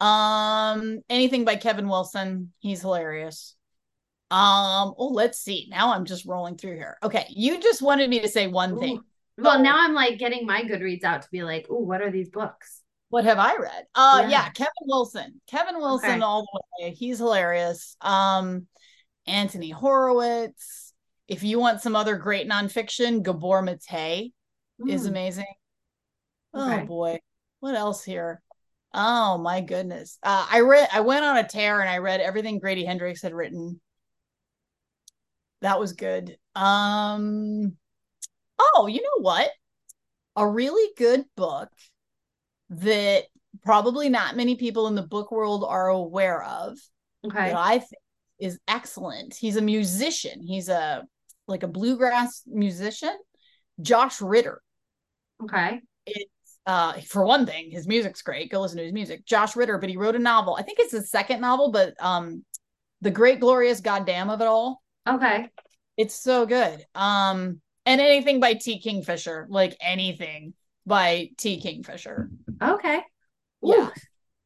Um, 0.00 1.00
anything 1.10 1.44
by 1.44 1.56
Kevin 1.56 1.88
Wilson. 1.88 2.52
He's 2.60 2.80
hilarious. 2.80 3.54
Um, 4.30 4.94
oh, 4.96 5.10
let's 5.12 5.40
see. 5.40 5.66
Now 5.70 5.92
I'm 5.92 6.04
just 6.04 6.24
rolling 6.24 6.56
through 6.56 6.76
here. 6.76 6.96
Okay, 7.02 7.26
you 7.30 7.60
just 7.60 7.82
wanted 7.82 8.08
me 8.08 8.20
to 8.20 8.28
say 8.28 8.46
one 8.46 8.74
Ooh. 8.74 8.78
thing. 8.78 9.00
Well, 9.36 9.60
now 9.60 9.76
I'm 9.78 9.94
like 9.94 10.18
getting 10.18 10.46
my 10.46 10.62
Goodreads 10.62 11.04
out 11.04 11.22
to 11.22 11.28
be 11.30 11.42
like, 11.42 11.66
oh, 11.68 11.80
what 11.80 12.02
are 12.02 12.10
these 12.10 12.28
books? 12.28 12.79
What 13.10 13.24
have 13.24 13.38
I 13.38 13.56
read? 13.56 13.84
Uh 13.94 14.20
yeah, 14.22 14.28
yeah 14.28 14.48
Kevin 14.50 14.70
Wilson. 14.86 15.40
Kevin 15.48 15.78
Wilson 15.78 16.10
okay. 16.10 16.20
all 16.20 16.42
the 16.42 16.60
way. 16.80 16.94
He's 16.94 17.18
hilarious. 17.18 17.96
Um 18.00 18.66
Anthony 19.26 19.70
Horowitz. 19.70 20.94
If 21.28 21.42
you 21.42 21.58
want 21.58 21.80
some 21.80 21.94
other 21.94 22.16
great 22.16 22.48
nonfiction, 22.48 23.22
Gabor 23.22 23.62
Mate 23.62 24.32
mm. 24.80 24.88
is 24.88 25.06
amazing. 25.06 25.52
Okay. 26.54 26.82
Oh 26.82 26.86
boy. 26.86 27.18
What 27.58 27.74
else 27.74 28.04
here? 28.04 28.42
Oh 28.92 29.38
my 29.38 29.60
goodness. 29.60 30.18
Uh, 30.22 30.46
I 30.50 30.60
read 30.60 30.88
I 30.92 31.00
went 31.00 31.24
on 31.24 31.36
a 31.36 31.46
tear 31.46 31.80
and 31.80 31.90
I 31.90 31.98
read 31.98 32.20
everything 32.20 32.58
Grady 32.58 32.84
Hendrix 32.84 33.22
had 33.22 33.34
written. 33.34 33.80
That 35.62 35.80
was 35.80 35.94
good. 35.94 36.38
Um 36.54 37.76
oh, 38.58 38.86
you 38.86 39.02
know 39.02 39.22
what? 39.22 39.50
A 40.36 40.46
really 40.46 40.92
good 40.96 41.24
book 41.36 41.70
that 42.70 43.24
probably 43.64 44.08
not 44.08 44.36
many 44.36 44.56
people 44.56 44.86
in 44.86 44.94
the 44.94 45.02
book 45.02 45.30
world 45.30 45.64
are 45.66 45.88
aware 45.88 46.42
of. 46.42 46.78
Okay. 47.26 47.48
That 47.50 47.56
I 47.56 47.78
think 47.78 48.02
is 48.38 48.58
excellent. 48.66 49.34
He's 49.34 49.56
a 49.56 49.62
musician. 49.62 50.42
He's 50.42 50.68
a 50.68 51.04
like 51.46 51.62
a 51.62 51.68
bluegrass 51.68 52.42
musician. 52.46 53.16
Josh 53.80 54.20
Ritter. 54.20 54.62
Okay. 55.42 55.80
It's 56.06 56.30
uh 56.66 56.94
for 57.08 57.24
one 57.24 57.44
thing, 57.44 57.70
his 57.70 57.86
music's 57.86 58.22
great. 58.22 58.50
Go 58.50 58.60
listen 58.60 58.78
to 58.78 58.84
his 58.84 58.92
music. 58.92 59.26
Josh 59.26 59.56
Ritter, 59.56 59.78
but 59.78 59.90
he 59.90 59.96
wrote 59.96 60.16
a 60.16 60.20
novel. 60.20 60.56
I 60.56 60.62
think 60.62 60.78
it's 60.78 60.92
his 60.92 61.10
second 61.10 61.40
novel, 61.40 61.70
but 61.72 61.94
um 62.00 62.44
The 63.00 63.10
Great 63.10 63.40
Glorious 63.40 63.80
Goddamn 63.80 64.30
of 64.30 64.40
It 64.40 64.46
All. 64.46 64.82
Okay. 65.08 65.48
It's 65.96 66.14
so 66.14 66.46
good. 66.46 66.84
Um 66.94 67.60
and 67.84 68.00
anything 68.00 68.40
by 68.40 68.54
T. 68.54 68.80
Kingfisher, 68.80 69.46
like 69.50 69.76
anything 69.80 70.54
by 70.90 71.30
T. 71.38 71.60
Kingfisher. 71.60 72.28
Okay. 72.60 72.98
Ooh, 73.64 73.74
yeah. 73.74 73.90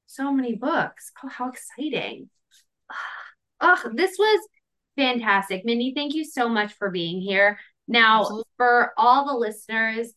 So 0.06 0.30
many 0.30 0.54
books. 0.54 1.10
Oh, 1.24 1.28
how 1.28 1.50
exciting. 1.50 2.30
Oh, 3.60 3.90
this 3.94 4.16
was 4.18 4.48
fantastic. 4.96 5.64
Mindy, 5.64 5.94
thank 5.96 6.14
you 6.14 6.24
so 6.24 6.48
much 6.48 6.74
for 6.74 6.90
being 6.90 7.20
here. 7.20 7.58
Now, 7.88 8.20
Absolutely. 8.20 8.44
for 8.58 8.92
all 8.98 9.26
the 9.26 9.38
listeners, 9.38 10.12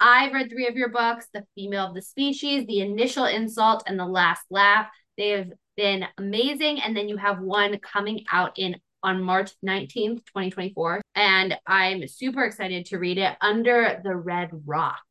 I've 0.00 0.32
read 0.32 0.48
three 0.48 0.66
of 0.66 0.76
your 0.76 0.88
books 0.88 1.26
The 1.34 1.44
Female 1.54 1.88
of 1.88 1.94
the 1.94 2.00
Species, 2.00 2.64
The 2.66 2.80
Initial 2.80 3.26
Insult, 3.26 3.82
and 3.86 3.98
The 3.98 4.06
Last 4.06 4.46
Laugh. 4.50 4.88
They 5.18 5.30
have 5.30 5.52
been 5.76 6.06
amazing. 6.16 6.80
And 6.80 6.96
then 6.96 7.08
you 7.08 7.18
have 7.18 7.40
one 7.40 7.78
coming 7.80 8.24
out 8.32 8.52
in 8.56 8.76
on 9.02 9.22
March 9.22 9.52
19th, 9.64 10.24
2024. 10.24 11.02
And 11.14 11.56
I'm 11.66 12.08
super 12.08 12.44
excited 12.44 12.86
to 12.86 12.98
read 12.98 13.18
it 13.18 13.36
Under 13.40 14.00
the 14.02 14.16
Red 14.16 14.50
Rock. 14.64 15.04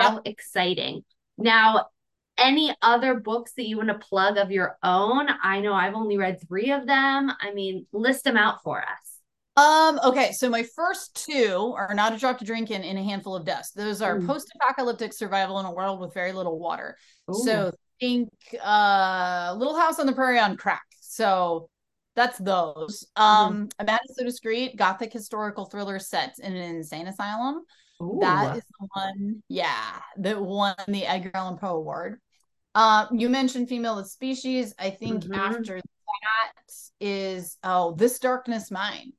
How 0.00 0.14
yep. 0.14 0.22
exciting. 0.24 1.04
Now, 1.38 1.86
any 2.36 2.74
other 2.82 3.14
books 3.14 3.52
that 3.56 3.66
you 3.66 3.76
want 3.76 3.88
to 3.88 3.98
plug 3.98 4.36
of 4.36 4.50
your 4.50 4.76
own? 4.82 5.28
I 5.42 5.60
know 5.60 5.72
I've 5.72 5.94
only 5.94 6.18
read 6.18 6.40
three 6.46 6.72
of 6.72 6.86
them. 6.86 7.30
I 7.40 7.52
mean, 7.54 7.86
list 7.92 8.24
them 8.24 8.36
out 8.36 8.62
for 8.62 8.80
us. 8.80 9.20
Um, 9.56 10.00
okay, 10.04 10.32
so 10.32 10.50
my 10.50 10.64
first 10.74 11.24
two 11.26 11.74
are 11.76 11.94
Not 11.94 12.12
a 12.12 12.18
Drop 12.18 12.38
to 12.38 12.44
Drink 12.44 12.72
in 12.72 12.82
In 12.82 12.96
a 12.96 13.04
Handful 13.04 13.36
of 13.36 13.44
Dust. 13.44 13.76
Those 13.76 14.02
are 14.02 14.18
mm. 14.18 14.26
post-apocalyptic 14.26 15.12
survival 15.12 15.60
in 15.60 15.66
a 15.66 15.72
world 15.72 16.00
with 16.00 16.12
very 16.12 16.32
little 16.32 16.58
water. 16.58 16.96
Ooh. 17.30 17.34
So 17.44 17.72
think 18.00 18.30
uh 18.62 19.54
Little 19.56 19.78
House 19.78 20.00
on 20.00 20.06
the 20.06 20.12
Prairie 20.12 20.40
on 20.40 20.56
crack. 20.56 20.84
So 21.00 21.68
that's 22.16 22.38
those. 22.38 23.06
Mm-hmm. 23.16 23.22
Um, 23.22 23.54
mm-hmm. 23.54 23.66
A 23.78 23.84
Madness 23.84 24.16
So 24.16 24.24
Discreet, 24.24 24.76
gothic 24.76 25.12
historical 25.12 25.66
thriller 25.66 26.00
set 26.00 26.34
in 26.42 26.56
an 26.56 26.76
insane 26.76 27.06
asylum. 27.06 27.62
Ooh. 28.02 28.18
That 28.20 28.56
is 28.56 28.62
the 28.80 28.88
one, 28.92 29.42
yeah, 29.48 30.00
that 30.18 30.40
won 30.40 30.74
the 30.88 31.06
Edgar 31.06 31.30
Allan 31.34 31.58
Poe 31.58 31.76
Award. 31.76 32.20
Uh, 32.74 33.06
you 33.12 33.28
mentioned 33.28 33.68
female 33.68 33.98
of 33.98 34.08
species. 34.08 34.74
I 34.78 34.90
think 34.90 35.24
mm-hmm. 35.24 35.34
after 35.34 35.76
that 35.76 36.52
is 37.00 37.56
oh, 37.62 37.94
This 37.94 38.18
Darkness 38.18 38.70
Mine, 38.70 39.12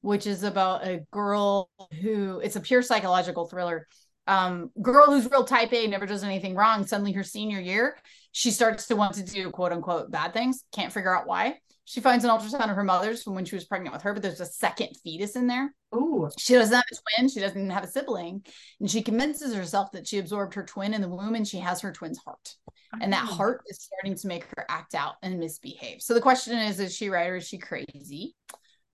which 0.00 0.26
is 0.26 0.44
about 0.44 0.86
a 0.86 1.00
girl 1.10 1.70
who 2.00 2.40
it's 2.40 2.56
a 2.56 2.60
pure 2.60 2.82
psychological 2.82 3.48
thriller. 3.48 3.88
Um, 4.26 4.70
girl 4.80 5.06
who's 5.06 5.28
real 5.28 5.44
type 5.44 5.72
A, 5.72 5.88
never 5.88 6.06
does 6.06 6.22
anything 6.22 6.54
wrong. 6.54 6.86
Suddenly, 6.86 7.12
her 7.12 7.24
senior 7.24 7.60
year, 7.60 7.96
she 8.30 8.52
starts 8.52 8.86
to 8.86 8.96
want 8.96 9.14
to 9.14 9.24
do 9.24 9.50
quote 9.50 9.72
unquote 9.72 10.10
bad 10.10 10.32
things. 10.32 10.62
Can't 10.72 10.92
figure 10.92 11.14
out 11.14 11.26
why 11.26 11.58
she 11.90 12.00
finds 12.00 12.24
an 12.24 12.30
ultrasound 12.30 12.70
of 12.70 12.76
her 12.76 12.84
mother's 12.84 13.24
from 13.24 13.34
when 13.34 13.44
she 13.44 13.56
was 13.56 13.64
pregnant 13.64 13.92
with 13.92 14.02
her, 14.02 14.14
but 14.14 14.22
there's 14.22 14.40
a 14.40 14.46
second 14.46 14.90
fetus 15.02 15.34
in 15.34 15.48
there. 15.48 15.74
Ooh. 15.92 16.30
She 16.38 16.54
doesn't 16.54 16.72
have 16.72 16.84
a 16.84 17.18
twin. 17.18 17.28
She 17.28 17.40
doesn't 17.40 17.58
even 17.58 17.70
have 17.70 17.82
a 17.82 17.88
sibling. 17.88 18.44
And 18.78 18.88
she 18.88 19.02
convinces 19.02 19.52
herself 19.52 19.90
that 19.90 20.06
she 20.06 20.18
absorbed 20.18 20.54
her 20.54 20.64
twin 20.64 20.94
in 20.94 21.00
the 21.00 21.08
womb 21.08 21.34
and 21.34 21.44
she 21.44 21.58
has 21.58 21.80
her 21.80 21.90
twin's 21.90 22.18
heart. 22.18 22.54
And 23.00 23.12
that 23.12 23.26
heart 23.26 23.62
is 23.66 23.82
starting 23.82 24.16
to 24.16 24.28
make 24.28 24.44
her 24.44 24.64
act 24.68 24.94
out 24.94 25.14
and 25.24 25.40
misbehave. 25.40 26.00
So 26.00 26.14
the 26.14 26.20
question 26.20 26.56
is, 26.60 26.78
is 26.78 26.94
she 26.94 27.08
right 27.08 27.26
or 27.26 27.36
is 27.36 27.48
she 27.48 27.58
crazy? 27.58 28.36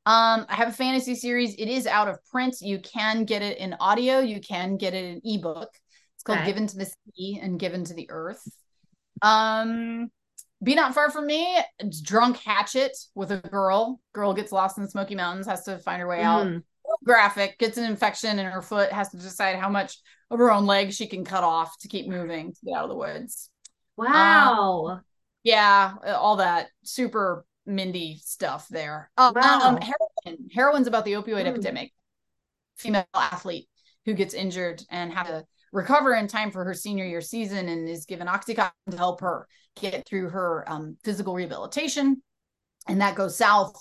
Um, 0.07 0.47
I 0.49 0.55
have 0.55 0.69
a 0.69 0.73
fantasy 0.73 1.17
series. 1.17 1.55
It 1.57 1.69
is 1.69 1.87
out 1.87 2.09
of 2.09 2.25
print. 2.33 2.57
You 2.63 2.79
can 2.79 3.27
get 3.27 3.43
it 3.43 3.59
in 3.59 3.77
audio. 3.79 4.21
You 4.21 4.41
can 4.41 4.79
get 4.79 4.95
it 4.95 5.05
in 5.05 5.21
ebook. 5.23 5.69
It's 6.15 6.23
called 6.25 6.39
okay. 6.39 6.47
Given 6.47 6.67
to 6.67 6.79
the 6.79 6.87
Sea 6.87 7.41
and 7.43 7.61
Given 7.61 7.85
to 7.85 7.93
the 7.93 8.09
Earth. 8.09 8.43
Um, 9.21 10.11
be 10.63 10.75
Not 10.75 10.95
Far 10.95 11.11
From 11.11 11.27
Me, 11.27 11.59
drunk 12.03 12.39
hatchet 12.39 12.97
with 13.15 13.31
a 13.31 13.39
girl. 13.39 14.01
Girl 14.13 14.33
gets 14.33 14.53
lost 14.53 14.79
in 14.79 14.85
the 14.85 14.91
Smoky 14.91 15.15
Mountains, 15.15 15.47
has 15.47 15.65
to 15.65 15.79
find 15.79 16.01
her 16.01 16.09
way 16.09 16.23
out. 16.23 16.47
Mm. 16.47 16.63
Graphic, 17.05 17.59
gets 17.59 17.79
an 17.79 17.85
infection 17.85 18.39
in 18.39 18.47
her 18.47 18.63
foot, 18.63 18.93
has 18.93 19.11
to 19.11 19.17
decide 19.17 19.57
how 19.57 19.69
much 19.69 19.99
of 20.31 20.39
her 20.39 20.51
own 20.51 20.67
leg 20.67 20.93
she 20.93 21.07
can 21.07 21.25
cut 21.25 21.45
off 21.45 21.77
to 21.81 21.89
keep 21.89 22.09
moving 22.09 22.53
to 22.53 22.59
get 22.65 22.75
out 22.75 22.85
of 22.85 22.91
the 22.91 22.97
woods. 22.97 23.51
Wow. 23.97 24.87
Um, 24.87 25.01
yeah, 25.43 25.95
all 26.07 26.37
that 26.37 26.69
super 26.85 27.45
Mindy 27.67 28.21
stuff 28.23 28.69
there. 28.69 29.11
Um, 29.17 29.35
wow. 29.35 29.61
Um, 29.63 29.79
Heroine. 29.79 30.49
Heroine's 30.51 30.87
about 30.87 31.05
the 31.05 31.15
opioid 31.15 31.45
mm. 31.45 31.47
epidemic. 31.47 31.93
Female 32.77 33.07
athlete 33.15 33.69
who 34.05 34.15
gets 34.15 34.35
injured 34.35 34.83
and 34.91 35.13
have 35.13 35.27
to 35.27 35.45
recover 35.77 36.15
in 36.15 36.27
time 36.27 36.51
for 36.51 36.65
her 36.65 36.75
senior 36.75 37.05
year 37.05 37.21
season 37.21 37.69
and 37.69 37.89
is 37.89 38.07
given 38.07 38.27
Oxycontin 38.27 38.73
to 38.91 38.97
help 38.97 39.21
her 39.21 39.47
get 39.81 40.07
through 40.07 40.31
her 40.31 40.65
um, 40.67 40.97
physical 41.05 41.35
rehabilitation. 41.35 42.23
And 42.89 43.01
that 43.01 43.15
goes 43.15 43.37
south. 43.37 43.77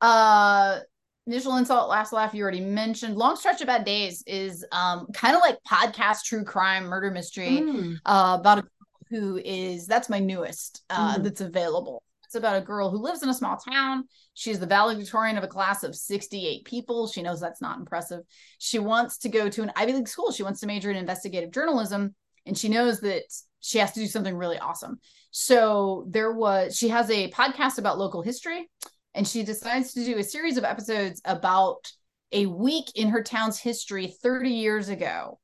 Uh, 0.00 0.78
Initial 1.26 1.56
insult, 1.56 1.88
last 1.88 2.12
laugh. 2.12 2.34
You 2.34 2.42
already 2.42 2.60
mentioned. 2.60 3.16
Long 3.16 3.34
stretch 3.36 3.62
of 3.62 3.66
bad 3.66 3.86
days 3.86 4.22
is 4.26 4.62
um, 4.72 5.06
kind 5.14 5.34
of 5.34 5.40
like 5.40 5.56
podcast 5.66 6.24
true 6.24 6.44
crime 6.44 6.84
murder 6.84 7.10
mystery 7.10 7.62
mm. 7.62 7.96
uh, 8.04 8.36
about 8.38 8.58
a 8.58 8.64
who 9.08 9.40
is 9.42 9.86
that's 9.86 10.10
my 10.10 10.18
newest 10.18 10.84
uh, 10.90 11.16
mm. 11.16 11.24
that's 11.24 11.40
available. 11.40 12.02
It's 12.26 12.34
about 12.34 12.56
a 12.56 12.60
girl 12.60 12.90
who 12.90 12.98
lives 12.98 13.22
in 13.22 13.30
a 13.30 13.34
small 13.34 13.56
town. 13.56 14.04
She's 14.34 14.58
the 14.58 14.66
valedictorian 14.66 15.38
of 15.38 15.44
a 15.44 15.48
class 15.48 15.84
of 15.84 15.94
68 15.94 16.64
people. 16.64 17.06
She 17.06 17.22
knows 17.22 17.40
that's 17.40 17.62
not 17.62 17.78
impressive. 17.78 18.20
She 18.58 18.78
wants 18.78 19.18
to 19.18 19.28
go 19.28 19.48
to 19.48 19.62
an 19.62 19.72
Ivy 19.76 19.94
League 19.94 20.08
school. 20.08 20.32
She 20.32 20.42
wants 20.42 20.60
to 20.60 20.66
major 20.66 20.90
in 20.90 20.96
investigative 20.96 21.52
journalism, 21.52 22.14
and 22.44 22.58
she 22.58 22.68
knows 22.68 23.00
that 23.00 23.22
she 23.60 23.78
has 23.78 23.92
to 23.92 24.00
do 24.00 24.06
something 24.06 24.36
really 24.36 24.58
awesome. 24.58 24.98
So 25.30 26.06
there 26.10 26.32
was 26.32 26.76
she 26.76 26.88
has 26.90 27.10
a 27.10 27.30
podcast 27.30 27.78
about 27.78 27.98
local 27.98 28.22
history 28.22 28.68
and 29.14 29.26
she 29.26 29.42
decides 29.42 29.94
to 29.94 30.04
do 30.04 30.18
a 30.18 30.24
series 30.24 30.58
of 30.58 30.64
episodes 30.64 31.22
about 31.24 31.90
a 32.32 32.46
week 32.46 32.90
in 32.94 33.08
her 33.08 33.22
town's 33.22 33.58
history 33.58 34.08
30 34.22 34.50
years 34.50 34.88
ago 34.88 35.38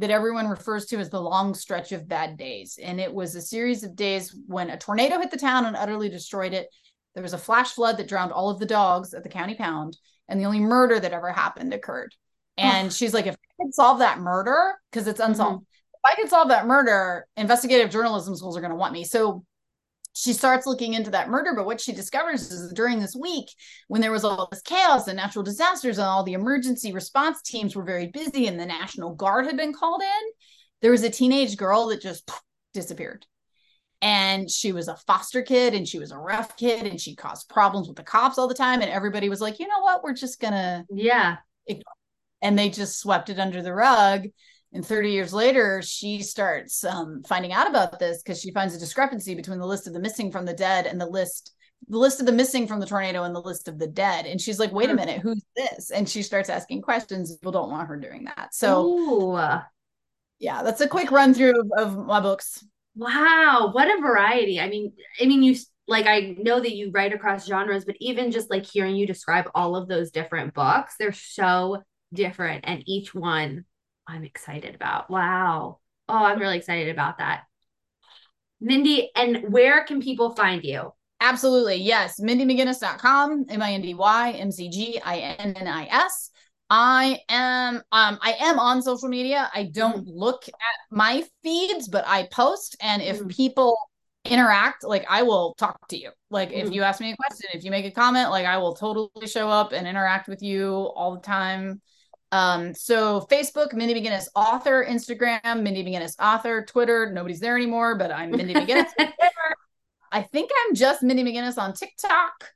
that 0.00 0.10
everyone 0.10 0.48
refers 0.48 0.86
to 0.86 0.98
as 0.98 1.08
the 1.08 1.20
long 1.20 1.54
stretch 1.54 1.92
of 1.92 2.08
bad 2.08 2.36
days. 2.36 2.78
And 2.82 3.00
it 3.00 3.12
was 3.12 3.34
a 3.34 3.40
series 3.40 3.84
of 3.84 3.94
days 3.94 4.36
when 4.46 4.70
a 4.70 4.76
tornado 4.76 5.20
hit 5.20 5.30
the 5.30 5.36
town 5.36 5.66
and 5.66 5.76
utterly 5.76 6.08
destroyed 6.08 6.52
it. 6.52 6.66
There 7.14 7.22
was 7.22 7.32
a 7.32 7.38
flash 7.38 7.72
flood 7.72 7.96
that 7.98 8.08
drowned 8.08 8.32
all 8.32 8.50
of 8.50 8.58
the 8.58 8.66
dogs 8.66 9.14
at 9.14 9.22
the 9.22 9.28
county 9.28 9.54
pound, 9.54 9.96
and 10.28 10.40
the 10.40 10.44
only 10.44 10.60
murder 10.60 10.98
that 10.98 11.12
ever 11.12 11.32
happened 11.32 11.72
occurred. 11.72 12.14
And 12.56 12.92
she's 12.92 13.14
like, 13.14 13.26
if 13.26 13.34
I 13.34 13.62
could 13.62 13.74
solve 13.74 13.98
that 13.98 14.20
murder, 14.20 14.74
because 14.90 15.08
it's 15.08 15.20
unsolved, 15.20 15.62
mm-hmm. 15.62 16.10
if 16.10 16.18
I 16.18 16.20
could 16.20 16.30
solve 16.30 16.48
that 16.48 16.66
murder, 16.66 17.26
investigative 17.36 17.90
journalism 17.90 18.36
schools 18.36 18.56
are 18.56 18.60
going 18.60 18.70
to 18.70 18.76
want 18.76 18.92
me. 18.92 19.04
So 19.04 19.44
she 20.14 20.32
starts 20.32 20.66
looking 20.66 20.94
into 20.94 21.10
that 21.10 21.28
murder 21.28 21.52
but 21.54 21.66
what 21.66 21.80
she 21.80 21.92
discovers 21.92 22.50
is 22.50 22.72
during 22.72 23.00
this 23.00 23.16
week 23.16 23.46
when 23.88 24.00
there 24.00 24.12
was 24.12 24.24
all 24.24 24.48
this 24.50 24.62
chaos 24.62 25.08
and 25.08 25.16
natural 25.16 25.42
disasters 25.42 25.98
and 25.98 26.06
all 26.06 26.22
the 26.22 26.32
emergency 26.32 26.92
response 26.92 27.42
teams 27.42 27.74
were 27.74 27.82
very 27.82 28.06
busy 28.06 28.46
and 28.46 28.58
the 28.58 28.64
national 28.64 29.14
guard 29.14 29.44
had 29.44 29.56
been 29.56 29.72
called 29.72 30.02
in 30.02 30.32
there 30.80 30.92
was 30.92 31.02
a 31.02 31.10
teenage 31.10 31.56
girl 31.56 31.88
that 31.88 32.00
just 32.00 32.30
disappeared 32.72 33.26
and 34.04 34.50
she 34.50 34.70
was 34.72 34.88
a 34.88 34.96
foster 34.96 35.40
kid 35.40 35.72
and 35.72 35.88
she 35.88 35.98
was 35.98 36.12
a 36.12 36.18
rough 36.18 36.58
kid 36.58 36.86
and 36.86 37.00
she 37.00 37.16
caused 37.16 37.48
problems 37.48 37.88
with 37.88 37.96
the 37.96 38.02
cops 38.02 38.36
all 38.36 38.46
the 38.46 38.54
time. 38.54 38.82
And 38.82 38.90
everybody 38.90 39.30
was 39.30 39.40
like 39.40 39.58
you 39.58 39.66
know 39.66 39.80
what? 39.80 40.04
We're 40.04 40.12
just 40.12 40.40
gonna 40.40 40.84
yeah. 40.90 41.38
And 42.42 42.58
they 42.58 42.68
just 42.68 43.00
swept 43.00 43.30
it 43.30 43.38
under 43.38 43.62
the 43.62 43.72
rug. 43.72 44.26
And 44.74 44.84
30 44.84 45.10
years 45.10 45.32
later 45.32 45.80
she 45.80 46.20
starts 46.20 46.84
um, 46.84 47.22
finding 47.26 47.54
out 47.54 47.66
about 47.66 47.98
this 47.98 48.22
because 48.22 48.38
she 48.38 48.52
finds 48.52 48.76
a 48.76 48.78
discrepancy 48.78 49.34
between 49.34 49.58
the 49.58 49.66
list 49.66 49.86
of 49.86 49.94
the 49.94 50.00
missing 50.00 50.30
from 50.30 50.44
the 50.44 50.52
dead 50.52 50.86
and 50.86 51.00
the 51.00 51.06
list 51.06 51.54
the 51.88 51.98
list 51.98 52.20
of 52.20 52.26
the 52.26 52.32
missing 52.32 52.66
from 52.66 52.80
the 52.80 52.86
tornado 52.86 53.24
and 53.24 53.34
the 53.34 53.40
list 53.40 53.68
of 53.68 53.78
the 53.78 53.86
dead. 53.86 54.26
And 54.26 54.38
she's 54.38 54.58
like 54.58 54.72
wait 54.72 54.90
a 54.90 54.92
hmm. 54.92 54.96
minute. 54.96 55.20
Who's 55.22 55.42
this? 55.56 55.90
And 55.90 56.06
she 56.06 56.22
starts 56.22 56.50
asking 56.50 56.82
questions. 56.82 57.34
People 57.34 57.52
don't 57.52 57.70
want 57.70 57.88
her 57.88 57.96
doing 57.96 58.24
that. 58.24 58.54
So 58.54 58.84
Ooh. 58.84 59.38
yeah 60.38 60.62
that's 60.62 60.82
a 60.82 60.88
quick 60.88 61.10
run 61.10 61.32
through 61.32 61.58
of, 61.58 61.70
of 61.78 62.06
my 62.06 62.20
books 62.20 62.62
wow 62.94 63.70
what 63.72 63.88
a 63.88 64.00
variety 64.00 64.60
i 64.60 64.68
mean 64.68 64.92
i 65.20 65.26
mean 65.26 65.42
you 65.42 65.54
like 65.86 66.06
I 66.06 66.34
know 66.38 66.60
that 66.60 66.74
you 66.74 66.90
write 66.90 67.12
across 67.12 67.46
genres, 67.46 67.84
but 67.84 67.96
even 68.00 68.30
just 68.30 68.50
like 68.50 68.64
hearing 68.64 68.96
you 68.96 69.06
describe 69.06 69.50
all 69.54 69.76
of 69.76 69.88
those 69.88 70.10
different 70.10 70.54
books, 70.54 70.94
they're 70.98 71.12
so 71.12 71.82
different 72.12 72.64
and 72.66 72.82
each 72.86 73.14
one 73.14 73.64
I'm 74.06 74.24
excited 74.24 74.74
about. 74.74 75.10
Wow. 75.10 75.80
Oh, 76.08 76.24
I'm 76.24 76.38
really 76.38 76.56
excited 76.58 76.88
about 76.90 77.18
that. 77.18 77.42
Mindy, 78.60 79.10
and 79.14 79.52
where 79.52 79.84
can 79.84 80.00
people 80.00 80.34
find 80.34 80.62
you? 80.64 80.92
Absolutely. 81.20 81.76
Yes. 81.76 82.20
MindyMcGinnis.com, 82.20 83.46
M-I-N-D-Y, 83.48 84.30
M-C-G-I-N-N-I-S. 84.32 86.30
I 86.32 86.38
am 86.70 87.76
um 87.92 88.18
I 88.20 88.36
am 88.40 88.58
on 88.58 88.82
social 88.82 89.08
media. 89.08 89.50
I 89.54 89.64
don't 89.64 90.06
mm-hmm. 90.06 90.18
look 90.18 90.48
at 90.48 90.78
my 90.90 91.24
feeds, 91.42 91.88
but 91.88 92.04
I 92.06 92.26
post 92.30 92.76
and 92.80 93.02
if 93.02 93.18
mm-hmm. 93.18 93.28
people 93.28 93.76
interact, 94.24 94.84
like 94.84 95.04
I 95.08 95.22
will 95.22 95.54
talk 95.54 95.88
to 95.88 95.98
you. 95.98 96.10
Like 96.30 96.50
mm-hmm. 96.50 96.66
if 96.66 96.72
you 96.72 96.82
ask 96.82 97.00
me 97.00 97.12
a 97.12 97.16
question, 97.16 97.50
if 97.52 97.64
you 97.64 97.70
make 97.70 97.84
a 97.84 97.90
comment, 97.90 98.30
like 98.30 98.46
I 98.46 98.58
will 98.58 98.74
totally 98.74 99.26
show 99.26 99.48
up 99.48 99.72
and 99.72 99.86
interact 99.86 100.28
with 100.28 100.42
you 100.42 100.72
all 100.96 101.14
the 101.14 101.20
time. 101.20 101.80
Um, 102.32 102.74
so 102.74 103.26
Facebook, 103.30 103.72
Mindy 103.74 103.94
McGinnis 103.94 104.26
author, 104.34 104.84
Instagram, 104.84 105.62
Mindy 105.62 105.84
McGinnis 105.84 106.16
author, 106.18 106.64
Twitter, 106.64 107.10
nobody's 107.12 107.38
there 107.38 107.54
anymore, 107.54 107.96
but 107.96 108.10
I'm 108.10 108.30
Mindy 108.32 108.54
McGinnis. 108.54 108.90
I 110.12 110.22
think 110.22 110.50
I'm 110.66 110.74
just 110.74 111.02
Mindy 111.02 111.22
McGinnis 111.22 111.58
on 111.58 111.74
TikTok 111.74 112.50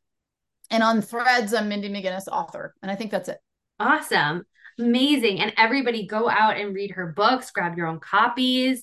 and 0.70 0.82
on 0.82 1.00
threads, 1.00 1.54
I'm 1.54 1.68
Mindy 1.68 1.88
McGinnis 1.88 2.26
author. 2.28 2.74
And 2.82 2.90
I 2.90 2.94
think 2.94 3.10
that's 3.10 3.28
it. 3.28 3.38
Awesome. 3.78 4.44
Amazing. 4.78 5.40
And 5.40 5.52
everybody 5.56 6.06
go 6.06 6.28
out 6.28 6.56
and 6.56 6.74
read 6.74 6.92
her 6.92 7.08
books, 7.08 7.50
grab 7.50 7.76
your 7.76 7.86
own 7.86 8.00
copies, 8.00 8.82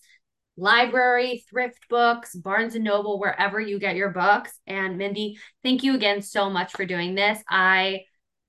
library, 0.58 1.44
thrift 1.50 1.88
books, 1.90 2.36
Barnes 2.36 2.76
and 2.76 2.84
Noble, 2.84 3.20
wherever 3.20 3.60
you 3.60 3.80
get 3.80 3.96
your 3.96 4.10
books. 4.10 4.52
And 4.68 4.98
Mindy, 4.98 5.38
thank 5.64 5.84
you 5.84 5.96
again 5.96 6.22
so 6.22 6.50
much 6.50 6.74
for 6.74 6.86
doing 6.86 7.16
this. 7.16 7.40
I 7.50 8.02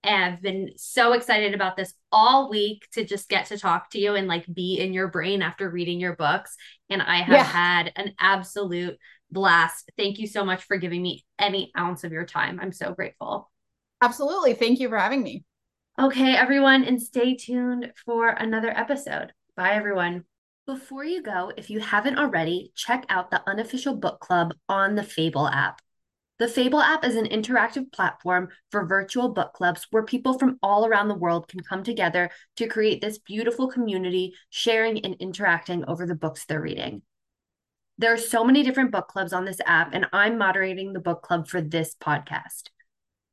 I've 0.05 0.41
been 0.41 0.71
so 0.77 1.15
excited 1.15 1.55
about 1.55 1.77
this 1.77 1.93
all 2.13 2.49
week 2.49 2.87
to 2.93 3.05
just 3.05 3.29
get 3.29 3.47
to 3.47 3.59
talk 3.59 3.91
to 3.91 3.99
you 3.99 4.15
and 4.15 4.29
like 4.29 4.47
be 4.53 4.79
in 4.79 4.93
your 4.93 5.09
brain 5.09 5.43
after 5.43 5.69
reading 5.69 5.99
your 5.99 6.15
books. 6.15 6.57
And 6.89 7.03
I 7.03 7.17
have 7.23 7.35
yeah. 7.35 7.43
had 7.43 7.93
an 7.97 8.15
absolute 8.21 8.99
blast. 9.31 9.91
Thank 9.97 10.19
you 10.19 10.29
so 10.29 10.45
much 10.45 10.63
for 10.65 10.77
giving 10.77 11.03
me 11.03 11.25
any 11.39 11.73
ounce 11.77 12.05
of 12.05 12.13
your 12.13 12.25
time. 12.25 12.61
I'm 12.61 12.73
so 12.73 12.93
grateful. 12.93 13.51
Absolutely. 14.01 14.55
Thank 14.55 14.79
you 14.79 14.89
for 14.89 14.99
having 14.99 15.23
me. 15.23 15.45
Okay, 15.99 16.37
everyone, 16.37 16.85
and 16.85 17.01
stay 17.01 17.37
tuned 17.37 17.91
for 18.05 18.29
another 18.29 18.69
episode. 18.69 19.33
Bye, 19.57 19.73
everyone. 19.73 20.25
Before 20.67 21.05
you 21.05 21.23
go, 21.23 21.53
if 21.57 21.71
you 21.71 21.81
haven't 21.81 22.19
already, 22.19 22.71
check 22.75 23.07
out 23.09 23.31
the 23.31 23.43
unofficial 23.49 23.97
book 23.97 24.21
club 24.21 24.53
on 24.69 24.95
the 24.95 25.03
Fable 25.03 25.49
app. 25.49 25.81
The 26.39 26.49
Fable 26.49 26.83
app 26.83 27.03
is 27.03 27.17
an 27.17 27.25
interactive 27.25 27.91
platform 27.93 28.51
for 28.71 28.85
virtual 28.85 29.31
book 29.31 29.55
clubs 29.55 29.87
where 29.91 30.03
people 30.03 30.39
from 30.39 30.59
all 30.63 30.85
around 30.85 31.09
the 31.09 31.15
world 31.15 31.49
can 31.49 31.61
come 31.61 31.83
together 31.83 32.29
to 32.57 32.69
create 32.69 33.01
this 33.01 33.17
beautiful 33.17 33.67
community, 33.67 34.35
sharing 34.51 35.03
and 35.03 35.15
interacting 35.15 35.83
over 35.89 36.05
the 36.05 36.15
books 36.15 36.45
they're 36.45 36.61
reading. 36.61 37.01
There 37.97 38.13
are 38.13 38.19
so 38.19 38.45
many 38.45 38.63
different 38.63 38.93
book 38.93 39.09
clubs 39.09 39.33
on 39.33 39.47
this 39.47 39.63
app, 39.65 39.95
and 39.95 40.05
I'm 40.13 40.37
moderating 40.37 40.93
the 40.93 41.01
book 41.01 41.23
club 41.23 41.49
for 41.49 41.63
this 41.63 41.97
podcast. 41.99 42.65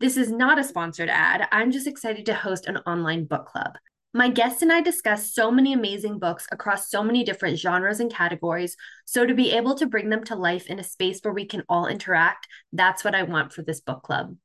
This 0.04 0.18
is 0.18 0.34
not 0.34 0.60
a 0.60 0.66
sponsored 0.66 1.08
ad. 1.08 1.47
I'm 1.54 1.72
just 1.72 1.88
excited 1.88 2.26
to 2.26 2.34
host 2.34 2.66
an 2.66 2.76
online 2.80 3.24
book 3.24 3.45
club. 3.45 3.78
My 4.14 4.28
guests 4.28 4.62
and 4.62 4.70
I 4.70 4.82
discuss 4.82 5.34
so 5.34 5.49
many 5.49 5.72
amazing 5.72 6.20
books 6.20 6.45
across 6.51 6.89
so 6.89 7.06
many 7.06 7.24
different 7.24 7.58
genres 7.58 8.01
and 8.01 8.12
categories. 8.12 8.76
So, 9.06 9.26
to 9.26 9.34
be 9.34 9.51
able 9.51 9.76
to 9.76 9.86
bring 9.86 10.10
them 10.10 10.26
to 10.26 10.36
life 10.36 10.68
in 10.68 10.78
a 10.78 10.84
space 10.84 11.22
where 11.22 11.34
we 11.34 11.45
can 11.45 11.64
all 11.70 11.88
interact, 11.88 12.49
that's 12.74 13.06
what 13.06 13.16
I 13.16 13.24
want 13.24 13.54
for 13.54 13.62
this 13.62 13.80
book 13.80 14.04
club. 14.04 14.36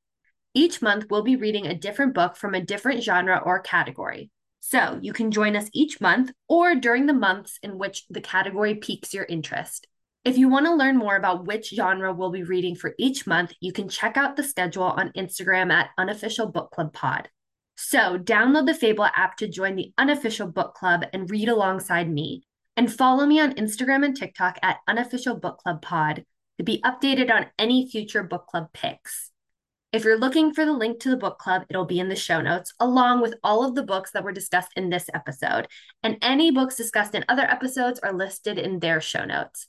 Each 0.55 0.81
month, 0.81 1.07
we'll 1.11 1.25
be 1.25 1.35
reading 1.35 1.67
a 1.67 1.75
different 1.75 2.15
book 2.15 2.37
from 2.37 2.55
a 2.55 2.65
different 2.65 3.03
genre 3.03 3.43
or 3.45 3.59
category. 3.59 4.31
So, 4.61 5.01
you 5.03 5.13
can 5.13 5.33
join 5.33 5.57
us 5.57 5.69
each 5.73 6.01
month 6.01 6.31
or 6.47 6.77
during 6.77 7.07
the 7.07 7.15
months 7.15 7.59
in 7.65 7.79
which 7.79 8.07
the 8.11 8.21
category 8.21 8.77
piques 8.77 9.13
your 9.13 9.25
interest. 9.25 9.89
If 10.29 10.37
you 10.37 10.51
want 10.51 10.67
to 10.67 10.75
learn 10.75 10.99
more 10.99 11.17
about 11.17 11.47
which 11.47 11.71
genre 11.71 12.13
we'll 12.13 12.31
be 12.31 12.43
reading 12.43 12.77
for 12.77 12.95
each 12.99 13.27
month, 13.27 13.55
you 13.61 13.73
can 13.73 13.89
check 13.89 14.19
out 14.19 14.37
the 14.37 14.43
schedule 14.43 14.83
on 14.83 15.11
Instagram 15.13 15.73
at 15.73 15.89
Unofficial 15.97 16.49
Book 16.49 16.71
Club 16.71 16.93
Pod. 16.93 17.31
So, 17.79 18.19
download 18.19 18.67
the 18.67 18.75
Fable 18.75 19.07
app 19.07 19.39
to 19.39 19.49
join 19.49 19.75
the 19.75 19.91
unofficial 19.97 20.47
book 20.47 20.75
club 20.75 21.07
and 21.15 21.31
read 21.31 21.49
alongside 21.49 22.11
me. 22.11 22.43
And 22.77 22.93
follow 22.93 23.25
me 23.25 23.41
on 23.41 23.55
Instagram 23.55 24.05
and 24.05 24.15
TikTok 24.15 24.59
at 24.63 24.81
Unofficial 24.87 25.35
Book 25.35 25.61
Club 25.61 25.81
Pod 25.81 26.27
to 26.59 26.63
be 26.63 26.83
updated 26.83 27.31
on 27.31 27.47
any 27.59 27.89
future 27.89 28.23
book 28.23 28.49
club 28.49 28.69
picks. 28.75 29.31
If 29.93 30.05
you're 30.05 30.21
looking 30.21 30.53
for 30.53 30.67
the 30.67 30.75
link 30.75 31.01
to 31.01 31.09
the 31.09 31.17
book 31.17 31.39
club, 31.39 31.63
it'll 31.71 31.87
be 31.87 32.01
in 32.01 32.11
the 32.11 32.17
show 32.17 32.43
notes, 32.43 32.75
along 32.79 33.23
with 33.23 33.37
all 33.43 33.65
of 33.67 33.75
the 33.75 33.83
books 33.83 34.11
that 34.11 34.25
were 34.25 34.33
discussed 34.33 34.73
in 34.77 34.91
this 34.91 35.09
episode. 35.15 35.69
And 36.03 36.19
any 36.21 36.51
books 36.51 36.77
discussed 36.77 37.15
in 37.15 37.25
other 37.31 37.51
episodes 37.51 37.99
are 38.01 38.13
listed 38.13 38.59
in 38.59 38.81
their 38.81 39.01
show 39.01 39.25
notes. 39.25 39.69